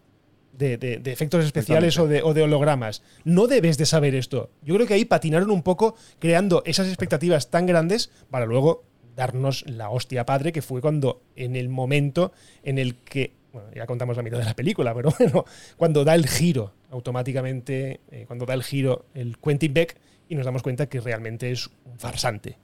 de, 0.52 1.00
efectos 1.06 1.42
especiales 1.42 1.98
o 1.98 2.06
de, 2.06 2.22
o 2.22 2.34
de, 2.34 2.42
hologramas, 2.42 3.02
no 3.24 3.46
debes 3.46 3.78
de 3.78 3.86
saber 3.86 4.14
esto. 4.14 4.50
Yo 4.60 4.74
creo 4.74 4.86
que 4.86 4.92
ahí 4.92 5.06
patinaron 5.06 5.50
un 5.50 5.62
poco 5.62 5.96
creando 6.18 6.62
esas 6.66 6.86
expectativas 6.86 7.48
tan 7.48 7.64
grandes 7.64 8.10
para 8.30 8.44
luego 8.44 8.84
darnos 9.16 9.64
la 9.66 9.88
hostia 9.88 10.26
padre 10.26 10.52
que 10.52 10.60
fue 10.60 10.82
cuando 10.82 11.22
en 11.34 11.56
el 11.56 11.70
momento 11.70 12.32
en 12.62 12.78
el 12.78 12.96
que 12.96 13.40
bueno, 13.52 13.68
ya 13.74 13.86
contamos 13.86 14.16
la 14.16 14.22
mitad 14.22 14.38
de 14.38 14.44
la 14.44 14.54
película, 14.54 14.94
pero 14.94 15.12
bueno, 15.18 15.44
cuando 15.76 16.04
da 16.04 16.14
el 16.14 16.26
giro 16.26 16.72
automáticamente, 16.90 18.00
eh, 18.10 18.24
cuando 18.26 18.46
da 18.46 18.54
el 18.54 18.62
giro 18.62 19.06
el 19.14 19.38
Quentin 19.38 19.74
Beck 19.74 19.96
y 20.28 20.34
nos 20.34 20.44
damos 20.44 20.62
cuenta 20.62 20.86
que 20.86 21.00
realmente 21.00 21.50
es 21.50 21.68
un 21.84 21.98
farsante. 21.98 22.58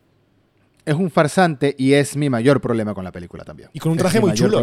Es 0.84 0.94
un 0.94 1.10
farsante 1.10 1.74
y 1.76 1.92
es 1.92 2.16
mi 2.16 2.30
mayor 2.30 2.60
problema 2.60 2.94
con 2.94 3.04
la 3.04 3.12
película 3.12 3.44
también. 3.44 3.68
Y 3.74 3.78
con 3.78 3.92
un 3.92 3.98
traje 3.98 4.20
muy 4.20 4.32
chulo. 4.32 4.58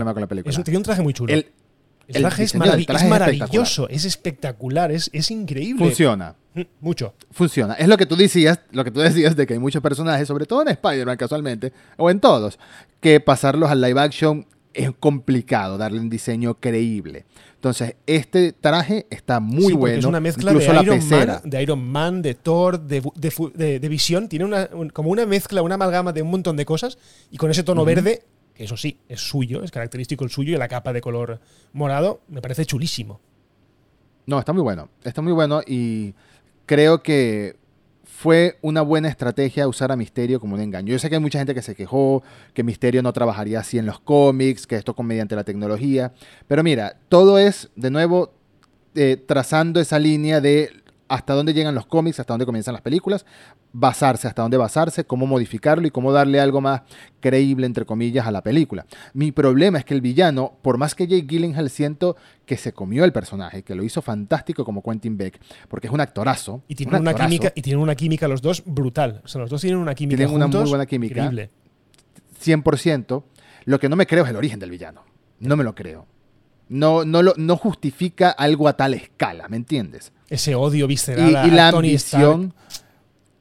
Es 0.46 0.58
un, 0.58 0.64
tiene 0.64 0.78
un 0.78 0.84
traje 0.84 1.04
muy 1.04 1.14
chulo. 1.14 1.32
El, 1.32 2.22
traje, 2.22 2.44
es, 2.44 2.56
maravilloso, 2.56 3.90
es 3.90 4.06
espectacular, 4.06 4.92
es, 4.92 5.10
es 5.14 5.32
increíble. 5.32 5.84
Funciona. 5.84 6.36
Mm, 6.54 6.62
mucho. 6.80 7.14
Funciona. 7.32 7.74
Es 7.76 7.88
lo 7.88 7.98
que 7.98 8.06
tú 8.06 8.16
decías, 8.16 8.60
lo 8.72 8.84
que 8.84 8.92
tú 8.92 9.00
decías 9.00 9.36
de 9.36 9.46
que 9.46 9.54
hay 9.54 9.60
muchos 9.60 9.82
personajes, 9.82 10.28
sobre 10.28 10.46
todo 10.46 10.62
en 10.62 10.70
Spider-Man 10.70 11.18
casualmente, 11.18 11.74
o 11.98 12.10
en 12.10 12.20
todos, 12.20 12.60
que 13.02 13.20
pasarlos 13.20 13.70
al 13.70 13.82
live 13.82 14.00
action 14.00 14.46
es 14.76 14.92
complicado 15.00 15.78
darle 15.78 16.00
un 16.00 16.10
diseño 16.10 16.56
creíble. 16.56 17.26
Entonces, 17.56 17.96
este 18.06 18.52
traje 18.54 19.08
está 19.10 19.40
muy 19.40 19.74
bueno. 19.74 19.98
Es 19.98 20.06
una 20.06 20.20
mezcla 20.20 20.54
de 20.54 20.64
Iron, 20.64 21.10
Man, 21.10 21.42
de 21.44 21.64
Iron 21.64 21.92
Man, 21.92 22.22
de 22.22 22.36
Thor, 22.36 22.80
de, 22.80 23.02
de, 23.56 23.90
Visión. 23.90 24.30
Tiene 24.30 24.46
una, 24.46 24.68
como 24.94 25.10
una 25.10 25.26
mezcla, 25.26 25.62
una 25.62 25.76
amalgama 25.76 26.14
de 26.14 26.22
un 26.22 26.30
montón 26.30 26.58
de 26.58 26.66
cosas. 26.66 26.98
Y 27.32 27.38
con 27.38 27.50
ese 27.50 27.64
tono 27.64 27.84
verde, 27.86 28.24
que 28.54 28.66
eso 28.66 28.78
sí, 28.78 29.00
es 29.10 29.22
suyo, 29.22 29.64
es 29.64 29.72
característico 29.72 30.24
el 30.24 30.30
suyo, 30.30 30.54
y 30.54 30.58
la 30.58 30.68
capa 30.68 30.94
de 30.94 31.02
color 31.02 31.40
morado, 31.74 32.22
me 32.28 32.42
parece 32.42 32.66
chulísimo. 32.66 33.20
No, 34.28 34.38
está 34.38 34.54
muy 34.54 34.62
bueno. 34.62 34.90
Está 35.04 35.22
muy 35.22 35.34
bueno 35.34 35.62
y 35.66 36.14
creo 36.66 37.02
que 37.02 37.56
fue 38.26 38.58
una 38.64 38.82
buena 38.82 39.08
estrategia 39.08 39.68
usar 39.68 39.92
a 39.92 39.96
Misterio 39.96 40.40
como 40.40 40.56
un 40.56 40.62
engaño. 40.62 40.92
Yo 40.92 40.98
sé 40.98 41.10
que 41.10 41.16
hay 41.16 41.22
mucha 41.22 41.38
gente 41.38 41.54
que 41.54 41.62
se 41.62 41.76
quejó, 41.76 42.24
que 42.56 42.64
Misterio 42.64 43.04
no 43.04 43.14
trabajaría 43.14 43.60
así 43.60 43.78
en 43.78 43.86
los 43.86 44.00
cómics, 44.00 44.66
que 44.66 44.78
esto 44.78 44.96
con 44.96 45.06
mediante 45.06 45.36
la 45.36 45.44
tecnología. 45.44 46.12
Pero 46.48 46.64
mira, 46.64 46.98
todo 47.08 47.38
es, 47.38 47.70
de 47.76 47.92
nuevo, 47.92 48.34
eh, 48.96 49.24
trazando 49.24 49.80
esa 49.80 50.00
línea 50.00 50.42
de 50.42 50.72
hasta 51.08 51.34
dónde 51.34 51.54
llegan 51.54 51.76
los 51.76 51.86
cómics, 51.86 52.20
hasta 52.20 52.34
dónde 52.34 52.46
comienzan 52.46 52.74
las 52.74 52.82
películas, 52.82 53.26
basarse, 53.74 54.28
hasta 54.28 54.42
dónde 54.42 54.58
basarse, 54.58 55.06
cómo 55.06 55.28
modificarlo 55.28 55.88
y 55.88 55.92
cómo 55.92 56.12
darle 56.12 56.40
algo 56.40 56.62
más 56.62 56.82
creíble, 57.20 57.66
entre 57.66 57.86
comillas, 57.86 58.26
a 58.26 58.32
la 58.32 58.42
película. 58.42 58.86
Mi 59.14 59.32
problema 59.32 59.78
es 59.78 59.86
que 59.86 59.94
el 59.94 60.02
villano, 60.02 60.58
por 60.62 60.78
más 60.78 60.96
que 60.96 61.08
Jake 61.08 61.26
Gyllenhaal 61.28 61.70
siento 61.70 62.16
que 62.46 62.58
se 62.58 62.74
comió 62.74 63.04
el 63.04 63.12
personaje, 63.12 63.64
que 63.64 63.76
lo 63.76 63.84
hizo 63.84 64.02
fantástico 64.02 64.66
como 64.66 64.82
Quentin 64.82 65.18
Beck, 65.18 65.40
porque 65.68 65.88
es 65.88 65.94
un 65.94 66.02
actorazo. 66.02 66.64
Y 66.68 66.76
tienen, 66.76 67.02
una, 67.02 67.14
química, 67.14 67.52
y 67.56 67.62
tienen 67.62 67.82
una 67.82 67.96
química 67.96 68.28
los 68.28 68.42
dos 68.42 68.64
brutal. 68.66 69.22
O 69.24 69.28
sea, 69.28 69.42
los 69.42 69.50
dos 69.50 69.62
tienen 69.62 69.80
una 69.80 69.94
química 69.94 70.18
Tienen 70.18 70.36
una 70.36 70.48
muy 70.48 70.70
buena 70.70 70.86
química. 70.86 71.24
Increíble. 71.24 71.50
100%. 72.44 73.24
Lo 73.66 73.80
que 73.80 73.90
no 73.90 73.96
me 73.96 74.06
creo 74.06 74.24
es 74.24 74.30
el 74.30 74.36
origen 74.36 74.60
del 74.60 74.70
villano. 74.70 75.04
No 75.40 75.56
me 75.56 75.64
lo 75.64 75.76
creo. 75.76 76.08
No, 76.68 77.06
no, 77.06 77.22
lo, 77.22 77.34
no 77.38 77.58
justifica 77.58 78.32
algo 78.32 78.68
a 78.68 78.74
tal 78.74 78.94
escala, 78.94 79.48
¿me 79.48 79.58
entiendes? 79.58 80.12
Ese 80.30 80.56
odio 80.56 80.88
visceral 80.88 81.48
y, 81.48 81.52
la 81.52 81.70
ambición. 81.70 82.54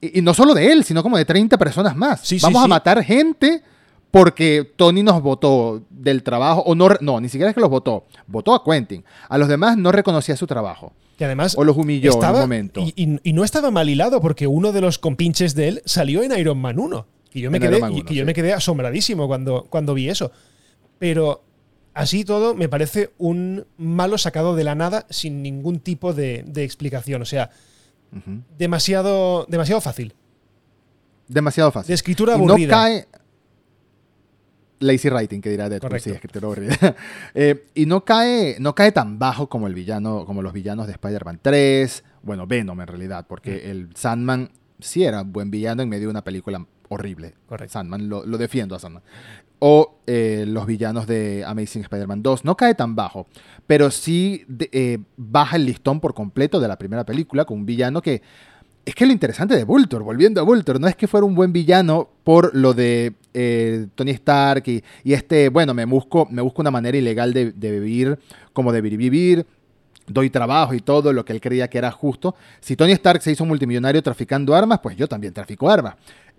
Y, 0.00 0.20
no 0.20 0.34
solo 0.34 0.52
de 0.54 0.70
él, 0.70 0.84
sino 0.84 1.02
como 1.02 1.16
de 1.16 1.24
30 1.24 1.56
personas 1.56 1.96
más. 1.96 2.22
Vamos 2.42 2.62
a 2.62 2.68
matar 2.68 3.02
gente 3.02 3.62
porque 4.10 4.70
Tony 4.76 5.02
nos 5.02 5.20
votó 5.22 5.82
del 5.90 6.22
trabajo, 6.22 6.62
o 6.66 6.74
no, 6.74 6.88
no, 7.00 7.20
ni 7.20 7.28
siquiera 7.28 7.50
es 7.50 7.54
que 7.54 7.60
los 7.60 7.70
votó, 7.70 8.04
votó 8.26 8.54
a 8.54 8.62
Quentin. 8.62 9.04
A 9.28 9.38
los 9.38 9.48
demás 9.48 9.76
no 9.76 9.90
reconocía 9.90 10.37
su 10.37 10.46
trabajo. 10.46 10.92
Y 11.18 11.24
además. 11.24 11.56
O 11.56 11.64
los 11.64 11.76
humilló 11.76 12.12
en 12.12 12.30
un 12.30 12.40
momento. 12.40 12.84
Y, 12.94 13.32
no 13.32 13.44
estaba 13.44 13.70
mal 13.70 13.88
hilado 13.88 14.20
porque 14.20 14.46
uno 14.46 14.72
de 14.72 14.80
los 14.80 14.98
compinches 14.98 15.54
de 15.54 15.68
él 15.68 15.82
salió 15.84 16.22
en 16.22 16.37
Iron 16.38 16.58
Man 16.58 16.78
1. 16.78 17.06
Y 17.32 17.40
yo 17.40 17.50
me, 17.50 17.58
quedé, 17.58 17.80
y, 17.92 18.14
yo 18.14 18.24
me 18.24 18.34
quedé 18.34 18.52
asombradísimo 18.52 19.26
cuando, 19.26 19.66
cuando 19.68 19.94
vi 19.94 20.08
eso. 20.08 20.30
Pero 20.98 21.42
Así 21.94 22.24
todo, 22.24 22.57
me 22.57 22.68
parece 22.68 23.12
un 23.18 23.66
malo 23.78 24.18
sacado 24.18 24.57
de 24.57 24.64
la 24.64 24.74
nada 24.74 25.07
sin 25.11 25.42
ningún 25.42 25.78
tipo 25.78 26.12
de, 26.12 26.44
explicación. 26.57 27.22
O 27.22 27.24
sea, 27.24 27.50
demasiado, 28.59 29.46
demasiado 29.48 29.80
fácil. 29.80 30.12
Demasiado 31.28 31.70
fácil. 31.70 31.88
De 31.88 31.94
escritura 31.94 32.35
aburrida. 32.35 32.66
no 32.66 32.83
cae. 32.83 33.07
Lazy 34.80 35.09
writing, 35.09 35.40
que 35.40 35.50
dirá 35.50 35.68
de 35.68 35.80
sí, 36.00 36.11
escritura 36.11 36.46
aburrida. 36.46 36.76
Eh, 37.35 37.64
y 37.74 37.87
no 37.87 38.04
cae, 38.04 38.57
no 38.59 38.74
cae 38.74 38.90
tan 38.90 39.18
bajo 39.20 39.48
como 39.48 39.68
el 39.68 39.74
villano, 39.74 40.26
como 40.26 40.42
los 40.42 40.52
villanos 40.52 40.88
de 40.88 40.92
Spider-Man 40.94 41.38
3. 41.40 42.04
Bueno, 42.22 42.48
Venom 42.48 42.80
en 42.80 42.87
realidad, 42.88 43.24
porque 43.28 43.52
mm. 43.52 43.70
el 43.70 43.90
Sandman 43.94 44.50
sí 44.80 45.04
era 45.04 45.22
un 45.22 45.33
buen 45.33 45.50
villano 45.50 45.83
en 45.83 45.88
medio 45.88 46.09
de 46.09 46.11
una 46.11 46.24
película 46.24 46.66
horrible. 46.88 47.35
Correcto. 47.46 47.72
Sandman, 47.72 48.09
lo, 48.09 48.26
lo 48.26 48.37
defiendo 48.37 48.74
a 48.74 48.80
Sandman 48.80 49.04
o 49.66 49.94
eh, 50.07 50.44
los 50.46 50.66
villanos 50.66 51.07
de 51.07 51.42
Amazing 51.46 51.85
Spider-Man 51.85 52.22
2. 52.22 52.44
No 52.44 52.55
cae 52.55 52.74
tan 52.74 52.94
bajo, 52.94 53.27
pero 53.66 53.90
sí 53.90 54.44
eh, 54.61 54.98
baja 55.16 55.57
el 55.57 55.64
listón 55.64 56.00
por 56.00 56.12
completo 56.12 56.61
de 56.61 56.68
la 56.68 56.77
primera 56.77 57.07
película 57.07 57.46
con 57.46 57.61
un 57.61 57.66
villano 57.66 58.03
que... 58.03 58.20
Es 58.85 58.94
que 58.94 59.07
lo 59.07 59.12
interesante 59.12 59.57
de 59.57 59.64
Vulture, 59.64 60.05
volviendo 60.05 60.42
a 60.42 60.44
Vulture, 60.44 60.79
no 60.79 60.87
es 60.87 60.94
que 60.94 61.09
fuera 61.09 61.24
un 61.24 61.35
buen 61.35 61.55
villano 61.55 62.11
por 62.24 62.55
lo 62.55 62.74
de 62.74 63.14
eh, 63.33 63.87
Tony 63.94 64.11
Stark 64.11 64.64
y, 64.68 64.83
este, 65.11 65.48
bueno, 65.48 65.72
me 65.72 65.87
busco, 65.87 66.29
me 66.31 66.42
busco 66.42 66.61
una 66.61 66.70
manera 66.70 66.98
ilegal 66.98 67.33
de, 67.33 67.50
vivir 67.50 68.18
como 68.53 68.70
de 68.70 68.83
vivir, 68.83 69.46
doy 70.07 70.29
trabajo 70.29 70.74
y 70.74 70.81
todo 70.81 71.14
lo 71.14 71.24
que 71.24 71.33
él 71.33 71.40
creía 71.40 71.68
que 71.70 71.79
era 71.79 71.90
justo. 71.90 72.35
Si 72.61 72.77
Tony 72.77 72.92
Stark 72.92 73.22
se 73.22 73.33
hizo 73.33 73.46
multimillonario 73.46 74.03
traficando 74.03 74.55
armas, 74.55 74.81
pues 74.83 74.94
yo 74.94 75.09
también 75.09 75.33
trafico 75.33 75.70
armas 75.70 75.94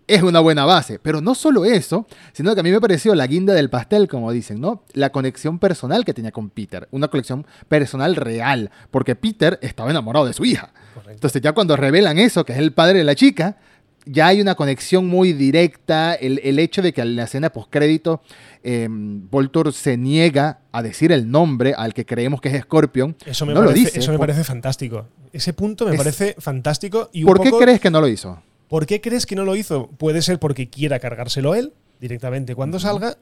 es 0.07 0.23
una 0.23 0.39
buena 0.39 0.65
base. 0.65 0.99
Pero 0.99 1.21
no 1.21 1.35
solo 1.35 1.65
eso, 1.65 2.07
sino 2.33 2.53
que 2.53 2.59
a 2.59 2.63
mí 2.63 2.71
me 2.71 2.81
pareció 2.81 3.15
la 3.15 3.27
guinda 3.27 3.53
del 3.53 3.69
pastel, 3.69 4.07
como 4.07 4.31
dicen, 4.31 4.61
¿no? 4.61 4.83
La 4.93 5.11
conexión 5.11 5.59
personal 5.59 6.05
que 6.05 6.13
tenía 6.13 6.31
con 6.31 6.49
Peter. 6.49 6.87
Una 6.91 7.07
conexión 7.07 7.45
personal 7.67 8.15
real. 8.15 8.71
Porque 8.91 9.15
Peter 9.15 9.59
estaba 9.61 9.91
enamorado 9.91 10.25
de 10.25 10.33
su 10.33 10.45
hija. 10.45 10.71
Entonces 11.09 11.41
ya 11.41 11.53
cuando 11.53 11.75
revelan 11.75 12.19
eso, 12.19 12.45
que 12.45 12.53
es 12.53 12.59
el 12.59 12.71
padre 12.71 12.99
de 12.99 13.03
la 13.03 13.15
chica, 13.15 13.57
ya 14.05 14.27
hay 14.27 14.41
una 14.41 14.55
conexión 14.55 15.07
muy 15.07 15.33
directa. 15.33 16.13
El, 16.13 16.59
hecho 16.59 16.81
de 16.81 16.93
que 16.93 17.01
en 17.01 17.15
la 17.15 17.23
escena 17.23 17.49
postcrédito 17.49 18.21
eh, 18.63 18.87
Voltor 18.89 19.73
se 19.73 19.97
niega 19.97 20.59
a 20.71 20.83
decir 20.83 21.11
el 21.11 21.29
nombre 21.29 21.73
al 21.75 21.93
que 21.93 22.05
creemos 22.05 22.41
que 22.41 22.49
es 22.49 22.61
Scorpion. 22.61 23.15
Eso 23.25 23.45
me, 23.45 23.53
no 23.53 23.61
parece, 23.61 23.79
lo 23.79 23.85
dice. 23.85 23.99
Eso 23.99 24.11
me 24.11 24.19
parece 24.19 24.43
fantástico. 24.43 25.07
Ese 25.33 25.53
punto 25.53 25.85
me 25.85 25.97
parece 25.97 26.35
fantástico. 26.37 27.09
Y 27.11 27.25
¿Por 27.25 27.41
qué 27.41 27.51
crees 27.51 27.81
que 27.81 27.89
no 27.89 27.99
lo 27.99 28.07
hizo? 28.07 28.41
¿Por 28.67 28.85
qué 28.85 29.01
crees 29.01 29.25
que 29.25 29.35
no 29.35 29.45
lo 29.45 29.55
hizo? 29.55 29.87
Puede 29.97 30.21
ser 30.21 30.39
porque 30.39 30.69
quiera 30.69 30.99
cargárselo 30.99 31.55
él 31.55 31.73
directamente 31.99 32.55
cuando 32.55 32.79
salga, 32.79 33.17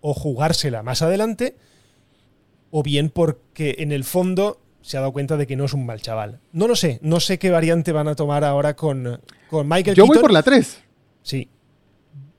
o 0.00 0.14
jugársela 0.14 0.82
más 0.82 1.02
adelante, 1.02 1.56
o 2.70 2.82
bien 2.82 3.10
porque 3.10 3.76
en 3.78 3.92
el 3.92 4.04
fondo 4.04 4.60
se 4.82 4.96
ha 4.96 5.00
dado 5.00 5.12
cuenta 5.12 5.36
de 5.36 5.46
que 5.46 5.56
no 5.56 5.64
es 5.64 5.74
un 5.74 5.86
mal 5.86 6.00
chaval. 6.00 6.40
No 6.52 6.68
lo 6.68 6.76
sé, 6.76 6.98
no 7.02 7.20
sé 7.20 7.38
qué 7.38 7.50
variante 7.50 7.92
van 7.92 8.08
a 8.08 8.14
tomar 8.14 8.44
ahora 8.44 8.76
con, 8.76 9.20
con 9.50 9.68
Michael 9.68 9.96
Yo 9.96 10.06
voy 10.06 10.18
por 10.18 10.32
la 10.32 10.42
3. 10.42 10.82
Sí. 11.22 11.48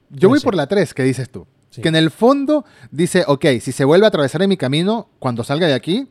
Yo 0.09 0.29
voy 0.29 0.39
por 0.39 0.55
la 0.55 0.67
3, 0.67 0.93
¿qué 0.93 1.03
dices 1.03 1.29
tú? 1.29 1.47
Que 1.81 1.87
en 1.87 1.95
el 1.95 2.11
fondo 2.11 2.65
dice, 2.91 3.23
ok, 3.27 3.45
si 3.61 3.71
se 3.71 3.85
vuelve 3.85 4.05
a 4.05 4.09
atravesar 4.09 4.41
en 4.41 4.49
mi 4.49 4.57
camino, 4.57 5.09
cuando 5.19 5.43
salga 5.43 5.67
de 5.67 5.73
aquí, 5.73 6.07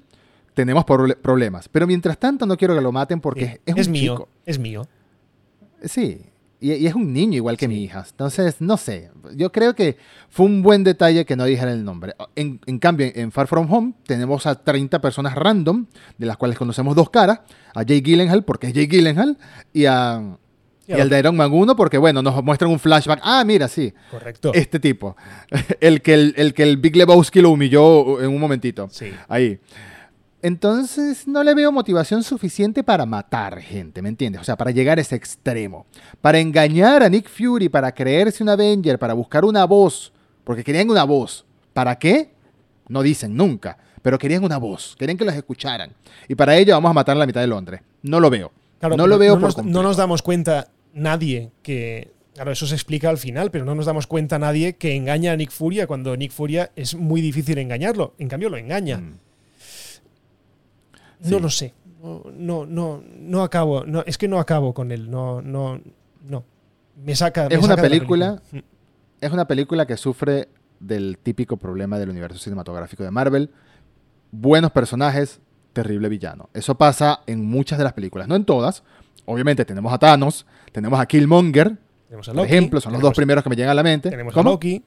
tenemos 0.54 0.84
problemas. 0.84 1.68
Pero 1.68 1.86
mientras 1.86 2.18
tanto 2.18 2.46
no 2.46 2.56
quiero 2.56 2.74
que 2.74 2.80
lo 2.80 2.92
maten 2.92 3.20
porque 3.20 3.60
es, 3.66 3.76
es 3.76 3.88
mío. 3.88 4.28
Es 4.46 4.58
mío. 4.58 4.86
Sí, 5.84 6.22
y, 6.60 6.86
es 6.86 6.94
un 6.94 7.12
niño 7.12 7.36
igual 7.36 7.56
que 7.56 7.68
mi 7.68 7.82
hija. 7.82 8.04
Entonces, 8.08 8.60
no 8.60 8.76
sé. 8.76 9.10
Yo 9.34 9.52
creo 9.52 9.74
que 9.74 9.96
fue 10.28 10.46
un 10.46 10.62
buen 10.62 10.84
detalle 10.84 11.24
que 11.24 11.36
no 11.36 11.44
dijera 11.44 11.72
el 11.72 11.84
nombre. 11.84 12.14
En, 12.34 12.58
cambio, 12.78 13.10
en 13.14 13.30
Far 13.30 13.46
From 13.46 13.72
Home 13.72 13.94
tenemos 14.04 14.46
a 14.46 14.56
30 14.56 15.00
personas 15.00 15.34
random, 15.34 15.86
de 16.16 16.26
las 16.26 16.36
cuales 16.36 16.58
conocemos 16.58 16.96
dos 16.96 17.10
caras. 17.10 17.40
A 17.74 17.84
Jay 17.84 18.00
Gyllenhaal, 18.00 18.44
porque 18.44 18.68
es 18.68 18.74
Jay 18.74 18.86
Gyllenhaal, 18.86 19.38
y 19.72 19.86
a... 19.86 20.36
Y, 20.86 20.94
al 20.94 21.10
de 21.10 21.18
Iron 21.18 21.36
Man 21.36 21.52
1 21.52 21.76
porque, 21.76 21.98
bueno, 21.98 22.22
nos 22.22 22.42
muestran 22.42 22.70
un 22.70 22.78
flashback. 22.78 23.20
Ah, 23.22 23.44
mira, 23.44 23.68
sí. 23.68 23.92
Correcto. 24.10 24.52
Este 24.54 24.80
tipo. 24.80 25.16
El 25.80 26.00
que 26.00 26.14
el, 26.14 26.34
el 26.38 26.54
que 26.54 26.62
el 26.62 26.78
Big 26.78 26.96
Lebowski 26.96 27.42
lo 27.42 27.50
humilló 27.50 28.22
en 28.22 28.30
un 28.30 28.40
momentito. 28.40 28.88
Sí. 28.90 29.12
Ahí. 29.28 29.60
Entonces 30.40 31.26
no 31.26 31.42
le 31.42 31.54
veo 31.54 31.72
motivación 31.72 32.22
suficiente 32.22 32.84
para 32.84 33.06
matar 33.06 33.60
gente, 33.60 34.02
¿me 34.02 34.08
entiendes? 34.08 34.40
O 34.40 34.44
sea, 34.44 34.56
para 34.56 34.70
llegar 34.70 34.98
a 34.98 35.00
ese 35.00 35.16
extremo. 35.16 35.86
Para 36.20 36.38
engañar 36.38 37.02
a 37.02 37.08
Nick 37.08 37.28
Fury, 37.28 37.68
para 37.68 37.92
creerse 37.92 38.42
un 38.42 38.48
Avenger, 38.48 38.98
para 38.98 39.14
buscar 39.14 39.44
una 39.44 39.64
voz, 39.64 40.12
porque 40.44 40.62
querían 40.62 40.90
una 40.90 41.04
voz. 41.04 41.44
¿Para 41.72 41.98
qué? 41.98 42.32
No 42.88 43.02
dicen 43.02 43.36
nunca, 43.36 43.78
pero 44.00 44.18
querían 44.18 44.44
una 44.44 44.58
voz, 44.58 44.94
querían 44.96 45.18
que 45.18 45.24
los 45.24 45.34
escucharan. 45.34 45.92
Y 46.28 46.34
para 46.34 46.56
ello 46.56 46.74
vamos 46.74 46.90
a 46.90 46.94
matar 46.94 47.16
a 47.16 47.18
la 47.18 47.26
mitad 47.26 47.40
de 47.40 47.48
Londres. 47.48 47.80
No 48.02 48.20
lo 48.20 48.30
veo. 48.30 48.52
no 48.80 49.06
lo 49.06 49.18
veo 49.18 49.38
no 49.38 49.48
no 49.64 49.82
nos 49.82 49.96
damos 49.96 50.22
cuenta 50.22 50.68
nadie 50.92 51.50
que 51.62 52.12
Claro, 52.38 52.52
eso 52.52 52.68
se 52.68 52.76
explica 52.76 53.10
al 53.10 53.18
final, 53.18 53.50
pero 53.50 53.64
no 53.64 53.74
nos 53.74 53.86
damos 53.86 54.06
cuenta 54.06 54.38
nadie 54.38 54.76
que 54.76 54.94
engaña 54.94 55.32
a 55.32 55.36
Nick 55.36 55.50
Furia 55.50 55.88
cuando 55.88 56.16
Nick 56.16 56.30
Furia 56.30 56.70
es 56.76 56.94
muy 56.94 57.20
difícil 57.20 57.58
engañarlo. 57.58 58.14
En 58.16 58.28
cambio, 58.28 58.48
lo 58.48 58.56
engaña. 58.56 58.98
Mm. 58.98 59.18
No 61.20 61.38
lo 61.38 61.50
sé. 61.50 61.74
No, 62.02 62.64
no, 62.66 63.02
no, 63.18 63.42
acabo. 63.42 63.84
No, 63.84 64.02
es 64.06 64.18
que 64.18 64.28
no 64.28 64.38
acabo 64.38 64.72
con 64.72 64.92
él. 64.92 65.10
No, 65.10 65.42
no, 65.42 65.80
no. 66.26 66.44
Me 66.96 67.14
saca. 67.16 67.46
Es 67.46 67.62
una 67.62 67.76
película. 67.76 68.40
Es 69.20 69.32
una 69.32 69.46
película 69.46 69.86
que 69.86 69.96
sufre 69.96 70.48
del 70.78 71.18
típico 71.18 71.56
problema 71.56 71.98
del 71.98 72.10
universo 72.10 72.38
cinematográfico 72.38 73.02
de 73.02 73.10
Marvel. 73.10 73.50
Buenos 74.30 74.70
personajes, 74.70 75.40
terrible 75.72 76.08
villano. 76.08 76.50
Eso 76.54 76.76
pasa 76.76 77.20
en 77.26 77.44
muchas 77.44 77.78
de 77.78 77.84
las 77.84 77.94
películas, 77.94 78.28
no 78.28 78.36
en 78.36 78.44
todas. 78.44 78.84
Obviamente 79.24 79.64
tenemos 79.64 79.92
a 79.92 79.98
Thanos, 79.98 80.46
tenemos 80.72 81.00
a 81.00 81.06
Killmonger, 81.06 81.78
por 82.08 82.46
ejemplo, 82.46 82.80
son 82.80 82.92
los 82.94 83.02
dos 83.02 83.14
primeros 83.14 83.44
que 83.44 83.50
me 83.50 83.56
llegan 83.56 83.70
a 83.70 83.74
la 83.74 83.82
mente. 83.82 84.10
Tenemos 84.10 84.36
a 84.36 84.42
Loki. 84.42 84.82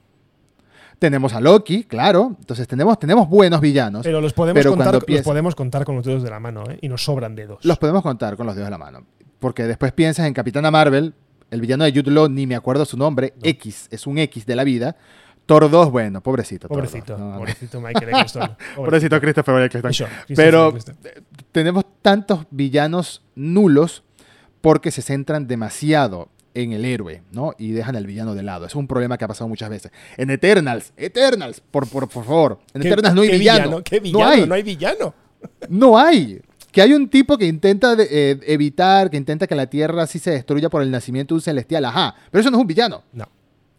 Tenemos 1.02 1.34
a 1.34 1.40
Loki, 1.40 1.82
claro. 1.82 2.36
Entonces 2.38 2.68
tenemos, 2.68 2.96
tenemos 2.96 3.28
buenos 3.28 3.60
villanos. 3.60 4.04
Pero 4.04 4.20
los 4.20 4.32
podemos, 4.32 4.64
contar, 4.64 5.02
los 5.04 5.22
podemos 5.22 5.56
contar 5.56 5.84
con 5.84 5.96
los 5.96 6.04
dedos 6.04 6.22
de 6.22 6.30
la 6.30 6.38
mano, 6.38 6.62
¿eh? 6.70 6.78
Y 6.80 6.88
nos 6.88 7.02
sobran 7.02 7.34
dedos. 7.34 7.64
Los 7.64 7.76
podemos 7.76 8.04
contar 8.04 8.36
con 8.36 8.46
los 8.46 8.54
dedos 8.54 8.68
de 8.68 8.70
la 8.70 8.78
mano. 8.78 9.04
Porque 9.40 9.64
después 9.64 9.90
piensas 9.90 10.28
en 10.28 10.32
Capitana 10.32 10.70
Marvel, 10.70 11.12
el 11.50 11.60
villano 11.60 11.82
de 11.82 11.90
Jude 11.90 12.12
Law, 12.12 12.28
ni 12.28 12.46
me 12.46 12.54
acuerdo 12.54 12.84
su 12.84 12.96
nombre, 12.96 13.34
X, 13.42 13.88
es 13.90 14.06
un 14.06 14.18
X 14.18 14.46
de 14.46 14.54
la 14.54 14.62
vida. 14.62 14.94
Thor 15.44 15.68
2, 15.68 15.90
bueno, 15.90 16.20
pobrecito. 16.20 16.68
Pobrecito, 16.68 17.16
pobrecito 17.16 17.80
Michael 17.80 18.10
Eccleston. 18.10 18.56
pobrecito 18.76 19.20
Christopher 19.20 19.62
Eccleston. 19.64 20.08
Pero 20.36 20.72
tenemos 21.50 21.84
tantos 22.00 22.46
villanos 22.52 23.24
nulos 23.34 24.04
porque 24.60 24.92
se 24.92 25.02
centran 25.02 25.48
demasiado 25.48 26.28
en 26.54 26.72
el 26.72 26.84
héroe, 26.84 27.22
¿no? 27.32 27.54
Y 27.58 27.72
dejan 27.72 27.96
al 27.96 28.06
villano 28.06 28.34
de 28.34 28.42
lado. 28.42 28.66
Es 28.66 28.74
un 28.74 28.86
problema 28.86 29.18
que 29.18 29.24
ha 29.24 29.28
pasado 29.28 29.48
muchas 29.48 29.70
veces. 29.70 29.92
En 30.16 30.30
Eternals, 30.30 30.92
Eternals, 30.96 31.60
por, 31.60 31.88
por, 31.88 32.08
favor. 32.08 32.60
En 32.74 32.86
Eternals 32.86 33.14
no 33.14 33.22
hay 33.22 33.38
villano. 33.38 33.82
¿Qué 33.82 34.00
villano? 34.00 34.24
No 34.24 34.30
hay. 34.30 34.46
No 34.46 34.54
hay 34.54 34.62
villano. 34.62 35.14
No 35.68 35.98
hay. 35.98 36.40
Que 36.70 36.80
hay 36.80 36.94
un 36.94 37.08
tipo 37.08 37.36
que 37.36 37.46
intenta 37.46 37.94
eh, 37.98 38.38
evitar, 38.46 39.10
que 39.10 39.16
intenta 39.16 39.46
que 39.46 39.54
la 39.54 39.66
Tierra 39.66 40.04
así 40.04 40.18
se 40.18 40.30
destruya 40.30 40.70
por 40.70 40.82
el 40.82 40.90
nacimiento 40.90 41.34
de 41.34 41.36
un 41.36 41.42
celestial. 41.42 41.84
Ajá. 41.84 42.14
Pero 42.30 42.40
eso 42.40 42.50
no 42.50 42.56
es 42.56 42.62
un 42.62 42.66
villano. 42.66 43.02
No. 43.12 43.28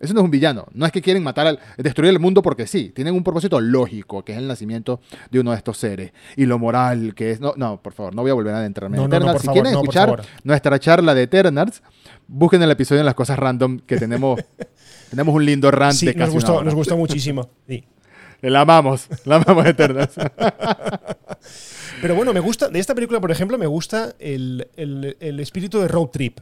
Eso 0.04 0.13
no 0.13 0.20
es 0.20 0.26
un 0.26 0.32
villano. 0.32 0.66
No 0.74 0.86
es 0.86 0.92
que 0.92 1.02
quieren 1.02 1.24
matar 1.24 1.48
al, 1.48 1.60
destruir 1.78 2.12
el 2.12 2.20
mundo 2.20 2.42
porque 2.42 2.68
sí. 2.68 2.92
Tienen 2.94 3.16
un 3.16 3.24
propósito 3.24 3.62
lógico, 3.62 4.24
que 4.26 4.34
es 4.34 4.38
el 4.38 4.48
nacimiento 4.48 5.00
de 5.32 5.39
uno 5.39 5.52
de 5.52 5.58
estos 5.58 5.78
seres. 5.78 6.12
Y 6.36 6.46
lo 6.46 6.60
moral, 6.60 7.16
que 7.16 7.32
es. 7.32 7.39
No, 7.39 7.54
no 7.56 7.82
por 7.82 7.94
favor, 7.94 8.13
no 8.13 8.22
voy 8.22 8.32
a 8.32 8.34
volver 8.34 8.54
a 8.54 8.58
adentrarme 8.58 8.98
en 8.98 9.06
Eternals. 9.06 9.42
si 9.42 9.48
quieren 9.48 9.72
escuchar 9.72 10.22
nuestra 10.44 10.78
charla 10.78 11.16
de 11.16 11.24
Eternals, 11.24 11.82
busquen 12.28 12.62
el 12.62 12.72
episodio 12.72 13.00
en 13.00 13.06
las 13.06 13.16
cosas 13.16 13.39
random 13.39 13.80
que 13.80 13.98
tenemos. 13.98 14.42
tenemos 15.10 15.34
un 15.34 15.46
lindo 15.46 15.72
rant 15.72 15.94
sí, 15.94 16.13
nos 16.13 16.32
gustó, 16.32 16.63
nos 16.63 16.76
gustó 16.76 16.98
muchísimo. 16.98 17.50
Sí. 17.68 17.86
La 18.42 18.60
amamos, 18.60 19.08
la 19.24 19.38
amamos 19.38 19.66
Eternals. 19.66 20.16
Pero 22.02 22.13
bueno, 22.13 22.34
me 22.34 22.42
gusta, 22.42 22.68
de 22.68 22.78
esta 22.78 22.94
película, 22.94 23.22
por 23.22 23.32
ejemplo, 23.32 23.58
me 23.58 23.68
gusta 23.68 24.16
el, 24.20 24.68
el 24.76 25.39
espíritu 25.39 25.80
de 25.80 25.88
road 25.88 26.08
trip. 26.08 26.39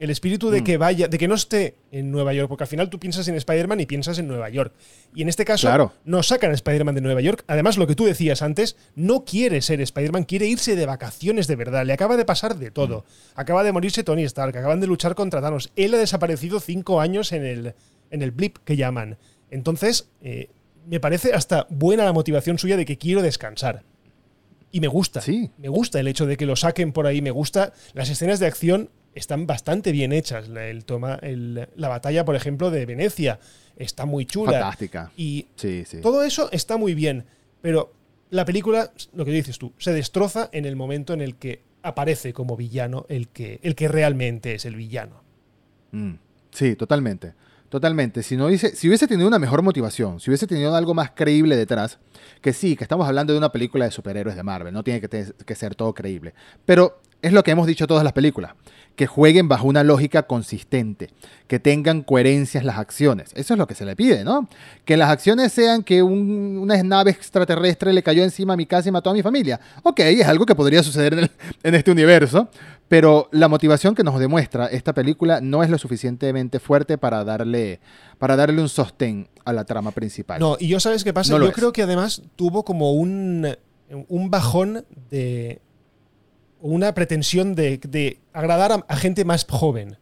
El 0.00 0.10
espíritu 0.10 0.50
de 0.50 0.60
mm. 0.60 0.64
que 0.64 0.76
vaya, 0.76 1.08
de 1.08 1.18
que 1.18 1.28
no 1.28 1.34
esté 1.34 1.76
en 1.92 2.10
Nueva 2.10 2.32
York, 2.34 2.48
porque 2.48 2.64
al 2.64 2.68
final 2.68 2.90
tú 2.90 2.98
piensas 2.98 3.28
en 3.28 3.36
Spider-Man 3.36 3.80
y 3.80 3.86
piensas 3.86 4.18
en 4.18 4.26
Nueva 4.26 4.48
York. 4.48 4.74
Y 5.14 5.22
en 5.22 5.28
este 5.28 5.44
caso, 5.44 5.68
claro. 5.68 5.92
no 6.04 6.22
sacan 6.22 6.50
a 6.50 6.54
Spider-Man 6.54 6.96
de 6.96 7.00
Nueva 7.00 7.20
York. 7.20 7.44
Además, 7.46 7.78
lo 7.78 7.86
que 7.86 7.94
tú 7.94 8.04
decías 8.04 8.42
antes, 8.42 8.76
no 8.96 9.24
quiere 9.24 9.62
ser 9.62 9.80
Spider-Man, 9.80 10.24
quiere 10.24 10.46
irse 10.46 10.74
de 10.74 10.86
vacaciones 10.86 11.46
de 11.46 11.56
verdad. 11.56 11.86
Le 11.86 11.92
acaba 11.92 12.16
de 12.16 12.24
pasar 12.24 12.56
de 12.56 12.70
todo. 12.70 13.00
Mm. 13.00 13.40
Acaba 13.40 13.62
de 13.62 13.72
morirse 13.72 14.02
Tony 14.02 14.24
Stark, 14.24 14.56
acaban 14.56 14.80
de 14.80 14.88
luchar 14.88 15.14
contra 15.14 15.40
Thanos. 15.40 15.70
Él 15.76 15.94
ha 15.94 15.98
desaparecido 15.98 16.58
cinco 16.58 17.00
años 17.00 17.32
en 17.32 17.44
el, 17.44 17.74
en 18.10 18.22
el 18.22 18.32
blip 18.32 18.58
que 18.64 18.76
llaman. 18.76 19.16
Entonces, 19.50 20.08
eh, 20.22 20.50
me 20.86 21.00
parece 21.00 21.32
hasta 21.32 21.66
buena 21.70 22.04
la 22.04 22.12
motivación 22.12 22.58
suya 22.58 22.76
de 22.76 22.84
que 22.84 22.98
quiero 22.98 23.22
descansar. 23.22 23.84
Y 24.72 24.80
me 24.80 24.88
gusta. 24.88 25.20
Sí. 25.20 25.50
Me 25.56 25.68
gusta 25.68 26.00
el 26.00 26.08
hecho 26.08 26.26
de 26.26 26.36
que 26.36 26.46
lo 26.46 26.56
saquen 26.56 26.92
por 26.92 27.06
ahí. 27.06 27.22
Me 27.22 27.30
gusta 27.30 27.72
las 27.92 28.10
escenas 28.10 28.40
de 28.40 28.46
acción 28.46 28.90
están 29.14 29.46
bastante 29.46 29.92
bien 29.92 30.12
hechas. 30.12 30.48
El 30.48 30.84
toma, 30.84 31.20
la 31.22 31.88
batalla, 31.88 32.24
por 32.24 32.36
ejemplo, 32.36 32.70
de 32.70 32.86
Venecia 32.86 33.38
está 33.76 34.04
muy 34.06 34.26
chula. 34.26 34.52
Fantástica. 34.52 35.10
Y 35.16 35.46
sí, 35.56 35.84
sí. 35.86 36.00
todo 36.00 36.22
eso 36.22 36.48
está 36.52 36.76
muy 36.76 36.94
bien. 36.94 37.24
Pero 37.60 37.92
la 38.30 38.44
película, 38.44 38.92
lo 39.14 39.24
que 39.24 39.30
dices 39.30 39.58
tú, 39.58 39.72
se 39.78 39.92
destroza 39.92 40.48
en 40.52 40.64
el 40.64 40.76
momento 40.76 41.12
en 41.12 41.20
el 41.20 41.36
que 41.36 41.62
aparece 41.82 42.32
como 42.32 42.56
villano 42.56 43.06
el 43.08 43.28
que, 43.28 43.60
el 43.62 43.74
que 43.74 43.88
realmente 43.88 44.54
es 44.54 44.64
el 44.64 44.74
villano. 44.74 45.22
Mm, 45.92 46.14
sí, 46.50 46.76
totalmente. 46.76 47.34
Totalmente. 47.68 48.22
Si, 48.22 48.36
no 48.36 48.46
hubiese, 48.46 48.76
si 48.76 48.86
hubiese 48.88 49.08
tenido 49.08 49.26
una 49.26 49.38
mejor 49.38 49.62
motivación, 49.62 50.20
si 50.20 50.30
hubiese 50.30 50.46
tenido 50.46 50.74
algo 50.76 50.94
más 50.94 51.10
creíble 51.10 51.56
detrás, 51.56 51.98
que 52.40 52.52
sí, 52.52 52.76
que 52.76 52.84
estamos 52.84 53.08
hablando 53.08 53.32
de 53.32 53.38
una 53.38 53.50
película 53.50 53.84
de 53.84 53.90
superhéroes 53.90 54.36
de 54.36 54.42
Marvel, 54.44 54.72
no 54.72 54.84
tiene 54.84 55.00
que, 55.00 55.32
que 55.44 55.54
ser 55.54 55.74
todo 55.74 55.92
creíble. 55.92 56.34
Pero 56.64 57.00
es 57.26 57.32
lo 57.32 57.42
que 57.42 57.50
hemos 57.50 57.66
dicho 57.66 57.86
todas 57.86 58.04
las 58.04 58.12
películas 58.12 58.54
que 58.96 59.06
jueguen 59.06 59.48
bajo 59.48 59.66
una 59.66 59.82
lógica 59.82 60.24
consistente, 60.24 61.10
que 61.48 61.58
tengan 61.58 62.02
coherencias 62.02 62.64
las 62.64 62.78
acciones. 62.78 63.30
Eso 63.34 63.54
es 63.54 63.58
lo 63.58 63.66
que 63.66 63.74
se 63.74 63.84
le 63.84 63.96
pide, 63.96 64.24
¿no? 64.24 64.48
Que 64.84 64.96
las 64.96 65.10
acciones 65.10 65.52
sean 65.52 65.82
que 65.82 66.02
una 66.02 66.80
nave 66.82 67.10
extraterrestre 67.10 67.92
le 67.92 68.02
cayó 68.02 68.22
encima 68.22 68.54
a 68.54 68.56
mi 68.56 68.66
casa 68.66 68.88
y 68.88 68.92
mató 68.92 69.10
a 69.10 69.14
mi 69.14 69.22
familia. 69.22 69.60
Ok, 69.82 70.00
es 70.00 70.26
algo 70.26 70.46
que 70.46 70.54
podría 70.54 70.82
suceder 70.82 71.30
en, 71.62 71.74
este 71.74 71.90
universo, 71.90 72.48
pero 72.88 73.28
la 73.32 73.48
motivación 73.48 73.94
que 73.94 74.04
nos 74.04 74.18
demuestra 74.18 74.66
esta 74.66 74.92
película 74.92 75.40
no 75.40 75.62
es 75.64 75.70
lo 75.70 75.78
suficientemente 75.78 76.60
fuerte 76.60 76.96
para 76.96 77.24
darle, 77.24 77.80
para 78.18 78.36
darle 78.36 78.62
un 78.62 78.68
sostén 78.68 79.28
a 79.44 79.52
la 79.52 79.64
trama 79.64 79.90
principal. 79.90 80.38
No, 80.38 80.56
y 80.58 80.68
yo 80.68 80.78
sabes 80.78 81.02
qué 81.02 81.12
pasa, 81.12 81.36
yo 81.36 81.52
creo 81.52 81.72
que 81.72 81.82
además 81.82 82.22
tuvo 82.36 82.64
como 82.64 82.92
un, 82.92 83.56
un 84.08 84.30
bajón 84.30 84.84
de 85.10 85.60
una 86.64 86.94
pretensión 86.94 87.54
de, 87.54 88.18
agradar 88.32 88.86
a, 88.88 88.96
gente 88.96 89.26
más 89.26 89.44
joven. 89.46 89.98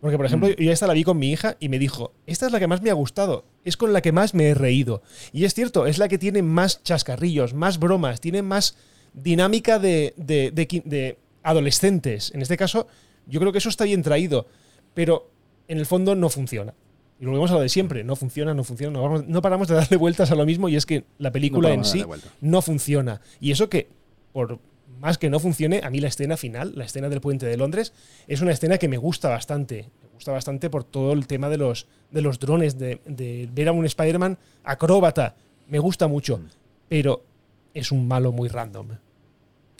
Porque, 0.00 0.16
por 0.16 0.26
ejemplo, 0.26 0.48
mm. 0.48 0.62
yo 0.62 0.70
esta 0.70 0.86
la 0.86 0.92
vi 0.92 1.02
con 1.02 1.18
mi 1.18 1.32
hija 1.32 1.56
y 1.58 1.68
me 1.68 1.80
dijo, 1.80 2.12
esta 2.26 2.46
es 2.46 2.52
la 2.52 2.60
que 2.60 2.68
más 2.68 2.82
me 2.82 2.90
ha 2.90 2.94
gustado, 2.94 3.44
es 3.64 3.76
con 3.76 3.92
la 3.92 4.00
que 4.00 4.12
más 4.12 4.32
me 4.32 4.50
he 4.50 4.54
reído. 4.54 5.02
Y 5.32 5.44
es 5.44 5.54
cierto, 5.54 5.86
es 5.86 5.98
la 5.98 6.06
que 6.06 6.16
tiene 6.16 6.40
más 6.42 6.84
chascarrillos, 6.84 7.52
más 7.52 7.80
bromas, 7.80 8.20
tiene 8.20 8.42
más 8.42 8.76
dinámica 9.12 9.80
de, 9.80 10.14
de, 10.16 11.18
adolescentes. 11.42 12.30
En 12.32 12.42
este 12.42 12.56
caso, 12.56 12.86
yo 13.26 13.40
creo 13.40 13.50
que 13.50 13.58
eso 13.58 13.68
está 13.68 13.82
bien 13.82 14.02
traído, 14.02 14.46
pero 14.94 15.32
en 15.66 15.78
el 15.78 15.86
fondo 15.86 16.14
no 16.14 16.28
funciona. 16.28 16.74
Y 17.18 17.24
lo 17.24 17.32
vemos 17.32 17.50
a 17.50 17.54
lo 17.54 17.60
de 17.60 17.68
siempre, 17.68 18.04
no 18.04 18.14
funciona, 18.14 18.54
no 18.54 18.62
funciona, 18.62 19.00
no, 19.26 19.42
paramos 19.42 19.66
de 19.66 19.74
darle 19.74 19.96
vueltas 19.96 20.30
a 20.30 20.36
lo 20.36 20.46
mismo 20.46 20.68
y 20.68 20.76
es 20.76 20.86
que 20.86 21.06
la 21.18 21.32
película 21.32 21.72
en 21.72 21.84
sí 21.84 22.04
no 22.40 22.62
funciona. 22.62 23.20
Y 23.40 23.50
eso 23.50 23.68
que, 23.68 23.88
por 24.32 24.60
más 25.04 25.18
que 25.18 25.28
no 25.28 25.38
funcione, 25.38 25.82
a 25.84 25.90
mí 25.90 26.00
la 26.00 26.08
escena 26.08 26.38
final, 26.38 26.72
la 26.74 26.86
escena 26.86 27.10
del 27.10 27.20
puente 27.20 27.44
de 27.44 27.58
Londres, 27.58 27.92
es 28.26 28.40
una 28.40 28.52
escena 28.52 28.78
que 28.78 28.88
me 28.88 28.96
gusta 28.96 29.28
bastante. 29.28 29.90
Me 30.02 30.08
gusta 30.14 30.32
bastante 30.32 30.70
por 30.70 30.82
todo 30.82 31.12
el 31.12 31.26
tema 31.26 31.50
de 31.50 31.58
los, 31.58 31.86
de 32.10 32.22
los 32.22 32.38
drones, 32.38 32.78
de, 32.78 33.50
ver 33.52 33.68
a 33.68 33.72
un 33.72 33.84
Spider-Man 33.84 34.38
acróbata. 34.64 35.34
Me 35.68 35.78
gusta 35.78 36.08
mucho, 36.08 36.38
mm. 36.38 36.46
pero 36.88 37.22
es 37.74 37.92
un 37.92 38.08
malo 38.08 38.32
muy 38.32 38.48
random. 38.48 38.92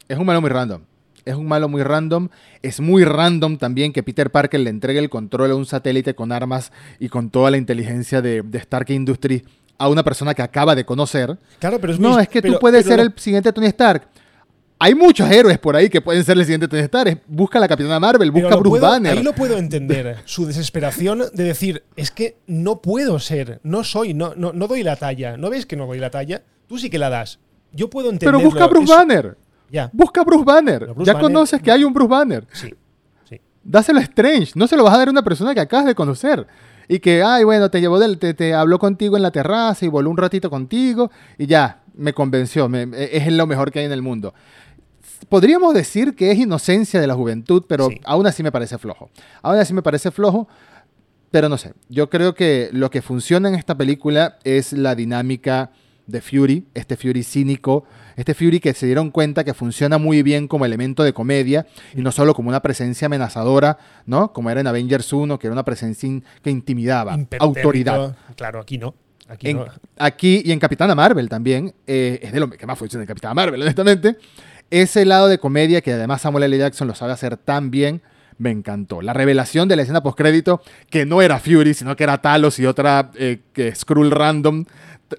Es 0.08 0.18
un 0.18 0.26
malo 0.26 0.42
muy 0.42 0.50
random. 0.50 0.82
Es 1.24 1.34
un 1.36 1.46
malo 1.46 1.70
muy 1.70 1.82
random. 1.82 2.28
Es 2.60 2.80
muy 2.80 3.04
random 3.04 3.56
también 3.56 3.94
que 3.94 4.02
Peter 4.02 4.30
Parker 4.30 4.60
le 4.60 4.68
entregue 4.68 4.98
el 4.98 5.08
control 5.08 5.52
a 5.52 5.54
un 5.54 5.64
satélite 5.64 6.14
con 6.14 6.32
armas 6.32 6.70
y 6.98 7.08
con 7.08 7.30
toda 7.30 7.50
la 7.50 7.56
inteligencia 7.56 8.20
de, 8.20 8.42
de 8.42 8.58
Stark 8.58 8.90
Industries 8.90 9.42
a 9.78 9.88
una 9.88 10.02
persona 10.02 10.34
que 10.34 10.42
acaba 10.42 10.74
de 10.74 10.84
conocer. 10.84 11.38
Claro, 11.60 11.80
pero 11.80 11.94
es 11.94 11.98
No, 11.98 12.20
es 12.20 12.28
que 12.28 12.42
tú 12.42 12.58
puedes 12.60 12.84
ser 12.84 13.00
el 13.00 13.14
siguiente 13.16 13.54
Tony 13.54 13.68
Stark 13.68 14.06
hay 14.84 14.94
muchos 14.94 15.30
héroes 15.30 15.58
por 15.58 15.76
ahí 15.76 15.88
que 15.88 16.02
pueden 16.02 16.22
ser 16.24 16.36
el 16.36 16.44
siguiente 16.44 16.68
Tony 16.68 16.82
Stark. 16.82 17.22
Busca 17.26 17.56
a 17.56 17.60
la 17.62 17.68
Capitana 17.68 17.98
Marvel, 17.98 18.30
busca 18.30 18.52
a 18.52 18.56
Bruce 18.56 18.82
Banner. 18.82 19.16
Ahí 19.16 19.22
lo 19.22 19.34
puedo 19.34 19.56
entender. 19.56 20.18
Su 20.26 20.44
desesperación 20.44 21.22
de 21.32 21.44
decir, 21.44 21.84
es 21.96 22.10
que 22.10 22.36
no 22.46 22.82
puedo 22.82 23.18
ser, 23.18 23.60
no 23.62 23.82
soy, 23.82 24.12
no, 24.12 24.34
no, 24.36 24.52
doy 24.52 24.82
la 24.82 24.96
talla. 24.96 25.38
¿No 25.38 25.48
ves 25.48 25.64
que 25.64 25.74
no 25.74 25.86
doy 25.86 26.00
la 26.00 26.10
talla? 26.10 26.42
Tú 26.66 26.76
sí 26.76 26.90
que 26.90 26.98
la 26.98 27.08
das. 27.08 27.38
Yo 27.72 27.88
puedo 27.88 28.10
entender. 28.10 28.34
Pero 28.34 28.44
busca 28.44 28.64
a 28.64 28.66
Bruce 28.66 28.92
Banner. 28.92 29.38
Ya. 29.70 29.88
Busca 29.90 30.20
a 30.20 30.24
Bruce 30.24 30.44
Banner. 30.44 30.88
ya 30.98 31.18
conoces 31.18 31.62
que 31.62 31.70
hay 31.70 31.82
un 31.82 31.94
Bruce 31.94 32.10
Banner. 32.10 32.46
Sí. 32.52 32.74
sí. 33.26 33.40
Dáselo 33.62 34.00
a 34.00 34.02
Strange. 34.02 34.52
No 34.54 34.66
se 34.66 34.76
lo 34.76 34.84
vas 34.84 34.92
a 34.92 34.98
dar 34.98 35.08
a 35.08 35.10
una 35.12 35.22
persona 35.22 35.54
que 35.54 35.60
acabas 35.60 35.86
de 35.86 35.94
conocer. 35.94 36.46
Y 36.88 36.98
que, 36.98 37.22
ay, 37.22 37.44
bueno, 37.44 37.70
te 37.70 37.80
llevó 37.80 37.98
del, 37.98 38.18
te, 38.18 38.34
te 38.34 38.52
habló 38.52 38.78
contigo 38.78 39.16
en 39.16 39.22
la 39.22 39.30
terraza 39.30 39.86
y 39.86 39.88
voló 39.88 40.10
un 40.10 40.18
ratito 40.18 40.50
contigo 40.50 41.10
y 41.38 41.46
ya, 41.46 41.80
me 41.94 42.12
convenció. 42.12 42.68
es 42.74 43.32
lo 43.32 43.46
mejor 43.46 43.72
que 43.72 43.78
hay 43.78 43.86
en 43.86 43.92
el 43.92 44.02
mundo 44.02 44.34
podríamos 45.28 45.74
decir 45.74 46.14
que 46.14 46.30
es 46.30 46.38
inocencia 46.38 47.00
de 47.00 47.06
la 47.06 47.14
juventud, 47.14 47.64
pero 47.68 47.88
aún 48.04 48.26
así 48.26 48.42
me 48.42 48.52
parece 48.52 48.78
flojo. 48.78 49.10
Aún 49.42 49.58
así 49.58 49.72
me 49.74 49.82
parece 49.82 50.10
flojo, 50.10 50.48
pero 51.30 51.48
no 51.48 51.58
sé. 51.58 51.72
Yo 51.88 52.10
creo 52.10 52.34
que 52.34 52.70
lo 52.72 52.90
que 52.90 53.02
funciona 53.02 53.48
en 53.48 53.54
esta 53.54 53.76
película 53.76 54.38
es 54.44 54.72
la 54.72 54.94
dinámica 54.94 55.72
de 56.06 56.20
Fury, 56.20 56.66
este 56.74 56.96
Fury 56.96 57.22
cínico, 57.22 57.84
este 58.16 58.34
Fury 58.34 58.60
que 58.60 58.74
se 58.74 58.86
dieron 58.86 59.10
cuenta 59.10 59.42
que 59.42 59.54
funciona 59.54 59.98
muy 59.98 60.22
bien 60.22 60.48
como 60.48 60.66
elemento 60.66 61.02
de 61.02 61.12
comedia 61.12 61.66
y 61.94 62.02
no 62.02 62.12
solo 62.12 62.34
como 62.34 62.50
una 62.50 62.60
presencia 62.60 63.06
amenazadora, 63.06 63.78
¿no? 64.06 64.32
Como 64.32 64.50
era 64.50 64.60
en 64.60 64.66
Avengers 64.66 65.12
1, 65.12 65.38
que 65.38 65.46
era 65.46 65.52
una 65.52 65.64
presencia 65.64 66.08
que 66.42 66.50
intimidaba, 66.50 67.16
autoridad. 67.38 68.16
Claro, 68.36 68.60
aquí 68.60 68.78
no. 68.78 68.94
Aquí, 69.96 70.42
y 70.44 70.52
en 70.52 70.58
Capitana 70.58 70.94
Marvel 70.94 71.28
también, 71.30 71.74
eh, 71.86 72.20
es 72.22 72.32
de 72.32 72.40
lo 72.40 72.50
que 72.50 72.66
más 72.66 72.78
funciona 72.78 73.04
en 73.04 73.08
Capitana 73.08 73.32
Marvel, 73.32 73.62
honestamente. 73.62 74.18
Ese 74.70 75.04
lado 75.04 75.28
de 75.28 75.38
comedia 75.38 75.80
que 75.80 75.92
además 75.92 76.22
Samuel 76.22 76.44
L. 76.44 76.58
Jackson 76.58 76.88
lo 76.88 76.94
sabe 76.94 77.12
hacer 77.12 77.36
tan 77.36 77.70
bien, 77.70 78.02
me 78.38 78.50
encantó. 78.50 79.02
La 79.02 79.12
revelación 79.12 79.68
de 79.68 79.76
la 79.76 79.82
escena 79.82 80.02
postcrédito, 80.02 80.60
que 80.90 81.06
no 81.06 81.22
era 81.22 81.38
Fury, 81.38 81.74
sino 81.74 81.96
que 81.96 82.04
era 82.04 82.20
Talos 82.20 82.58
y 82.58 82.66
otra 82.66 83.10
eh, 83.16 83.40
que 83.52 83.74
Skrull 83.74 84.10
Random, 84.10 84.64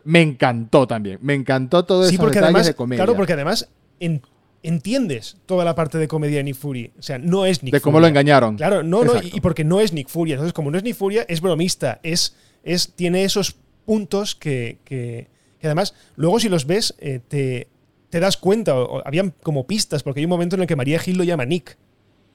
me 0.04 0.22
encantó 0.22 0.88
también. 0.88 1.20
Me 1.22 1.34
encantó 1.34 1.86
todo 1.86 2.06
eso 2.06 2.18
porque 2.18 2.42
de 2.42 2.74
comedia. 2.74 3.04
Claro, 3.04 3.16
porque 3.16 3.34
además 3.34 3.70
entiendes 4.64 5.38
toda 5.46 5.64
la 5.64 5.76
parte 5.76 5.98
de 5.98 6.08
comedia 6.08 6.38
de 6.38 6.44
Nick 6.44 6.56
Fury. 6.56 6.92
O 6.98 7.02
sea, 7.02 7.18
no 7.20 7.46
es 7.46 7.64
Nick 7.64 7.74
De 7.74 7.82
cómo 7.82 8.00
lo 8.00 8.08
engañaron. 8.08 8.58
Claro, 8.58 8.84
no, 8.84 9.04
no, 9.04 9.14
y, 9.22 9.40
porque 9.42 9.64
no 9.64 9.80
es 9.80 9.94
Nick 9.94 10.10
Fury. 10.10 10.32
Entonces, 10.32 10.54
como 10.54 10.72
no 10.72 10.78
es 10.78 10.84
Nick 10.84 10.96
Fury, 10.96 11.20
es 11.28 11.42
bromista, 11.42 12.00
es, 12.04 12.36
es, 12.64 12.94
tiene 12.94 13.24
esos 13.24 13.56
puntos 13.86 14.36
que, 14.36 14.80
que, 14.84 15.28
además, 15.64 15.94
luego 16.16 16.40
si 16.40 16.50
los 16.50 16.66
ves, 16.66 16.96
eh, 17.00 17.20
te, 17.28 17.68
te 18.10 18.20
das 18.20 18.38
cuenta, 18.38 18.76
o, 18.76 19.06
habían 19.06 19.34
como 19.44 19.68
pistas, 19.68 20.04
porque 20.04 20.20
hay 20.20 20.26
un 20.26 20.30
momento 20.30 20.56
en 20.56 20.62
el 20.62 20.68
que 20.68 20.76
María 20.76 21.00
Gil 21.00 21.18
lo 21.18 21.24
llama 21.24 21.46
Nick. 21.46 21.78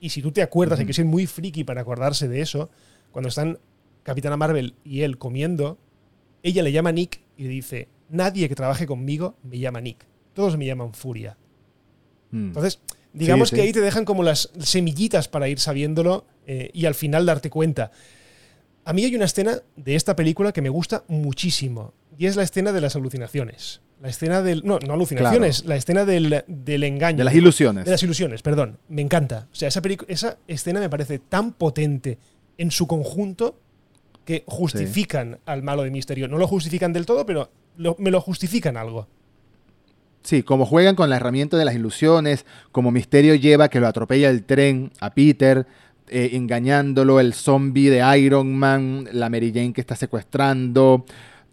Y 0.01 0.11
si 0.11 0.23
tú 0.23 0.33
te 0.33 0.43
acuerdas, 0.43 0.79
hay 0.81 0.87
que 0.87 0.93
ser 0.93 1.05
muy 1.05 1.27
friki 1.27 1.65
para 1.65 1.83
acordarse 1.83 2.29
de 2.29 2.41
eso, 2.41 2.71
cuando 3.11 3.29
están 3.29 3.59
Capitana 4.03 4.37
Marvel 4.37 4.75
y 4.85 5.03
él 5.03 5.19
comiendo, 5.19 5.79
ella 6.43 6.63
le 6.63 6.73
llama 6.73 6.93
Nick 6.93 7.21
y 7.37 7.45
le 7.45 7.49
dice, 7.51 7.89
nadie 8.09 8.49
que 8.49 8.55
trabaje 8.55 8.87
conmigo 8.87 9.37
me 9.43 9.59
llama 9.59 9.81
Nick, 9.81 10.07
todos 10.33 10.57
me 10.57 10.67
llaman 10.67 10.95
Furia. 10.95 11.37
Mm. 12.31 12.49
Entonces, 12.49 12.81
digamos 13.13 13.51
que 13.51 13.61
ahí 13.61 13.73
te 13.73 13.81
dejan 13.81 14.05
como 14.05 14.23
las 14.23 14.51
semillitas 14.59 15.29
para 15.29 15.49
ir 15.49 15.59
sabiéndolo 15.59 16.25
eh, 16.47 16.71
y 16.73 16.87
al 16.87 16.95
final 16.95 17.27
darte 17.27 17.51
cuenta. 17.51 17.91
A 18.85 18.93
mí 18.93 19.05
hay 19.05 19.15
una 19.15 19.27
escena 19.27 19.61
de 19.77 19.95
esta 19.95 20.17
película 20.17 20.53
que 20.53 20.63
me 20.63 20.71
gusta 20.71 21.05
muchísimo, 21.09 21.93
y 22.17 22.27
es 22.27 22.37
la 22.37 22.43
escena 22.43 22.73
de 22.73 22.81
las 22.81 22.97
alucinaciones. 22.97 23.81
La 24.01 24.09
escena 24.09 24.41
del. 24.41 24.63
No, 24.65 24.79
no 24.79 24.95
alucinaciones, 24.95 25.65
la 25.67 25.77
escena 25.77 26.05
del, 26.07 26.43
del, 26.47 26.85
engaño. 26.85 27.19
De 27.19 27.25
las 27.25 27.35
ilusiones. 27.35 27.85
De 27.85 27.91
las 27.91 28.03
ilusiones, 28.03 28.41
perdón. 28.41 28.79
Me 28.89 29.03
encanta. 29.03 29.49
O 29.53 29.55
sea, 29.55 29.69
esa, 29.69 29.83
esa 30.09 30.39
escena 30.49 30.81
me 30.81 30.89
parece 30.89 31.19
tan 31.19 31.53
potente 31.53 32.19
en 32.57 32.71
su 32.71 32.87
conjunto 32.87 33.61
que 34.25 34.45
justifican 34.47 35.39
al 35.45 35.63
malo 35.63 35.83
de 35.83 35.91
Misterio. 35.91 36.29
No 36.29 36.39
lo 36.39 36.47
justifican 36.47 36.93
del 36.93 37.05
todo, 37.05 37.27
pero 37.27 37.51
me 37.99 38.11
lo 38.11 38.21
justifican 38.21 38.77
algo. 38.77 39.07
Sí, 40.23 40.43
como 40.43 40.67
juegan 40.67 40.97
con 40.97 41.09
la 41.11 41.17
herramienta 41.17 41.57
de 41.57 41.65
las 41.65 41.75
ilusiones, 41.75 42.45
como 42.73 42.91
Misterio 42.91 43.35
lleva 43.35 43.69
que 43.69 43.81
lo 43.81 43.87
atropella 43.87 44.29
el 44.29 44.45
tren 44.45 44.93
a 45.01 45.15
Peter, 45.15 45.67
eh, 46.09 46.31
engañándolo, 46.33 47.21
el 47.21 47.33
zombie 47.33 47.89
de 47.89 48.19
Iron 48.19 48.55
Man, 48.55 49.09
la 49.13 49.31
Mary 49.31 49.51
Jane 49.53 49.73
que 49.73 49.81
está 49.81 49.97
secuestrando, 49.97 51.07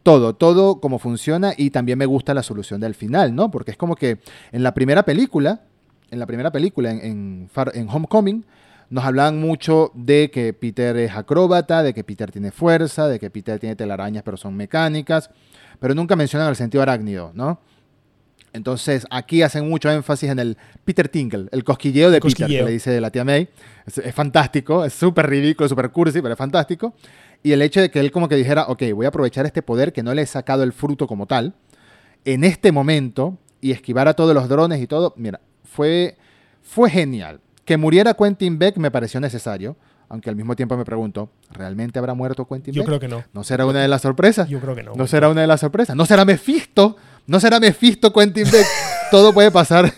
todo, 0.08 0.34
todo 0.36 0.80
como 0.80 1.00
funciona 1.00 1.54
y 1.58 1.70
también 1.70 1.98
me 1.98 2.06
gusta 2.06 2.34
la 2.34 2.42
solución 2.42 2.80
del 2.80 2.96
final, 2.96 3.36
¿no? 3.36 3.52
Porque 3.52 3.72
es 3.72 3.78
como 3.78 3.98
que 3.98 4.20
en 4.54 4.64
la 4.64 4.74
primera 4.74 5.04
película, 5.04 5.64
en 6.12 6.20
la 6.20 6.26
primera 6.26 6.50
película, 6.50 6.92
en, 6.92 7.50
en, 7.74 7.90
Homecoming, 7.90 8.46
nos 8.90 9.04
hablaban 9.04 9.38
mucho 9.38 9.92
de 9.96 10.32
que 10.32 10.54
Peter 10.54 10.96
es 10.96 11.12
acróbata, 11.12 11.84
de 11.84 11.94
que 11.94 12.06
Peter 12.06 12.32
tiene 12.32 12.52
fuerza, 12.52 13.10
de 13.10 13.20
que 13.20 13.30
Peter 13.30 13.60
tiene 13.60 13.76
telarañas 13.76 14.24
pero 14.24 14.38
son 14.38 14.56
mecánicas, 14.56 15.30
pero 15.78 15.94
nunca 15.94 16.16
mencionan 16.16 16.48
el 16.48 16.56
sentido 16.56 16.84
arácnido, 16.84 17.32
¿no? 17.34 17.60
Entonces 18.54 19.06
aquí 19.12 19.42
hacen 19.42 19.68
mucho 19.68 19.92
énfasis 19.92 20.30
en 20.30 20.40
el 20.40 20.58
Peter 20.86 21.10
Tinkle, 21.10 21.50
el 21.52 21.66
cosquilleo 21.66 22.12
de 22.12 22.22
Peter, 22.22 22.48
que 22.48 22.64
le 22.64 22.72
dice 22.72 23.02
la 23.02 23.12
tía 23.12 23.26
May. 23.26 23.50
Es, 23.86 23.98
es 23.98 24.16
fantástico, 24.16 24.86
es 24.86 24.94
súper 24.94 25.30
ridículo, 25.30 25.68
súper 25.68 25.92
cursi, 25.92 26.22
pero 26.22 26.32
es 26.32 26.38
fantástico. 26.38 26.94
Y 27.44 27.52
el 27.52 27.62
hecho 27.62 27.82
de 27.82 27.90
que 27.90 28.00
él 28.00 28.12
como 28.12 28.28
que 28.28 28.36
dijera, 28.36 28.66
ok, 28.68 28.84
voy 28.94 29.06
a 29.06 29.10
aprovechar 29.10 29.46
este 29.46 29.62
poder 29.62 29.94
que 29.94 30.04
no 30.04 30.14
le 30.14 30.24
he 30.24 30.26
sacado 30.26 30.64
el 30.64 30.74
fruto 30.74 31.08
como 31.08 31.26
tal, 31.28 31.54
en 32.26 32.44
este 32.44 32.72
momento, 32.72 33.38
y 33.62 33.72
esquivar 33.72 34.08
a 34.08 34.14
todos 34.14 34.34
los 34.34 34.50
drones 34.50 34.82
y 34.82 34.88
todo, 34.88 35.14
mira, 35.18 35.40
fue, 35.64 36.18
fue 36.62 36.90
genial. 36.90 37.40
Que 37.66 37.78
muriera 37.78 38.14
Quentin 38.14 38.58
Beck 38.58 38.78
me 38.78 38.92
pareció 38.92 39.20
necesario, 39.20 39.76
aunque 40.10 40.30
al 40.30 40.36
mismo 40.36 40.56
tiempo 40.56 40.78
me 40.78 40.86
pregunto, 40.86 41.30
¿realmente 41.52 42.00
habrá 42.00 42.14
muerto 42.14 42.48
Quentin 42.48 42.74
Beck? 42.74 42.82
Yo 42.82 42.86
creo 42.86 43.00
que 43.00 43.08
no. 43.08 43.24
¿No 43.34 43.44
será 43.44 43.66
una 43.66 43.82
de 43.82 43.88
las 43.88 44.02
sorpresas? 44.02 44.48
Yo 44.48 44.60
creo 44.60 44.76
que 44.76 44.84
no. 44.84 44.94
¿No 44.96 45.08
será 45.08 45.30
una 45.30 45.42
de 45.42 45.48
las 45.48 45.60
sorpresas? 45.60 45.96
¿No 45.96 46.06
será 46.06 46.24
Mephisto? 46.24 46.96
¿No 47.26 47.40
será 47.40 47.60
Mephisto 47.60 48.14
Quentin 48.14 48.46
Beck? 48.50 48.66
todo 49.12 49.34
puede 49.34 49.52
pasar. 49.52 49.92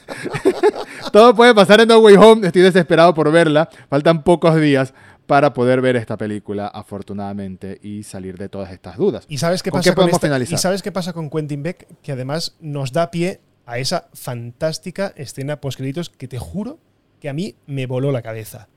todo 1.11 1.35
puede 1.35 1.53
pasar 1.53 1.81
en 1.81 1.87
No 1.87 1.99
Way 1.99 2.15
Home. 2.15 2.47
Estoy 2.47 2.63
desesperado 2.63 3.13
por 3.13 3.31
verla. 3.31 3.69
Faltan 3.89 4.23
pocos 4.23 4.59
días 4.59 4.93
para 5.29 5.53
poder 5.53 5.79
ver 5.79 5.95
esta 5.95 6.17
película, 6.17 6.67
afortunadamente, 6.67 7.79
y 7.83 8.01
salir 8.01 8.35
de 8.35 8.49
todas 8.49 8.71
estas 8.71 8.97
dudas. 8.97 9.25
¿Y 9.29 9.37
sabes 9.37 9.61
qué, 9.61 9.71
pasa, 9.71 9.93
con 9.93 10.09
¿Y 10.41 10.57
sabes 10.57 10.81
qué 10.81 10.91
pasa 10.91 11.13
con 11.13 11.29
Quentin 11.29 11.61
Beck? 11.61 11.85
Que 12.01 12.13
además 12.13 12.55
nos 12.59 12.93
da 12.93 13.11
pie 13.11 13.39
a 13.67 13.77
esa 13.77 14.09
fantástica 14.13 15.13
escena 15.15 15.61
post-créditos 15.61 16.09
que 16.09 16.27
te 16.27 16.39
juro 16.39 16.79
que 17.21 17.29
a 17.29 17.33
mí 17.33 17.53
me 17.67 17.85
voló 17.85 18.11
la 18.11 18.23
cabeza. 18.23 18.69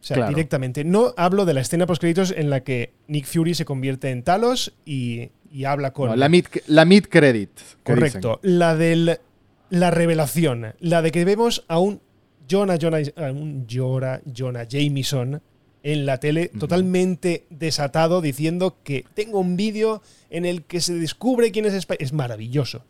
O 0.00 0.02
sea, 0.02 0.26
directamente. 0.26 0.82
No 0.82 1.14
hablo 1.16 1.44
de 1.44 1.54
la 1.54 1.60
escena 1.60 1.86
post-créditos 1.86 2.34
en 2.36 2.50
la 2.50 2.64
que 2.64 2.92
Nick 3.06 3.26
Fury 3.26 3.54
se 3.54 3.64
convierte 3.64 4.10
en 4.10 4.24
Talos 4.24 4.74
y, 4.84 5.30
habla 5.64 5.92
con. 5.92 6.18
la 6.18 6.28
mid, 6.28 6.46
la 6.66 6.84
mid 6.84 7.04
credit. 7.04 7.50
Correcto. 7.84 8.40
La 8.42 8.74
de 8.74 9.20
la 9.68 9.90
revelación. 9.92 10.74
La 10.80 11.00
de 11.00 11.12
que 11.12 11.24
vemos 11.24 11.64
a 11.68 11.78
un 11.78 12.00
Jonah, 12.50 12.76
Jonah, 12.76 12.98
un 13.30 13.68
Jonah, 13.68 14.20
Jonah 14.26 14.64
Jameson 14.64 15.40
en 15.82 16.06
la 16.06 16.18
tele 16.18 16.48
totalmente 16.58 17.46
desatado 17.50 18.20
diciendo 18.20 18.76
que 18.84 19.04
tengo 19.14 19.40
un 19.40 19.56
vídeo 19.56 20.02
en 20.28 20.44
el 20.44 20.62
que 20.64 20.80
se 20.80 20.94
descubre 20.94 21.50
quién 21.50 21.66
es 21.66 21.74
Spider. 21.74 22.02
Es 22.02 22.12
maravilloso. 22.12 22.84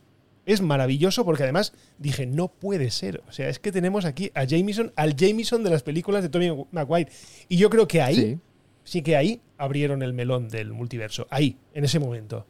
Es 0.47 0.63
maravilloso 0.63 1.25
porque 1.25 1.45
además 1.45 1.73
dije, 1.99 2.27
no 2.27 2.49
puede 2.49 2.91
ser. 2.91 3.23
O 3.29 3.33
sea, 3.33 3.49
es 3.49 3.59
que 3.59 3.73
tenemos 3.73 4.05
aquí 4.05 4.33
a 4.35 4.45
Jameson, 4.45 4.93
al 4.97 5.15
Jameson 5.15 5.63
de 5.63 5.71
las 5.71 5.83
películas 5.83 6.23
de 6.23 6.29
Tommy 6.29 6.67
Maguire. 6.73 7.11
Y 7.49 7.57
yo 7.57 7.71
creo 7.71 7.87
que 7.87 8.03
ahí 8.03 8.39
sí 8.85 9.03
que 9.03 9.17
ahí 9.17 9.41
abrieron 9.59 10.03
el 10.03 10.13
melón 10.13 10.49
del 10.49 10.73
multiverso. 10.73 11.27
Ahí, 11.31 11.57
en 11.75 11.85
ese 11.85 11.99
momento. 11.99 12.47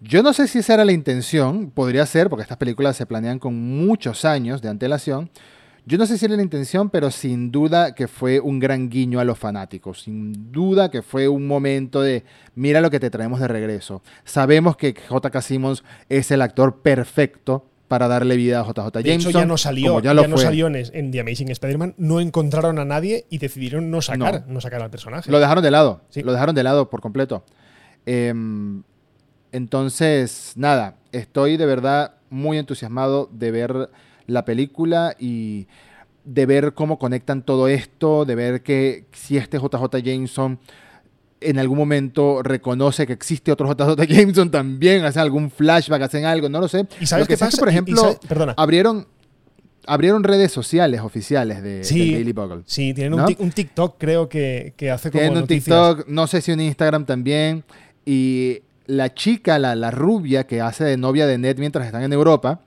Yo 0.00 0.22
no 0.22 0.32
sé 0.32 0.48
si 0.48 0.58
esa 0.58 0.74
era 0.74 0.84
la 0.84 0.92
intención, 0.92 1.70
podría 1.70 2.06
ser, 2.06 2.28
porque 2.28 2.42
estas 2.42 2.58
películas 2.58 2.96
se 2.96 3.06
planean 3.06 3.38
con 3.38 3.54
muchos 3.54 4.24
años 4.24 4.62
de 4.62 4.68
antelación. 4.68 5.30
Yo 5.88 5.96
no 5.96 6.04
sé 6.04 6.18
si 6.18 6.26
era 6.26 6.36
la 6.36 6.42
intención, 6.42 6.90
pero 6.90 7.10
sin 7.10 7.50
duda 7.50 7.94
que 7.94 8.08
fue 8.08 8.40
un 8.40 8.58
gran 8.58 8.90
guiño 8.90 9.20
a 9.20 9.24
los 9.24 9.38
fanáticos. 9.38 10.02
Sin 10.02 10.52
duda 10.52 10.90
que 10.90 11.00
fue 11.00 11.28
un 11.28 11.46
momento 11.46 12.02
de, 12.02 12.24
mira 12.54 12.82
lo 12.82 12.90
que 12.90 13.00
te 13.00 13.08
traemos 13.08 13.40
de 13.40 13.48
regreso. 13.48 14.02
Sabemos 14.22 14.76
que 14.76 14.94
J.K. 15.08 15.40
Simmons 15.40 15.84
es 16.10 16.30
el 16.30 16.42
actor 16.42 16.82
perfecto 16.82 17.70
para 17.88 18.06
darle 18.06 18.36
vida 18.36 18.60
a 18.60 18.64
JJ 18.64 18.76
Jameson. 18.76 19.02
De 19.02 19.14
hecho, 19.14 19.30
ya 19.30 19.46
no 19.46 19.56
salió, 19.56 20.00
ya, 20.02 20.12
no 20.12 20.36
salió 20.36 20.66
en, 20.66 21.10
The 21.10 21.20
Amazing 21.20 21.48
Spider-Man, 21.48 21.94
no 21.96 22.20
encontraron 22.20 22.78
a 22.78 22.84
nadie 22.84 23.24
y 23.30 23.38
decidieron 23.38 23.90
no 23.90 24.02
sacar, 24.02 24.44
no. 24.46 24.60
sacar 24.60 24.82
al 24.82 24.90
personaje. 24.90 25.30
Lo 25.30 25.40
dejaron 25.40 25.64
de 25.64 25.70
lado, 25.70 26.02
lo 26.14 26.32
dejaron 26.32 26.54
de 26.54 26.64
lado 26.64 26.90
por 26.90 27.00
completo. 27.00 27.44
Eh, 28.04 28.34
entonces, 29.52 30.52
nada, 30.56 30.96
estoy 31.12 31.56
de 31.56 31.64
verdad 31.64 32.16
muy 32.28 32.58
entusiasmado 32.58 33.30
de 33.32 33.50
ver 33.52 33.90
la 34.28 34.44
película 34.44 35.16
y 35.18 35.66
de 36.24 36.46
ver 36.46 36.74
cómo 36.74 36.98
conectan 36.98 37.42
todo 37.42 37.66
esto, 37.66 38.24
de 38.24 38.36
ver 38.36 38.62
que 38.62 39.06
si 39.12 39.36
este 39.36 39.58
JJ 39.58 40.02
Jameson 40.04 40.60
en 41.40 41.58
algún 41.58 41.78
momento 41.78 42.42
reconoce 42.42 43.06
que 43.06 43.12
existe 43.12 43.50
otro 43.50 43.72
JJ 43.72 44.06
Jameson 44.06 44.50
también, 44.50 45.04
hacen 45.04 45.22
algún 45.22 45.50
flashback, 45.50 46.02
hacen 46.02 46.24
algo, 46.24 46.48
no 46.48 46.60
lo 46.60 46.68
sé. 46.68 46.86
¿Y 47.00 47.06
sabes 47.06 47.26
qué 47.26 47.36
pasa? 47.36 47.56
por 47.58 47.68
ejemplo, 47.68 48.18
abrieron 48.56 49.06
abrieron 49.86 50.22
redes 50.22 50.52
sociales 50.52 51.00
oficiales 51.00 51.62
de, 51.62 51.80
Daily 51.80 52.32
Bugle. 52.32 52.62
Sí, 52.66 52.92
tienen 52.92 53.14
un, 53.14 53.50
TikTok, 53.50 53.96
creo 53.98 54.28
que, 54.28 54.74
hace 54.92 55.10
como 55.10 55.22
Tienen 55.22 55.38
un 55.38 55.46
TikTok, 55.46 56.06
no 56.08 56.26
sé 56.26 56.42
si 56.42 56.52
un 56.52 56.60
Instagram 56.60 57.06
también. 57.06 57.64
Y 58.04 58.60
la 58.86 59.14
chica, 59.14 59.58
la, 59.58 59.90
rubia 59.90 60.46
que 60.46 60.60
hace 60.60 60.84
de 60.84 60.96
novia 60.96 61.26
de 61.26 61.38
Ned 61.38 61.58
mientras 61.58 61.86
están 61.86 62.02
en 62.02 62.12
Europa, 62.12 62.60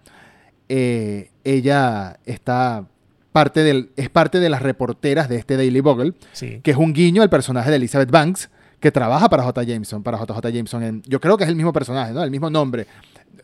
eh, 0.67 1.30
ella 1.43 2.19
está 2.25 2.85
parte 3.31 3.63
del, 3.63 3.91
es 3.95 4.09
parte 4.09 4.39
de 4.39 4.49
las 4.49 4.61
reporteras 4.61 5.29
de 5.29 5.37
este 5.37 5.57
Daily 5.57 5.79
Bugle, 5.79 6.13
que 6.39 6.71
es 6.71 6.77
un 6.77 6.93
guiño 6.93 7.21
al 7.21 7.29
personaje 7.29 7.69
de 7.69 7.77
Elizabeth 7.77 8.11
Banks, 8.11 8.49
que 8.79 8.91
trabaja 8.91 9.29
para 9.29 9.43
J. 9.43 9.63
Jameson, 9.63 10.03
para 10.03 10.17
JJ 10.17 10.51
Jameson. 10.51 11.03
yo 11.05 11.21
creo 11.21 11.37
que 11.37 11.43
es 11.43 11.49
el 11.49 11.55
mismo 11.55 11.71
personaje, 11.71 12.13
¿no? 12.13 12.23
El 12.23 12.31
mismo 12.31 12.49
nombre. 12.49 12.87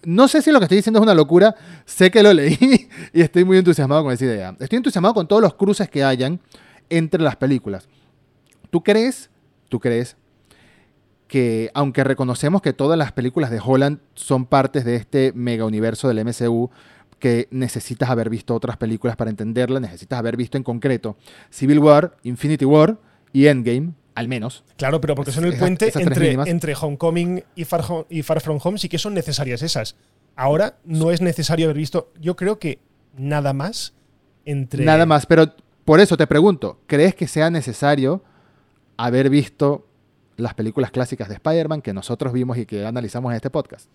No 0.03 0.27
sé 0.27 0.41
si 0.41 0.51
lo 0.51 0.59
que 0.59 0.65
estoy 0.65 0.77
diciendo 0.77 0.99
es 0.99 1.03
una 1.03 1.13
locura, 1.13 1.55
sé 1.85 2.09
que 2.11 2.23
lo 2.23 2.33
leí 2.33 2.57
y 3.13 3.21
estoy 3.21 3.45
muy 3.45 3.57
entusiasmado 3.57 4.03
con 4.03 4.11
esa 4.11 4.25
idea. 4.25 4.55
Estoy 4.59 4.77
entusiasmado 4.77 5.13
con 5.13 5.27
todos 5.27 5.41
los 5.41 5.53
cruces 5.53 5.89
que 5.89 6.03
hayan 6.03 6.39
entre 6.89 7.21
las 7.21 7.35
películas. 7.35 7.87
¿Tú 8.71 8.83
crees, 8.83 9.29
tú 9.69 9.79
crees 9.79 10.17
que 11.27 11.69
aunque 11.73 12.03
reconocemos 12.03 12.61
que 12.61 12.73
todas 12.73 12.97
las 12.97 13.11
películas 13.11 13.51
de 13.51 13.59
Holland 13.63 13.99
son 14.15 14.45
partes 14.45 14.85
de 14.85 14.95
este 14.95 15.33
mega 15.35 15.65
universo 15.65 16.07
del 16.07 16.23
MCU, 16.25 16.71
que 17.19 17.47
necesitas 17.51 18.09
haber 18.09 18.29
visto 18.29 18.55
otras 18.55 18.77
películas 18.77 19.15
para 19.15 19.29
entenderla, 19.29 19.79
necesitas 19.79 20.19
haber 20.19 20.37
visto 20.37 20.57
en 20.57 20.63
concreto 20.63 21.17
Civil 21.49 21.79
War, 21.79 22.17
Infinity 22.23 22.65
War 22.65 22.97
y 23.33 23.47
Endgame, 23.47 23.93
al 24.15 24.27
menos. 24.27 24.63
Claro, 24.77 25.01
pero 25.01 25.15
porque 25.15 25.31
son 25.31 25.45
el 25.45 25.57
puente 25.57 25.91
entre, 25.95 26.31
entre 26.31 26.75
Homecoming 26.75 27.43
y 27.55 27.65
Far, 27.65 27.83
y 28.09 28.23
Far 28.23 28.41
From 28.41 28.59
Home, 28.63 28.77
sí 28.77 28.89
que 28.89 28.97
son 28.97 29.13
necesarias 29.13 29.61
esas. 29.61 29.95
Ahora 30.35 30.77
no 30.85 31.11
es 31.11 31.21
necesario 31.21 31.65
haber 31.65 31.77
visto, 31.77 32.11
yo 32.19 32.35
creo 32.35 32.59
que 32.59 32.79
nada 33.15 33.53
más 33.53 33.93
entre... 34.45 34.85
Nada 34.85 35.05
más, 35.05 35.25
pero 35.25 35.53
por 35.85 35.99
eso 35.99 36.17
te 36.17 36.27
pregunto, 36.27 36.81
¿crees 36.87 37.15
que 37.15 37.27
sea 37.27 37.49
necesario 37.49 38.23
haber 38.97 39.29
visto 39.29 39.87
las 40.35 40.53
películas 40.53 40.91
clásicas 40.91 41.27
de 41.27 41.35
Spider-Man 41.35 41.81
que 41.81 41.93
nosotros 41.93 42.33
vimos 42.33 42.57
y 42.57 42.65
que 42.65 42.85
analizamos 42.85 43.31
en 43.31 43.35
este 43.37 43.49
podcast? 43.49 43.89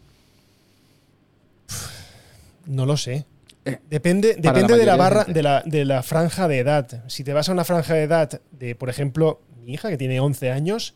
No 2.67 2.87
lo 2.87 2.97
sé. 2.97 3.27
Eh, 3.65 3.79
depende 3.89 4.35
depende 4.35 4.77
de 4.77 4.87
la 4.87 4.97
barra, 4.97 5.25
de, 5.25 5.43
la, 5.43 5.63
de 5.65 5.85
la 5.85 6.03
franja 6.03 6.49
de 6.49 6.59
edad. 6.59 7.05
Si 7.09 7.23
te 7.25 7.33
vas 7.33 7.49
a 7.49 7.53
una 7.53 7.65
franja 7.65 7.95
de 7.95 8.03
edad 8.03 8.41
de, 8.51 8.75
por 8.75 8.91
ejemplo, 8.91 9.41
mi 9.63 9.75
hija, 9.75 9.89
que 9.89 9.97
tiene 9.97 10.21
11 10.21 10.51
años, 10.51 10.95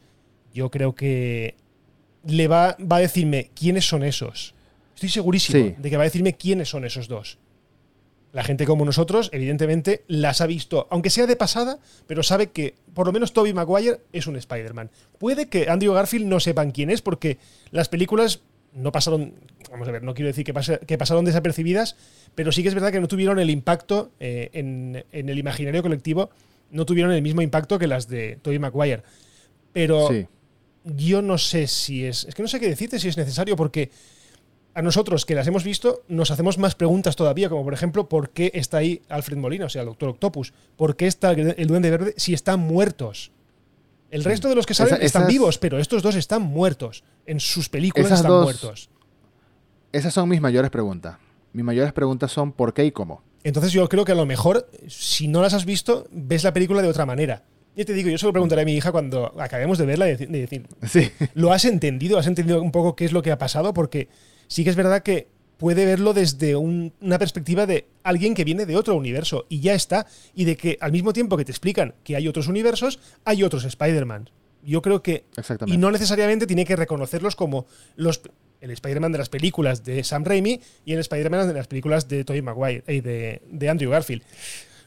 yo 0.53 0.71
creo 0.71 0.95
que 0.95 1.55
le 2.25 2.49
va, 2.49 2.77
va 2.81 2.97
a 2.97 3.01
decirme 3.01 3.51
quiénes 3.55 3.87
son 3.87 4.03
esos. 4.03 4.55
Estoy 4.95 5.11
segurísimo 5.11 5.75
de 5.77 5.91
que 5.91 5.97
va 5.97 6.05
a 6.05 6.07
decirme 6.11 6.35
quiénes 6.37 6.71
son 6.71 6.85
esos 6.85 7.07
dos. 7.07 7.39
La 8.33 8.43
gente 8.43 8.67
como 8.67 8.85
nosotros, 8.85 9.31
evidentemente, 9.33 10.05
las 10.09 10.41
ha 10.41 10.47
visto, 10.47 10.87
aunque 10.91 11.11
sea 11.11 11.27
de 11.27 11.37
pasada, 11.37 11.79
pero 12.07 12.23
sabe 12.23 12.49
que 12.49 12.75
por 12.93 13.07
lo 13.07 13.13
menos 13.13 13.33
Toby 13.33 13.55
Maguire 13.55 14.01
es 14.13 14.27
un 14.27 14.37
Spider-Man. 14.37 14.91
Puede 15.19 15.49
que 15.49 15.71
Andrew 15.71 15.93
Garfield 15.93 16.27
no 16.27 16.41
sepan 16.41 16.71
quién 16.71 16.91
es 16.91 17.03
porque 17.03 17.39
las 17.71 17.89
películas 17.89 18.41
no 18.75 18.93
pasaron, 18.93 19.35
vamos 19.77 19.89
a 19.89 19.93
ver, 19.93 20.03
no 20.03 20.15
quiero 20.15 20.29
decir 20.29 20.45
que, 20.45 20.55
que 20.87 20.99
pasaron 20.99 21.27
desapercibidas, 21.27 21.97
pero 22.35 22.51
sí 22.51 22.63
que 22.63 22.69
es 22.69 22.75
verdad 22.75 22.91
que 22.91 23.01
no 23.01 23.09
tuvieron 23.09 23.39
el 23.39 23.51
impacto 23.51 24.11
eh, 24.19 24.49
en, 24.55 25.05
el 25.13 25.39
imaginario 25.39 25.83
colectivo, 25.83 26.31
no 26.71 26.87
tuvieron 26.87 27.13
el 27.13 27.21
mismo 27.21 27.43
impacto 27.43 27.79
que 27.79 27.87
las 27.87 28.09
de 28.09 28.39
Tobey 28.41 28.59
Maguire. 28.59 29.03
Pero 29.75 30.09
yo 30.85 31.21
no 31.21 31.37
sé 31.37 31.67
si 31.67 32.07
es, 32.07 32.25
es 32.25 32.35
que 32.35 32.43
no 32.43 32.49
sé 32.49 32.59
qué 32.59 32.69
decirte 32.69 32.99
si 32.99 33.09
es 33.09 33.19
necesario 33.19 33.55
porque 33.55 33.91
a 34.73 34.81
nosotros 34.81 35.27
que 35.27 35.35
las 35.35 35.47
hemos 35.47 35.63
visto 35.63 36.03
nos 36.09 36.31
hacemos 36.31 36.57
más 36.57 36.75
preguntas 36.75 37.15
todavía, 37.15 37.51
como 37.51 37.63
por 37.63 37.75
ejemplo, 37.75 38.09
¿por 38.09 38.31
qué 38.31 38.51
está 38.55 38.79
ahí 38.79 39.03
Alfred 39.11 39.37
Molina, 39.37 39.67
o 39.67 39.69
sea, 39.69 39.83
el 39.83 39.89
Doctor 39.89 40.09
Octopus? 40.11 40.55
¿Por 40.77 40.97
qué 40.97 41.07
está 41.07 41.33
el 41.33 41.67
Duende 41.67 41.91
Verde 41.91 42.15
si 42.17 42.33
están 42.33 42.61
muertos? 42.61 43.31
El 44.11 44.25
resto 44.25 44.49
de 44.49 44.55
los 44.55 44.65
que 44.65 44.73
salen 44.73 45.03
están 45.03 45.27
vivos, 45.27 45.59
pero 45.59 45.79
estos 45.79 46.03
dos 46.03 46.15
están 46.15 46.41
muertos. 46.41 47.05
En 47.27 47.41
sus 47.41 47.69
películas 47.69 48.13
están 48.13 48.33
muertos. 48.33 48.89
Esas 49.97 50.13
son 50.13 50.29
mis 50.29 50.43
mayores 50.43 50.71
preguntas. 50.71 51.17
Mis 51.55 51.65
mayores 51.65 51.95
preguntas 51.95 52.31
son 52.31 52.53
¿por 52.53 52.75
qué 52.75 52.85
y 52.85 52.93
cómo? 52.93 53.23
Entonces 53.45 53.73
yo 53.73 53.89
creo 53.89 54.05
que 54.05 54.13
a 54.13 54.15
lo 54.15 54.27
mejor, 54.27 54.69
si 54.89 55.27
no 55.27 55.41
las 55.41 55.55
has 55.55 55.65
visto, 55.65 56.07
ves 56.11 56.45
la 56.45 56.53
película 56.53 56.83
de 56.83 56.89
otra 56.89 57.07
manera. 57.07 57.45
Ya 57.75 57.87
te 57.87 57.95
digo, 57.95 58.11
yo 58.11 58.19
se 58.19 58.27
lo 58.27 58.33
preguntaré 58.33 58.61
a 58.61 58.65
mi 58.67 58.75
hija 58.75 58.93
cuando 58.93 59.33
acabemos 59.41 59.79
de 59.79 59.87
verla 59.87 60.05
de, 60.05 60.17
decir, 60.17 60.67
sí. 60.87 61.11
¿lo 61.33 61.55
has 61.55 61.65
entendido? 61.65 62.19
¿Has 62.19 62.27
entendido 62.27 62.61
un 62.61 62.73
poco 62.73 62.95
qué 62.95 63.07
es 63.07 63.13
lo 63.13 63.23
que 63.23 63.31
ha 63.31 63.39
pasado? 63.39 63.73
Porque 63.73 64.09
sí 64.49 64.65
que 64.65 64.71
es 64.71 64.77
verdad 64.77 65.03
que 65.03 65.29
puede 65.57 65.87
verlo 65.87 66.13
desde 66.13 66.57
una 66.57 67.19
perspectiva 67.19 67.65
de 67.65 67.87
alguien 68.03 68.35
que 68.35 68.45
viene 68.45 68.67
de 68.67 68.77
otro 68.77 68.95
universo 68.97 69.47
y 69.49 69.61
ya 69.61 69.73
está. 69.73 70.07
Y 70.35 70.45
de 70.45 70.59
que 70.59 70.77
al 70.83 70.93
mismo 70.93 71.15
tiempo 71.15 71.39
que 71.39 71.47
te 71.47 71.53
explican 71.53 71.95
que 72.05 72.17
hay 72.17 72.29
otros 72.29 72.49
universos, 72.49 73.01
hay 73.25 73.43
otros 73.45 73.65
Spider-Man. 73.65 74.29
Yo 74.63 74.83
creo 74.83 75.03
que. 75.03 75.25
Y 75.65 75.79
no 75.79 75.91
necesariamente 75.91 76.47
tiene 76.47 76.67
que 76.67 76.77
reconocerlos 76.77 77.35
como 77.35 77.65
los, 77.95 78.21
el 78.61 78.71
Spider-Man 78.71 79.13
de 79.13 79.19
las 79.19 79.29
películas 79.29 79.85
de 79.85 80.03
Sam 80.05 80.25
Raimi 80.25 80.61
y 80.85 80.93
el 80.93 81.01
Spider-Man 81.01 81.49
de 81.49 81.55
las 81.55 81.67
películas 81.67 82.09
de 82.09 82.25
Tobey 82.25 82.43
Maguire 82.43 82.85
y 82.89 83.03
eh, 83.05 83.43
de, 83.45 83.69
Andrew 83.69 83.91
Garfield. 83.91 84.23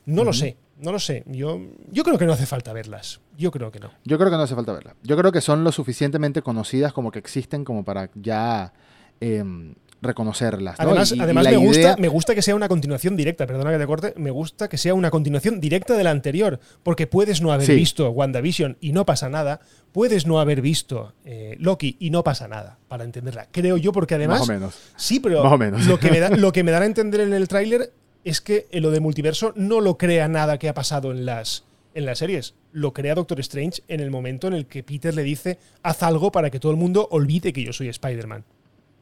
No 0.05 0.24
lo 0.24 0.34
sé, 0.34 0.57
no 0.78 0.91
lo 0.91 0.99
sé. 0.99 1.24
Yo, 1.28 1.61
yo 1.91 2.03
creo 2.03 2.17
que 2.17 2.26
no 2.26 2.34
hace 2.34 2.45
falta 2.45 2.74
verlas. 2.74 3.20
Yo 3.38 3.51
creo 3.51 3.72
que 3.72 3.80
no. 3.80 3.91
Yo 4.05 4.17
creo 4.17 4.30
que 4.30 4.38
no 4.38 4.43
hace 4.43 4.55
falta 4.55 4.74
verlas. 4.74 4.95
Yo 5.03 5.15
creo 5.17 5.32
que 5.32 5.41
son 5.41 5.63
lo 5.63 5.72
suficientemente 5.72 6.41
conocidas 6.41 6.93
como 6.93 7.11
que 7.11 7.20
existen 7.20 7.63
como 7.63 7.84
para 7.84 8.09
ya 8.15 8.74
Em, 9.22 9.76
reconocerlas. 10.01 10.79
Además, 10.79 11.13
me, 11.13 11.57
gusta, 11.57 11.95
me 11.97 12.07
gusta 12.07 12.35
que 12.35 12.41
sea 12.41 12.55
una 12.55 12.67
continuación 12.67 13.15
directa, 13.15 13.45
perdona 13.45 13.71
que 13.71 13.77
te 13.77 13.85
corte, 13.85 14.13
me 14.17 14.31
gusta 14.31 14.69
que 14.69 14.77
sea 14.77 14.93
una 14.93 15.11
continuación 15.11 15.59
directa 15.59 15.95
de 15.95 16.03
la 16.03 16.11
anterior, 16.11 16.59
porque 16.83 17.07
puedes 17.07 17.41
no 17.41 17.51
haber 17.51 17.69
visto 17.69 18.09
WandaVision 18.09 18.77
y 18.79 18.91
no 18.91 19.05
pasa 19.05 19.29
nada, 19.29 19.59
puedes 19.91 20.25
no 20.25 20.39
haber 20.39 20.61
visto 20.61 21.13
eh, 21.25 21.55
Loki 21.59 21.97
y 21.99 22.09
no 22.09 22.23
pasa 22.23 22.47
nada, 22.47 22.77
para 22.87 23.03
entenderla. 23.03 23.47
Creo 23.51 23.77
yo, 23.77 23.91
porque 23.91 24.15
además... 24.15 24.39
Más 24.39 24.49
o 24.49 24.53
menos. 24.53 24.75
Sí, 24.95 25.19
pero 25.19 25.43
Lo, 25.43 25.99
que 25.99 26.11
me 26.11 26.19
da, 26.19 26.29
lo 26.35 26.51
que 26.51 26.63
me 26.63 26.71
dan 26.71 26.83
a 26.83 26.85
entender 26.85 27.21
en 27.21 27.33
el 27.33 27.47
tráiler 27.47 27.91
es 28.23 28.41
que 28.41 28.67
lo 28.73 28.91
de 28.91 28.99
multiverso 28.99 29.53
no 29.55 29.81
lo 29.81 29.97
crea 29.97 30.27
nada 30.27 30.57
que 30.57 30.69
ha 30.69 30.73
pasado 30.73 31.11
en 31.11 31.25
las, 31.25 31.65
en 31.93 32.05
las 32.05 32.19
series. 32.19 32.55
Lo 32.71 32.93
crea 32.93 33.15
Doctor 33.15 33.39
Strange 33.39 33.81
en 33.87 33.99
el 33.99 34.11
momento 34.11 34.47
en 34.47 34.53
el 34.53 34.65
que 34.65 34.83
Peter 34.83 35.13
le 35.13 35.23
dice, 35.23 35.57
haz 35.83 36.03
algo 36.03 36.31
para 36.31 36.49
que 36.49 36.59
todo 36.59 36.71
el 36.71 36.77
mundo 36.77 37.07
olvide 37.11 37.53
que 37.53 37.63
yo 37.63 37.73
soy 37.73 37.89
Spider-Man. 37.89 38.43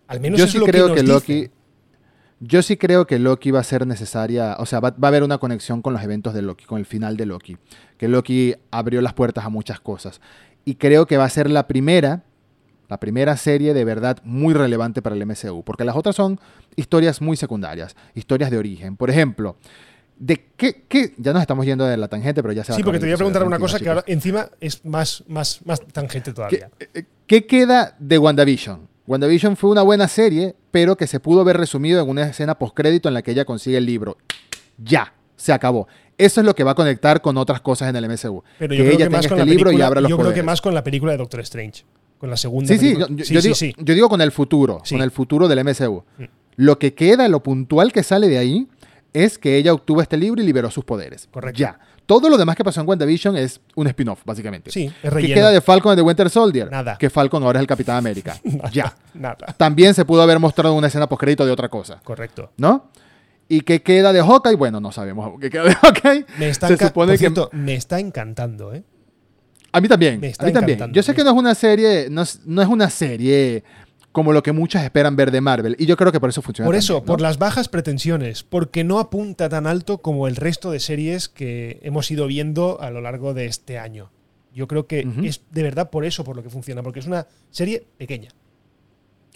Al 0.08 0.20
menos 0.20 0.39
yo 0.39 0.47
sí 0.47 0.60
creo 0.60 0.93
que, 0.93 1.03
Loki. 1.03 1.49
Yo 2.39 2.62
sí 2.62 2.78
creo 2.78 3.08
que 3.08 3.18
Loki 3.18 3.49
va 3.49 3.62
a 3.62 3.64
ser 3.64 3.88
necesaria, 3.88 4.58
o 4.60 4.66
sea, 4.68 4.80
va, 4.80 4.89
a 4.89 5.08
haber 5.08 5.24
una 5.24 5.39
conexión 5.39 5.82
con 5.82 5.93
los 5.93 6.03
eventos 6.03 6.36
de 6.36 6.43
Loki, 6.43 6.66
con 6.66 6.78
el 6.78 6.86
final 6.86 7.18
de 7.18 7.26
Loki. 7.26 7.58
Que 7.97 8.08
Loki 8.08 8.55
abrió 8.70 9.01
las 9.01 9.14
puertas 9.14 9.45
a 9.45 9.49
muchas 9.49 9.80
cosas. 9.80 10.22
Y 10.64 10.76
creo 10.76 11.08
que 11.08 11.18
va 11.18 11.26
a 11.26 11.30
ser 11.30 11.49
la 11.49 11.68
primera, 11.68 12.24
la 12.89 12.99
primera 12.99 13.36
serie 13.38 13.74
de 13.74 13.84
verdad 13.86 14.20
muy 14.24 14.53
relevante 14.53 15.01
para 15.01 15.16
el 15.16 15.26
MCU. 15.26 15.64
Porque 15.64 15.84
las 15.84 15.95
otras 15.95 16.16
son 16.16 16.39
historias 16.76 17.22
muy 17.22 17.38
secundarias, 17.38 17.95
historias 18.14 18.51
de 18.51 18.60
origen. 18.60 18.97
Por 18.97 19.10
ejemplo, 19.10 19.58
¿De 20.20 20.47
qué, 20.58 20.84
qué, 20.88 21.14
Ya 21.18 21.32
nos 21.32 21.41
estamos 21.41 21.66
yendo 21.66 21.86
de 21.86 21.95
la 21.95 22.08
tangente, 22.08 22.41
pero 22.41 22.51
ya 22.51 22.64
se 22.64 22.74
Sí, 22.74 22.84
porque 22.84 22.99
te 22.99 23.05
voy 23.05 23.14
a 23.14 23.18
preguntar 23.18 23.43
una 23.43 23.60
cosa 23.60 23.80
que 23.80 23.88
ahora 23.88 24.03
encima 24.08 24.49
es 24.60 24.84
más, 24.84 25.24
más, 25.28 25.60
más 25.64 25.80
tangente 25.82 26.34
todavía. 26.34 26.72
¿Qué, 26.78 27.05
¿Qué, 27.28 27.45
queda 27.45 27.95
de 27.99 28.18
WandaVision? 28.18 28.86
WandaVision 29.08 29.55
fue 29.55 29.70
una 29.72 29.82
buena 29.82 30.08
serie, 30.08 30.55
pero 30.72 30.97
que 30.97 31.08
se 31.08 31.20
pudo 31.20 31.43
ver 31.43 31.58
resumido 31.58 32.01
en 32.01 32.10
una 32.10 32.24
escena 32.24 32.58
postcrédito 32.60 33.08
en 33.08 33.14
la 33.14 33.22
que 33.22 33.32
ella 33.32 33.45
consigue 33.45 33.78
el 33.78 33.86
libro. 33.86 34.18
Ya. 34.78 35.14
se 35.38 35.53
acabó. 35.53 35.88
Eso 36.18 36.41
es 36.41 36.45
lo 36.45 36.55
que 36.55 36.64
va 36.64 36.72
a 36.72 36.76
conectar 36.76 37.22
con 37.22 37.38
otras 37.38 37.62
cosas 37.62 37.89
en 37.89 37.95
el 37.95 38.10
MCU. 38.10 38.43
Pero 38.58 38.76
que 38.76 38.91
ella 38.91 39.05
tenga 39.05 39.20
este 39.20 39.45
libro 39.45 39.72
y 39.72 39.82
abra 39.82 40.01
los 40.01 40.10
Yo 40.10 40.18
creo 40.18 40.34
que 40.34 40.43
más 40.43 40.62
con 40.62 40.74
la 40.74 40.84
película 40.84 41.12
de 41.12 41.20
Doctor 41.20 41.41
Strange. 41.41 41.86
Con 42.18 42.32
la 42.32 42.38
segunda. 42.38 42.68
Sí, 42.68 42.80
sí, 42.80 42.97
yo, 42.97 43.08
digo, 43.41 43.55
yo, 43.78 43.93
digo, 43.93 44.10
con 44.10 44.22
el 44.22 44.32
futuro, 44.32 44.82
con 44.89 45.01
el 45.01 45.12
futuro 45.12 45.47
del 45.47 45.64
MCU. 45.64 46.03
Mm. 46.18 46.24
Lo 46.55 46.80
que 46.80 46.95
queda, 46.95 47.28
lo 47.28 47.43
puntual 47.43 47.93
que 47.93 48.01
sale 48.01 48.28
de 48.28 48.39
ahí, 48.39 48.68
es 49.14 49.38
que 49.38 49.58
ella 49.58 49.74
obtuvo 49.74 50.01
este 50.01 50.18
libro 50.18 50.41
y 50.41 50.45
liberó 50.45 50.72
sus 50.72 50.84
poderes. 50.84 51.30
Correcto. 51.32 51.60
Ya. 51.60 51.80
Todo 52.08 52.30
lo 52.30 52.38
demás 52.38 52.55
que 52.55 52.64
pasó 52.64 52.80
en 52.80 52.88
WandaVision 52.88 53.36
es 53.36 53.60
un 53.76 53.86
spin-off, 53.88 54.22
básicamente. 54.24 54.72
Sí, 54.72 54.89
es 55.03 55.14
relleno. 55.14 55.28
¿Qué 55.28 55.39
queda 55.41 55.51
de 55.51 55.60
Falcon 55.60 55.93
de 55.93 56.01
Winter 56.01 56.30
Soldier? 56.30 56.72
Nada. 56.72 56.97
Que 56.97 57.10
Falcon 57.10 57.43
ahora 57.43 57.60
es 57.60 57.62
el 57.62 57.68
Capitán 57.68 57.97
América. 57.97 58.36
ya. 58.72 58.95
Nada. 59.14 59.53
También 59.58 59.93
se 59.93 60.05
pudo 60.05 60.22
haber 60.22 60.39
mostrado 60.39 60.74
una 60.74 60.88
escena 60.88 61.08
post-crédito 61.08 61.45
de 61.45 61.51
otra 61.51 61.68
cosa. 61.68 61.99
Correcto. 62.01 62.51
¿No? 62.55 62.89
¿Y 63.49 63.62
qué 63.62 63.82
queda 63.82 64.14
de 64.14 64.22
Hawkeye? 64.22 64.55
Bueno, 64.55 64.80
no 64.80 64.93
sabemos 64.93 65.38
qué 65.41 65.49
queda 65.49 65.66
de 65.66 65.76
Hawkeye. 65.76 66.26
Me 66.39 66.47
está, 66.49 66.70
se 66.70 66.78
supone 66.78 67.18
que... 67.18 67.30
me 67.51 67.76
está 67.76 67.99
encantando, 67.99 68.74
¿eh? 68.74 68.84
A 69.74 69.82
mí 69.82 69.89
también. 69.89 70.22
a 70.39 70.45
mí 70.45 70.53
también. 70.53 70.93
Yo 70.93 71.03
sé 71.03 71.14
que 71.14 71.26
no 71.26 71.32
es 71.32 71.36
una 71.36 71.53
serie, 71.55 72.08
no 72.10 72.22
es, 72.22 72.39
no 72.45 72.62
es 72.62 72.68
una 72.70 72.89
serie 72.89 73.64
como 74.18 74.34
lo 74.34 74.41
que 74.41 74.51
muchas 74.51 74.84
esperan 74.84 75.15
ver 75.15 75.30
de 75.30 75.41
Marvel. 75.41 75.76
Y 75.78 75.86
yo 75.86 75.95
creo 75.95 76.11
que 76.11 76.20
por 76.20 76.32
eso 76.32 76.41
funciona. 76.41 76.65
Por 76.65 76.74
eso, 76.74 77.03
por 77.03 77.22
las 77.22 77.38
bajas 77.38 77.70
pretensiones, 77.70 78.41
porque 78.41 78.84
no 78.84 78.97
apunta 78.97 79.47
tan 79.47 79.68
alto 79.68 79.99
como 79.99 80.28
el 80.28 80.36
resto 80.36 80.72
de 80.72 80.80
series 80.80 81.30
que 81.30 81.80
hemos 81.84 82.09
ido 82.09 82.26
viendo 82.26 82.82
a 82.82 82.89
lo 82.89 82.99
largo 82.99 83.36
de 83.36 83.45
este 83.45 83.78
año. 83.78 84.09
Yo 84.55 84.68
creo 84.68 84.88
que 84.88 85.07
es 85.22 85.41
de 85.51 85.61
verdad 85.61 85.91
por 85.91 86.03
eso 86.03 86.24
por 86.24 86.36
lo 86.36 86.41
que 86.41 86.49
funciona, 86.49 86.82
porque 86.82 86.99
es 86.99 87.05
una 87.05 87.28
serie 87.51 87.86
pequeña. 87.99 88.30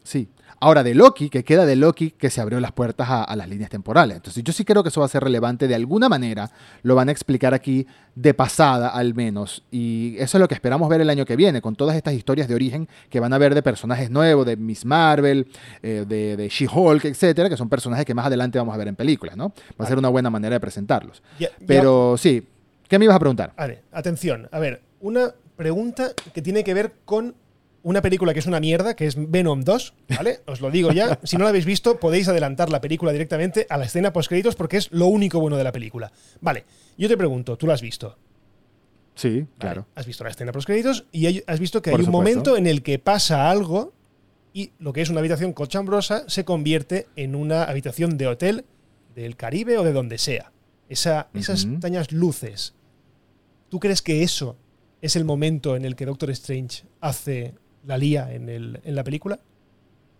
Sí. 0.03 0.29
Ahora, 0.63 0.83
de 0.83 0.93
Loki, 0.93 1.29
que 1.29 1.43
queda 1.43 1.65
de 1.65 1.75
Loki, 1.75 2.11
que 2.11 2.29
se 2.29 2.39
abrió 2.39 2.59
las 2.59 2.71
puertas 2.71 3.07
a, 3.09 3.35
las 3.35 3.49
líneas 3.49 3.71
temporales. 3.71 4.17
Entonces, 4.17 4.43
yo 4.43 4.53
sí 4.53 4.63
creo 4.63 4.83
que 4.83 4.89
eso 4.89 4.99
va 4.99 5.07
a 5.07 5.09
ser 5.09 5.23
relevante 5.23 5.67
de 5.67 5.73
alguna 5.73 6.07
manera. 6.07 6.51
Lo 6.83 6.93
van 6.93 7.09
a 7.09 7.11
explicar 7.11 7.55
aquí 7.55 7.87
de 8.13 8.35
pasada, 8.35 8.89
al 8.89 9.15
menos. 9.15 9.63
Y 9.71 10.15
eso 10.19 10.37
es 10.37 10.39
lo 10.39 10.47
que 10.47 10.53
esperamos 10.53 10.87
ver 10.87 11.01
el 11.01 11.09
año 11.09 11.25
que 11.25 11.35
viene, 11.35 11.61
con 11.61 11.75
todas 11.75 11.95
estas 11.95 12.13
historias 12.13 12.47
de 12.47 12.53
origen 12.53 12.87
que 13.09 13.19
van 13.19 13.33
a 13.33 13.39
ver 13.39 13.55
de 13.55 13.63
personajes 13.63 14.11
nuevos, 14.11 14.45
de 14.45 14.55
Miss 14.55 14.85
Marvel, 14.85 15.47
eh, 15.81 16.05
de, 16.07 16.47
She-Hulk, 16.47 17.05
etcétera, 17.05 17.49
que 17.49 17.57
son 17.57 17.67
personajes 17.67 18.05
que 18.05 18.13
más 18.13 18.27
adelante 18.27 18.59
vamos 18.59 18.75
a 18.75 18.77
ver 18.77 18.87
en 18.87 18.95
películas, 18.95 19.35
¿no? 19.35 19.53
Va 19.79 19.85
a 19.85 19.87
ser 19.87 19.97
una 19.97 20.09
buena 20.09 20.29
manera 20.29 20.53
de 20.53 20.59
presentarlos. 20.59 21.23
Pero 21.65 22.17
sí, 22.17 22.47
¿qué 22.87 22.99
me 22.99 23.05
ibas 23.05 23.15
a 23.15 23.19
preguntar? 23.19 23.51
Vale, 23.57 23.81
atención. 23.91 24.47
A 24.51 24.59
ver, 24.59 24.83
una 24.99 25.33
pregunta 25.55 26.11
que 26.33 26.41
tiene 26.43 26.63
que 26.63 26.75
ver 26.75 26.93
con 27.03 27.33
una 27.83 28.01
película 28.01 28.33
que 28.33 28.39
es 28.39 28.45
una 28.45 28.59
mierda, 28.59 28.95
que 28.95 29.07
es 29.07 29.15
Venom 29.17 29.61
2, 29.61 29.93
¿vale? 30.15 30.41
Os 30.45 30.61
lo 30.61 30.69
digo 30.69 30.91
ya. 30.91 31.19
Si 31.23 31.37
no 31.37 31.43
la 31.43 31.49
habéis 31.49 31.65
visto, 31.65 31.99
podéis 31.99 32.27
adelantar 32.27 32.69
la 32.69 32.81
película 32.81 33.11
directamente 33.11 33.65
a 33.69 33.77
la 33.77 33.85
escena 33.85 34.13
post-créditos 34.13 34.55
porque 34.55 34.77
es 34.77 34.91
lo 34.91 35.07
único 35.07 35.39
bueno 35.39 35.57
de 35.57 35.63
la 35.63 35.71
película. 35.71 36.11
Vale, 36.41 36.65
yo 36.97 37.07
te 37.07 37.17
pregunto, 37.17 37.57
¿tú 37.57 37.67
la 37.67 37.73
has 37.73 37.81
visto? 37.81 38.17
Sí, 39.15 39.45
claro. 39.57 39.87
Has 39.95 40.05
visto 40.05 40.23
la 40.23 40.29
escena 40.29 40.51
post-créditos 40.51 41.05
y 41.11 41.43
has 41.45 41.59
visto 41.59 41.81
que 41.81 41.89
hay 41.89 42.01
un 42.01 42.11
momento 42.11 42.55
en 42.55 42.67
el 42.67 42.83
que 42.83 42.99
pasa 42.99 43.49
algo 43.49 43.93
y 44.53 44.71
lo 44.79 44.93
que 44.93 45.01
es 45.01 45.09
una 45.09 45.19
habitación 45.19 45.53
cochambrosa 45.53 46.25
se 46.27 46.45
convierte 46.45 47.07
en 47.15 47.35
una 47.35 47.63
habitación 47.63 48.17
de 48.17 48.27
hotel 48.27 48.65
del 49.15 49.35
Caribe 49.35 49.77
o 49.77 49.83
de 49.83 49.93
donde 49.93 50.17
sea. 50.17 50.51
Esa, 50.89 51.29
Esas 51.33 51.63
extrañas 51.63 52.11
luces. 52.11 52.75
¿Tú 53.69 53.79
crees 53.79 54.01
que 54.01 54.23
eso 54.23 54.57
es 55.01 55.15
el 55.15 55.23
momento 55.23 55.75
en 55.75 55.85
el 55.85 55.95
que 55.95 56.05
Doctor 56.05 56.29
Strange 56.31 56.83
hace 56.99 57.55
la 57.85 57.97
lía 57.97 58.31
en, 58.33 58.49
el, 58.49 58.79
en 58.83 58.95
la 58.95 59.03
película? 59.03 59.39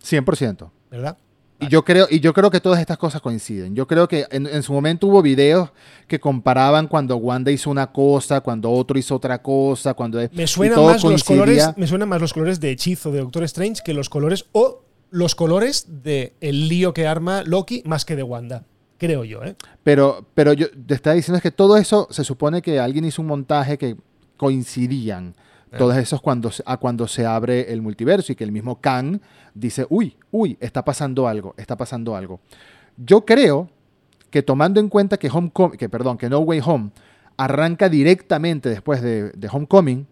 100%. 0.02 0.70
¿Verdad? 0.90 1.16
Y 1.62 1.68
yo, 1.68 1.84
creo, 1.84 2.08
y 2.10 2.18
yo 2.18 2.34
creo 2.34 2.50
que 2.50 2.60
todas 2.60 2.80
estas 2.80 2.98
cosas 2.98 3.20
coinciden. 3.20 3.76
Yo 3.76 3.86
creo 3.86 4.08
que 4.08 4.26
en, 4.30 4.62
su 4.64 4.72
momento 4.72 5.06
hubo 5.06 5.22
videos 5.22 5.70
que 6.08 6.18
comparaban 6.18 6.88
cuando 6.88 7.16
Wanda 7.16 7.52
hizo 7.52 7.70
una 7.70 7.92
cosa, 7.92 8.40
cuando 8.40 8.70
otro 8.70 8.98
hizo 8.98 9.14
otra 9.14 9.40
cosa, 9.40 9.94
cuando 9.94 10.20
me 10.32 10.46
suena 10.48 10.76
más 10.80 11.04
los 11.04 11.22
colores, 11.22 11.68
me 11.76 11.86
suenan 11.86 12.08
más 12.08 12.20
los 12.20 12.32
colores 12.32 12.58
de 12.58 12.72
hechizo 12.72 13.12
de 13.12 13.20
Doctor 13.20 13.44
Strange 13.44 13.80
que 13.84 13.94
los 13.94 14.08
colores 14.08 14.46
o 14.50 14.82
los 15.10 15.36
colores 15.36 15.86
de 16.02 16.34
el 16.40 16.68
lío 16.68 16.92
que 16.92 17.06
arma 17.06 17.44
Loki 17.44 17.82
más 17.86 18.04
que 18.04 18.16
de 18.16 18.24
Wanda. 18.24 18.64
Creo 18.98 19.24
yo, 19.24 19.44
¿eh? 19.44 19.54
Pero, 19.84 20.26
pero 20.34 20.52
yo 20.52 20.66
te 20.70 20.94
estaba 20.94 21.14
diciendo 21.14 21.36
es 21.36 21.42
que 21.42 21.50
todo 21.52 21.76
eso 21.76 22.08
se 22.10 22.24
supone 22.24 22.60
que 22.60 22.80
alguien 22.80 23.04
hizo 23.04 23.22
un 23.22 23.28
montaje 23.28 23.78
que 23.78 23.96
coincidían. 24.36 25.34
Todos 25.78 25.96
esos 25.96 26.20
cuando, 26.20 26.50
a 26.66 26.76
cuando 26.76 27.08
se 27.08 27.24
abre 27.24 27.72
el 27.72 27.80
multiverso 27.80 28.32
y 28.32 28.34
que 28.34 28.44
el 28.44 28.52
mismo 28.52 28.80
Kang 28.80 29.20
dice, 29.54 29.86
uy, 29.88 30.16
uy, 30.30 30.56
está 30.60 30.84
pasando 30.84 31.26
algo, 31.26 31.54
está 31.56 31.76
pasando 31.76 32.14
algo. 32.14 32.40
Yo 32.96 33.24
creo 33.24 33.70
que 34.30 34.42
tomando 34.42 34.80
en 34.80 34.88
cuenta 34.88 35.18
que, 35.18 35.28
Homecoming, 35.28 35.78
que, 35.78 35.88
perdón, 35.88 36.18
que 36.18 36.28
No 36.28 36.40
Way 36.40 36.60
Home 36.64 36.90
arranca 37.36 37.88
directamente 37.88 38.68
después 38.68 39.02
de, 39.02 39.32
Homecoming, 39.50 40.06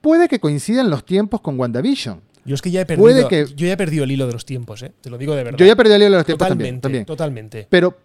puede 0.00 0.28
que 0.28 0.40
coincidan 0.40 0.90
los 0.90 1.04
tiempos 1.04 1.40
con 1.40 1.58
WandaVision. 1.58 2.20
Yo 2.44 2.54
es 2.54 2.62
que 2.62 2.70
ya 2.70 2.82
he 2.82 2.86
perdido, 2.86 3.28
que, 3.28 3.46
yo 3.46 3.66
ya 3.66 3.72
he 3.72 3.76
perdido 3.76 4.04
el 4.04 4.12
hilo 4.12 4.26
de 4.26 4.34
los 4.34 4.44
tiempos, 4.44 4.82
¿eh? 4.82 4.92
te 5.00 5.08
lo 5.08 5.16
digo 5.16 5.34
de 5.34 5.44
verdad. 5.44 5.58
Yo 5.58 5.64
ya 5.64 5.72
he 5.72 5.76
perdido 5.76 5.96
el 5.96 6.02
hilo 6.02 6.10
de 6.10 6.18
los 6.18 6.26
tiempos 6.26 6.48
también, 6.48 6.80
también. 6.80 7.04
Totalmente. 7.06 7.66
Pero 7.70 7.96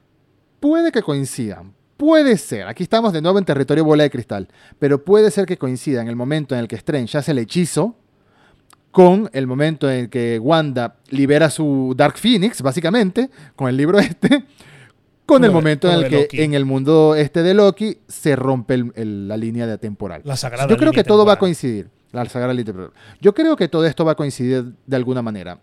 puede 0.60 0.92
que 0.92 1.02
coincidan. 1.02 1.74
Puede 2.00 2.38
ser, 2.38 2.66
aquí 2.66 2.84
estamos 2.84 3.12
de 3.12 3.22
nuevo 3.22 3.40
en 3.40 3.44
territorio 3.44 3.84
bola 3.84 4.04
de 4.04 4.10
cristal, 4.10 4.48
pero 4.80 5.04
puede 5.04 5.32
ser 5.32 5.46
que 5.46 5.58
coincida 5.58 6.02
en 6.02 6.08
el 6.08 6.16
momento 6.16 6.56
en 6.56 6.62
el 6.62 6.68
que 6.70 6.78
Strange 6.78 7.18
hace 7.18 7.32
el 7.32 7.40
hechizo 7.40 7.94
con 8.90 9.30
el 9.34 9.48
momento 9.48 9.92
en 9.92 10.00
el 10.00 10.10
que 10.10 10.40
Wanda 10.40 10.96
libera 11.10 11.50
su 11.50 11.94
Dark 11.98 12.18
Phoenix, 12.18 12.62
básicamente, 12.62 13.30
con 13.54 13.68
el 13.68 13.76
libro 13.76 14.00
este, 14.00 14.46
con 15.26 15.44
el 15.44 15.52
momento 15.52 15.92
en 15.92 16.06
el 16.06 16.28
que 16.30 16.42
en 16.42 16.54
el 16.54 16.64
mundo 16.64 17.16
este 17.16 17.44
de 17.44 17.54
Loki 17.54 17.98
se 18.08 18.34
rompe 18.38 18.82
la 18.96 19.36
línea 19.36 19.68
de 19.68 19.78
temporal. 19.78 20.22
La 20.24 20.38
sagrada 20.38 20.70
Yo 20.70 20.78
creo 20.78 20.94
que 20.94 21.04
todo 21.04 21.26
va 21.26 21.34
a 21.34 21.38
coincidir. 21.38 21.90
La 22.14 22.24
sagrada 22.30 22.54
línea 22.54 22.92
Yo 23.20 23.34
creo 23.34 23.58
que 23.58 23.68
todo 23.68 23.86
esto 23.86 24.06
va 24.06 24.14
a 24.14 24.16
coincidir 24.16 24.74
de 24.88 24.96
alguna 24.96 25.22
manera. 25.22 25.60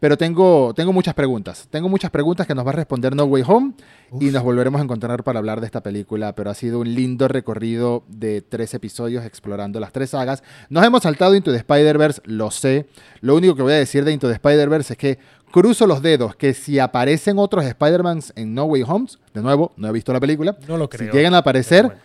Pero 0.00 0.16
tengo, 0.16 0.72
tengo 0.74 0.92
muchas 0.92 1.14
preguntas. 1.14 1.66
Tengo 1.70 1.88
muchas 1.88 2.10
preguntas 2.10 2.46
que 2.46 2.54
nos 2.54 2.64
va 2.64 2.70
a 2.70 2.74
responder 2.74 3.16
No 3.16 3.24
Way 3.24 3.42
Home 3.46 3.72
y 4.20 4.26
nos 4.26 4.42
volveremos 4.44 4.80
a 4.80 4.84
encontrar 4.84 5.24
para 5.24 5.40
hablar 5.40 5.60
de 5.60 5.66
esta 5.66 5.82
película. 5.82 6.34
Pero 6.34 6.50
ha 6.50 6.54
sido 6.54 6.80
un 6.80 6.94
lindo 6.94 7.26
recorrido 7.26 8.04
de 8.06 8.40
tres 8.40 8.74
episodios 8.74 9.24
explorando 9.24 9.80
las 9.80 9.92
tres 9.92 10.10
sagas. 10.10 10.44
Nos 10.68 10.84
hemos 10.84 11.02
saltado 11.02 11.34
Into 11.34 11.50
the 11.50 11.58
Spider-Verse, 11.58 12.22
lo 12.26 12.50
sé. 12.50 12.86
Lo 13.20 13.34
único 13.34 13.56
que 13.56 13.62
voy 13.62 13.72
a 13.72 13.76
decir 13.76 14.04
de 14.04 14.12
Into 14.12 14.28
the 14.28 14.34
Spider-Verse 14.34 14.92
es 14.92 14.98
que 14.98 15.18
cruzo 15.50 15.86
los 15.86 16.00
dedos 16.00 16.36
que 16.36 16.54
si 16.54 16.78
aparecen 16.78 17.38
otros 17.38 17.64
Spider-Mans 17.64 18.32
en 18.36 18.54
No 18.54 18.64
Way 18.64 18.84
Home, 18.86 19.08
de 19.34 19.42
nuevo, 19.42 19.72
no 19.76 19.88
he 19.88 19.92
visto 19.92 20.12
la 20.12 20.20
película. 20.20 20.56
No 20.68 20.76
lo 20.76 20.88
creo. 20.88 21.10
Si 21.10 21.16
llegan 21.16 21.34
a 21.34 21.38
aparecer, 21.38 21.96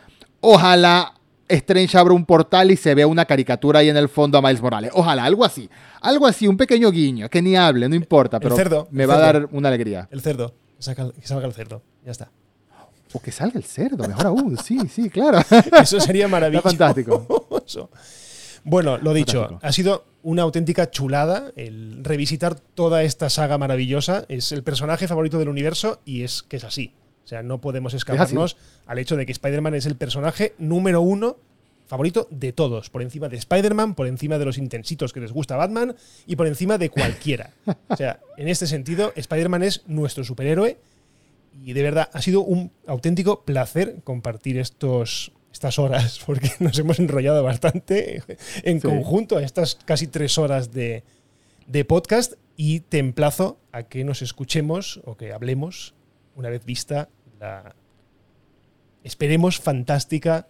ojalá 0.41 1.13
Strange 1.47 1.97
abra 1.97 2.13
un 2.13 2.25
portal 2.25 2.71
y 2.71 2.77
se 2.77 2.95
vea 2.95 3.07
una 3.07 3.25
caricatura 3.25 3.79
ahí 3.79 3.89
en 3.89 3.97
el 3.97 4.09
fondo 4.09 4.37
a 4.37 4.41
Miles 4.41 4.61
Morales. 4.61 4.91
Ojalá, 4.93 5.25
algo 5.25 5.43
así. 5.43 5.69
Algo 6.01 6.25
así, 6.25 6.47
un 6.47 6.57
pequeño 6.57 6.91
guiño, 6.91 7.29
que 7.29 7.41
ni 7.41 7.55
hable, 7.55 7.87
no 7.89 7.95
importa, 7.95 8.39
pero 8.39 8.87
me 8.91 9.05
va 9.05 9.15
a 9.15 9.19
dar 9.19 9.49
una 9.51 9.69
alegría. 9.69 10.07
El 10.11 10.21
cerdo, 10.21 10.53
que, 10.77 10.81
salga 11.27 11.47
el 11.47 11.53
cerdo, 11.53 11.81
ya 12.05 12.11
está. 12.11 12.31
O 13.13 13.21
que 13.21 13.31
salga 13.31 13.57
el 13.57 13.63
cerdo, 13.63 14.07
mejor 14.07 14.25
aún, 14.27 14.57
sí, 14.57 14.79
sí, 14.89 15.09
claro. 15.09 15.39
Eso 15.81 15.99
sería 15.99 16.27
maravilloso. 16.27 16.67
fantástico. 16.69 17.47
Bueno, 18.63 18.97
lo 18.97 19.13
dicho, 19.13 19.59
ha 19.61 19.71
sido 19.71 20.05
una 20.23 20.43
auténtica 20.43 20.89
chulada 20.89 21.51
el 21.55 22.03
revisitar 22.03 22.55
toda 22.55 23.03
esta 23.03 23.29
saga 23.29 23.57
maravillosa. 23.57 24.25
Es 24.29 24.51
el 24.51 24.63
personaje 24.63 25.07
favorito 25.07 25.37
del 25.37 25.49
universo 25.49 25.99
y 26.05 26.23
es 26.23 26.43
que 26.43 26.57
es 26.57 26.63
así. 26.63 26.93
O 27.24 27.28
sea, 27.28 27.43
no 27.43 27.61
podemos 27.61 27.93
escaparnos 27.93 28.57
al 28.86 28.99
hecho 28.99 29.15
de 29.15 29.26
que 29.26 29.32
Spider-Man 29.32 29.76
es 29.76 29.86
el 29.86 29.95
personaje 29.95 30.53
número 30.57 31.01
uno 31.01 31.38
favorito 31.88 32.28
de 32.32 32.53
todos, 32.53 32.89
por 32.89 33.01
encima 33.01 33.30
de 33.30 33.38
Spider-Man, 33.38 33.95
por 33.95 34.07
encima 34.07 34.38
de 34.38 34.45
los 34.45 34.57
intensitos 34.57 35.13
que 35.13 35.19
les 35.19 35.32
gusta 35.32 35.57
Batman 35.57 35.95
y 36.26 36.36
por 36.36 36.47
encima 36.47 36.78
de 36.78 36.89
cualquiera. 36.89 37.51
o 37.88 37.95
sea, 37.95 38.19
en 38.38 38.47
este 38.47 38.67
sentido, 38.67 39.13
Spider-Man 39.15 39.63
es 39.63 39.84
nuestro 39.88 40.24
superhéroe 40.24 40.78
y 41.63 41.74
de 41.74 41.84
verdad 41.84 42.09
ha 42.11 42.21
sido 42.21 42.41
un 42.41 42.71
auténtico 42.88 43.43
placer 43.43 43.97
compartir 44.03 44.57
estos, 44.57 45.32
estas 45.51 45.78
horas, 45.78 46.19
porque 46.26 46.51
nos 46.59 46.78
hemos 46.80 46.99
enrollado 46.99 47.43
bastante 47.43 48.24
en 48.63 48.80
conjunto 48.80 49.38
a 49.38 49.43
estas 49.43 49.76
casi 49.76 50.07
tres 50.07 50.38
horas 50.38 50.71
de, 50.71 51.03
de 51.67 51.86
podcast 51.86 52.34
y 52.57 52.82
te 52.82 52.97
emplazo 52.97 53.59
a 53.71 53.84
que 53.84 54.03
nos 54.03 54.21
escuchemos 54.21 55.01
o 55.05 55.15
que 55.15 55.34
hablemos 55.34 55.93
una 56.36 56.49
vez 56.49 56.65
vista 56.65 57.09
la, 57.39 57.75
esperemos, 59.03 59.59
fantástica 59.59 60.47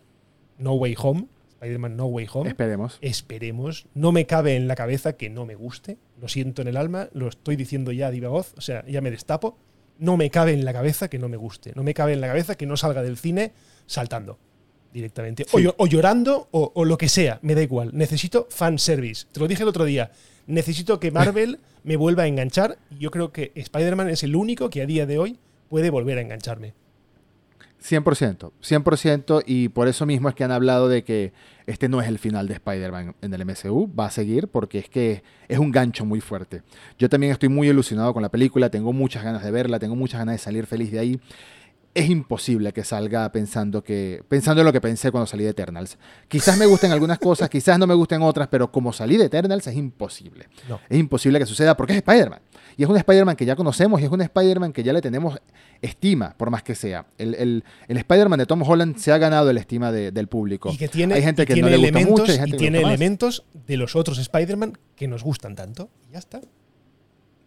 No 0.58 0.74
Way 0.74 0.96
Home. 0.98 1.26
Spider-Man 1.54 1.96
No 1.96 2.08
Way 2.08 2.28
Home. 2.34 2.50
Esperemos. 2.50 2.98
Esperemos. 3.02 3.88
No 3.94 4.12
me 4.12 4.26
cabe 4.26 4.56
en 4.56 4.68
la 4.68 4.76
cabeza 4.76 5.14
que 5.14 5.30
no 5.30 5.46
me 5.46 5.56
guste. 5.56 5.98
Lo 6.20 6.28
siento 6.28 6.62
en 6.62 6.68
el 6.68 6.78
alma. 6.78 7.08
Lo 7.14 7.30
estoy 7.30 7.56
diciendo 7.56 7.92
ya 7.92 8.08
a 8.08 8.12
viva 8.12 8.30
voz. 8.30 8.54
O 8.58 8.62
sea, 8.62 8.86
ya 8.86 9.00
me 9.02 9.12
destapo. 9.12 9.58
No 9.98 10.18
me 10.18 10.30
cabe 10.30 10.54
en 10.54 10.66
la 10.66 10.74
cabeza 10.74 11.10
que 11.10 11.20
no 11.20 11.30
me 11.30 11.38
guste. 11.38 11.72
No 11.76 11.84
me 11.84 11.94
cabe 11.94 12.14
en 12.14 12.22
la 12.22 12.28
cabeza 12.28 12.56
que 12.56 12.66
no 12.66 12.76
salga 12.76 13.02
del 13.02 13.18
cine 13.18 13.54
saltando 13.86 14.38
directamente. 14.92 15.46
O, 15.52 15.88
llorando 15.88 16.50
o, 16.52 16.72
o, 16.76 16.86
lo 16.86 16.98
que 16.98 17.08
sea. 17.08 17.40
Me 17.42 17.56
da 17.56 17.62
igual. 17.62 17.92
Necesito 17.94 18.48
fan 18.50 18.78
service. 18.78 19.26
Te 19.32 19.40
lo 19.40 19.48
dije 19.48 19.64
el 19.64 19.70
otro 19.70 19.86
día. 19.86 20.12
Necesito 20.48 21.00
que 21.00 21.12
Marvel 21.12 21.60
me 21.84 21.96
vuelva 21.96 22.24
a 22.24 22.28
enganchar. 22.28 22.78
Y 22.92 22.98
yo 22.98 23.12
creo 23.12 23.32
que 23.32 23.54
Spider-Man 23.56 24.10
es 24.10 24.24
el 24.24 24.36
único 24.36 24.70
que 24.70 24.82
a 24.82 24.86
día 24.86 25.06
de 25.06 25.18
hoy 25.18 25.40
puede 25.70 25.90
volver 25.90 26.18
a 26.18 26.22
engancharme. 26.22 26.74
100%, 27.84 28.52
100% 28.62 29.44
y 29.46 29.68
por 29.68 29.90
eso 29.90 30.06
mismo 30.06 30.30
es 30.30 30.36
que 30.36 30.46
han 30.46 30.52
hablado 30.52 30.88
de 30.88 31.04
que 31.04 31.34
este 31.68 31.90
no 31.90 32.02
es 32.02 32.08
el 32.08 32.18
final 32.18 32.48
de 32.48 32.54
Spider-Man 32.54 33.16
en 33.22 33.34
el 33.34 33.46
MCU, 33.46 33.94
va 33.94 34.06
a 34.06 34.12
seguir 34.12 34.48
porque 34.48 34.80
es 34.80 34.90
que 34.90 35.22
es 35.50 35.60
un 35.60 35.72
gancho 35.72 36.06
muy 36.06 36.22
fuerte. 36.22 36.62
Yo 36.98 37.10
también 37.10 37.34
estoy 37.34 37.50
muy 37.50 37.68
ilusionado 37.68 38.14
con 38.14 38.24
la 38.24 38.30
película, 38.30 38.70
tengo 38.70 38.94
muchas 38.94 39.24
ganas 39.24 39.44
de 39.44 39.52
verla, 39.52 39.80
tengo 39.80 39.98
muchas 39.98 40.20
ganas 40.20 40.36
de 40.36 40.40
salir 40.40 40.66
feliz 40.66 40.92
de 40.92 41.00
ahí 41.00 41.20
es 41.96 42.10
imposible 42.10 42.74
que 42.74 42.84
salga 42.84 43.32
pensando 43.32 43.84
que 43.84 44.24
pensando 44.28 44.62
en 44.62 44.66
lo 44.66 44.74
que 44.74 44.82
pensé 44.82 45.12
cuando 45.12 45.28
salí 45.28 45.44
de 45.44 45.52
Eternals. 45.52 45.98
Quizás 46.28 46.58
me 46.58 46.66
gusten 46.66 46.92
algunas 46.92 47.20
cosas, 47.20 47.50
quizás 47.50 47.78
no 47.78 47.86
me 47.86 47.94
gusten 47.94 48.22
otras, 48.22 48.48
pero 48.48 48.72
como 48.72 48.92
salí 48.92 49.18
de 49.18 49.26
Eternals 49.26 49.68
es 49.68 49.76
imposible. 49.76 50.48
Es 50.90 50.98
imposible 50.98 51.40
que 51.40 51.46
suceda 51.46 51.78
porque 51.78 51.94
es 51.94 51.98
Spider-Man. 51.98 52.40
Y 52.78 52.84
es 52.84 52.90
un 52.90 52.98
Spider-Man 52.98 53.36
que 53.36 53.46
ya 53.46 53.56
conocemos 53.56 54.02
y 54.02 54.06
es 54.06 54.12
un 54.12 54.22
Spider-Man 54.22 54.74
que 54.74 54.82
ya 54.82 54.94
le 54.94 55.02
tenemos 55.02 55.40
estima, 55.82 56.34
por 56.36 56.50
más 56.50 56.64
que 56.64 56.74
sea. 56.74 57.06
El, 57.18 57.36
el, 57.36 57.98
Spider-Man 57.98 58.40
de 58.40 58.46
Tom 58.48 58.64
Holland 58.64 58.98
se 58.98 59.12
ha 59.12 59.18
ganado 59.20 59.52
el 59.52 59.58
estima 59.58 59.92
del 59.92 60.28
público. 60.28 60.72
Y 60.72 60.78
que 60.78 60.88
tiene, 60.88 61.14
Hay 61.14 61.22
gente 61.22 61.46
que 61.46 61.62
no 61.62 61.70
le 61.70 61.78
gusta 61.78 62.00
mucho. 62.00 62.34
Y, 62.46 62.52
tiene 62.54 62.82
elementos 62.82 63.46
de 63.68 63.78
los 63.78 63.96
otros 63.96 64.18
Spider-Man 64.18 64.78
que 64.96 65.08
nos 65.08 65.24
gustan 65.24 65.56
tanto. 65.56 65.90
Y 66.10 66.14
ya 66.14 66.20
está. 66.20 66.42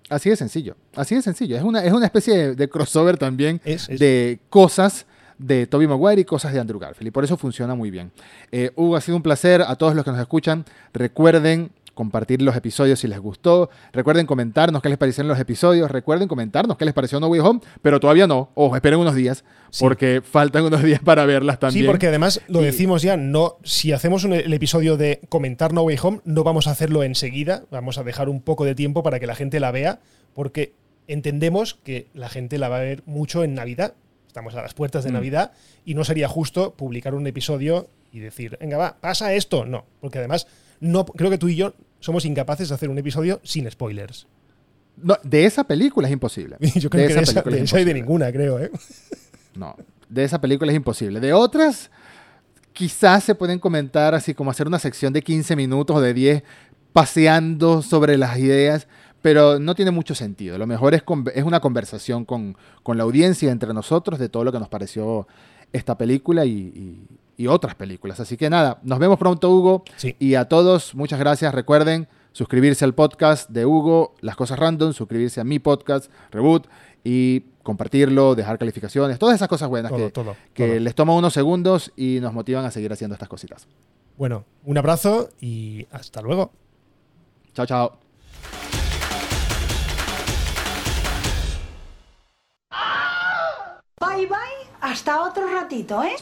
Así 0.08 0.30
de 0.30 0.36
sencillo, 0.36 0.76
así 0.94 1.14
de 1.16 1.22
sencillo. 1.22 1.56
Es 1.56 1.62
una, 1.62 1.84
es 1.84 1.92
una 1.92 2.06
especie 2.06 2.54
de, 2.54 2.68
crossover 2.68 3.18
también 3.18 3.60
de 3.64 4.38
cosas 4.48 5.06
de 5.38 5.66
Toby 5.66 5.86
Maguire 5.86 6.20
y 6.20 6.24
cosas 6.24 6.52
de 6.52 6.60
Andrew 6.60 6.78
Garfield. 6.78 7.08
Y 7.08 7.10
por 7.10 7.24
eso 7.24 7.36
funciona 7.36 7.74
muy 7.74 7.90
bien. 7.90 8.12
Eh, 8.52 8.70
Hugo, 8.76 8.96
ha 8.96 9.00
sido 9.00 9.16
un 9.16 9.22
placer. 9.22 9.62
A 9.62 9.76
todos 9.76 9.94
los 9.94 10.04
que 10.04 10.10
nos 10.10 10.20
escuchan, 10.20 10.64
recuerden 10.92 11.70
compartir 11.96 12.42
los 12.42 12.54
episodios 12.54 13.00
si 13.00 13.08
les 13.08 13.18
gustó. 13.18 13.70
Recuerden 13.90 14.26
comentarnos 14.26 14.82
qué 14.82 14.90
les 14.90 14.98
parecieron 14.98 15.28
los 15.28 15.40
episodios. 15.40 15.90
Recuerden 15.90 16.28
comentarnos 16.28 16.76
qué 16.76 16.84
les 16.84 16.92
pareció 16.92 17.18
No 17.18 17.28
Way 17.28 17.40
Home, 17.40 17.60
pero 17.80 17.98
todavía 17.98 18.26
no. 18.26 18.50
Ojo, 18.54 18.76
esperen 18.76 19.00
unos 19.00 19.14
días, 19.14 19.44
porque 19.80 20.20
faltan 20.22 20.64
unos 20.64 20.82
días 20.82 21.00
para 21.00 21.24
verlas 21.24 21.58
también. 21.58 21.84
Sí, 21.84 21.88
porque 21.88 22.08
además 22.08 22.42
lo 22.48 22.60
decimos 22.60 23.00
ya, 23.00 23.16
no, 23.16 23.56
si 23.64 23.92
hacemos 23.92 24.24
el 24.26 24.52
episodio 24.52 24.98
de 24.98 25.22
comentar 25.30 25.72
No 25.72 25.82
Way 25.82 25.96
Home, 26.02 26.20
no 26.26 26.44
vamos 26.44 26.66
a 26.66 26.72
hacerlo 26.72 27.02
enseguida. 27.02 27.64
Vamos 27.70 27.96
a 27.96 28.04
dejar 28.04 28.28
un 28.28 28.42
poco 28.42 28.66
de 28.66 28.74
tiempo 28.74 29.02
para 29.02 29.18
que 29.18 29.26
la 29.26 29.34
gente 29.34 29.58
la 29.58 29.70
vea, 29.70 30.00
porque 30.34 30.74
entendemos 31.08 31.78
que 31.82 32.08
la 32.12 32.28
gente 32.28 32.58
la 32.58 32.68
va 32.68 32.76
a 32.76 32.80
ver 32.80 33.04
mucho 33.06 33.42
en 33.42 33.54
Navidad. 33.54 33.94
Estamos 34.26 34.54
a 34.54 34.60
las 34.60 34.74
puertas 34.74 35.02
de 35.02 35.10
mm. 35.10 35.14
Navidad 35.14 35.52
y 35.86 35.94
no 35.94 36.04
sería 36.04 36.28
justo 36.28 36.74
publicar 36.74 37.14
un 37.14 37.26
episodio 37.26 37.88
y 38.12 38.18
decir, 38.18 38.58
venga, 38.60 38.76
va, 38.76 38.98
pasa 39.00 39.32
esto. 39.32 39.64
No, 39.64 39.86
porque 40.02 40.18
además 40.18 40.46
no, 40.80 41.04
creo 41.04 41.30
que 41.30 41.38
tú 41.38 41.48
y 41.48 41.56
yo 41.56 41.74
somos 42.00 42.24
incapaces 42.24 42.68
de 42.68 42.74
hacer 42.74 42.88
un 42.88 42.98
episodio 42.98 43.40
sin 43.42 43.70
spoilers. 43.70 44.26
No, 44.96 45.16
de 45.22 45.44
esa 45.44 45.64
película 45.64 46.08
es 46.08 46.12
imposible. 46.12 46.56
Yo 46.76 46.88
creo 46.88 47.06
que 47.06 47.14
de 47.14 47.20
esa, 47.20 47.42
de, 47.42 47.84
de 47.84 47.94
ninguna, 47.94 48.32
creo, 48.32 48.58
¿eh? 48.58 48.70
No, 49.54 49.76
de 50.08 50.24
esa 50.24 50.40
película 50.40 50.70
es 50.72 50.76
imposible. 50.76 51.20
De 51.20 51.32
otras, 51.32 51.90
quizás 52.72 53.24
se 53.24 53.34
pueden 53.34 53.58
comentar 53.58 54.14
así 54.14 54.34
como 54.34 54.50
hacer 54.50 54.66
una 54.66 54.78
sección 54.78 55.12
de 55.12 55.22
15 55.22 55.56
minutos 55.56 55.96
o 55.96 56.00
de 56.00 56.14
10 56.14 56.42
paseando 56.92 57.82
sobre 57.82 58.16
las 58.16 58.38
ideas, 58.38 58.86
pero 59.20 59.58
no 59.58 59.74
tiene 59.74 59.90
mucho 59.90 60.14
sentido. 60.14 60.56
Lo 60.56 60.66
mejor 60.66 60.94
es, 60.94 61.02
es 61.34 61.44
una 61.44 61.60
conversación 61.60 62.24
con, 62.24 62.56
con, 62.82 62.96
la 62.96 63.04
audiencia 63.04 63.50
entre 63.50 63.74
nosotros 63.74 64.18
de 64.18 64.28
todo 64.28 64.44
lo 64.44 64.52
que 64.52 64.58
nos 64.58 64.68
pareció 64.68 65.26
esta 65.72 65.98
película 65.98 66.44
y, 66.44 66.50
y 66.52 67.06
otras 67.46 67.74
películas. 67.74 68.20
Así 68.20 68.36
que 68.36 68.48
nada, 68.48 68.78
nos 68.82 68.98
vemos 68.98 69.18
pronto, 69.18 69.50
Hugo. 69.50 69.84
Y 70.18 70.34
a 70.34 70.46
todos, 70.46 70.94
muchas 70.94 71.18
gracias. 71.18 71.54
Recuerden 71.54 72.08
suscribirse 72.32 72.84
al 72.84 72.94
podcast 72.94 73.48
de 73.50 73.64
Hugo, 73.64 74.14
Las 74.20 74.36
Cosas 74.36 74.58
Random, 74.58 74.92
suscribirse 74.92 75.40
a 75.40 75.44
mi 75.44 75.58
podcast, 75.58 76.10
Reboot, 76.30 76.66
y 77.02 77.40
compartirlo, 77.62 78.34
dejar 78.34 78.58
calificaciones, 78.58 79.18
todas 79.18 79.36
esas 79.36 79.48
cosas 79.48 79.68
buenas 79.68 79.92
que, 79.92 80.12
que 80.52 80.80
les 80.80 80.94
toma 80.94 81.14
unos 81.14 81.32
segundos 81.32 81.92
y 81.96 82.18
nos 82.20 82.32
motivan 82.32 82.64
a 82.64 82.70
seguir 82.70 82.92
haciendo 82.92 83.14
estas 83.14 83.28
cositas. 83.28 83.66
Bueno, 84.16 84.44
un 84.64 84.78
abrazo 84.78 85.30
y 85.40 85.86
hasta 85.90 86.22
luego. 86.22 86.52
Chao, 87.54 87.66
chao. 87.66 87.98
Bye 94.00 94.26
bye, 94.26 94.36
hasta 94.80 95.22
otro 95.22 95.46
ratito, 95.50 96.02
¿eh? 96.02 96.16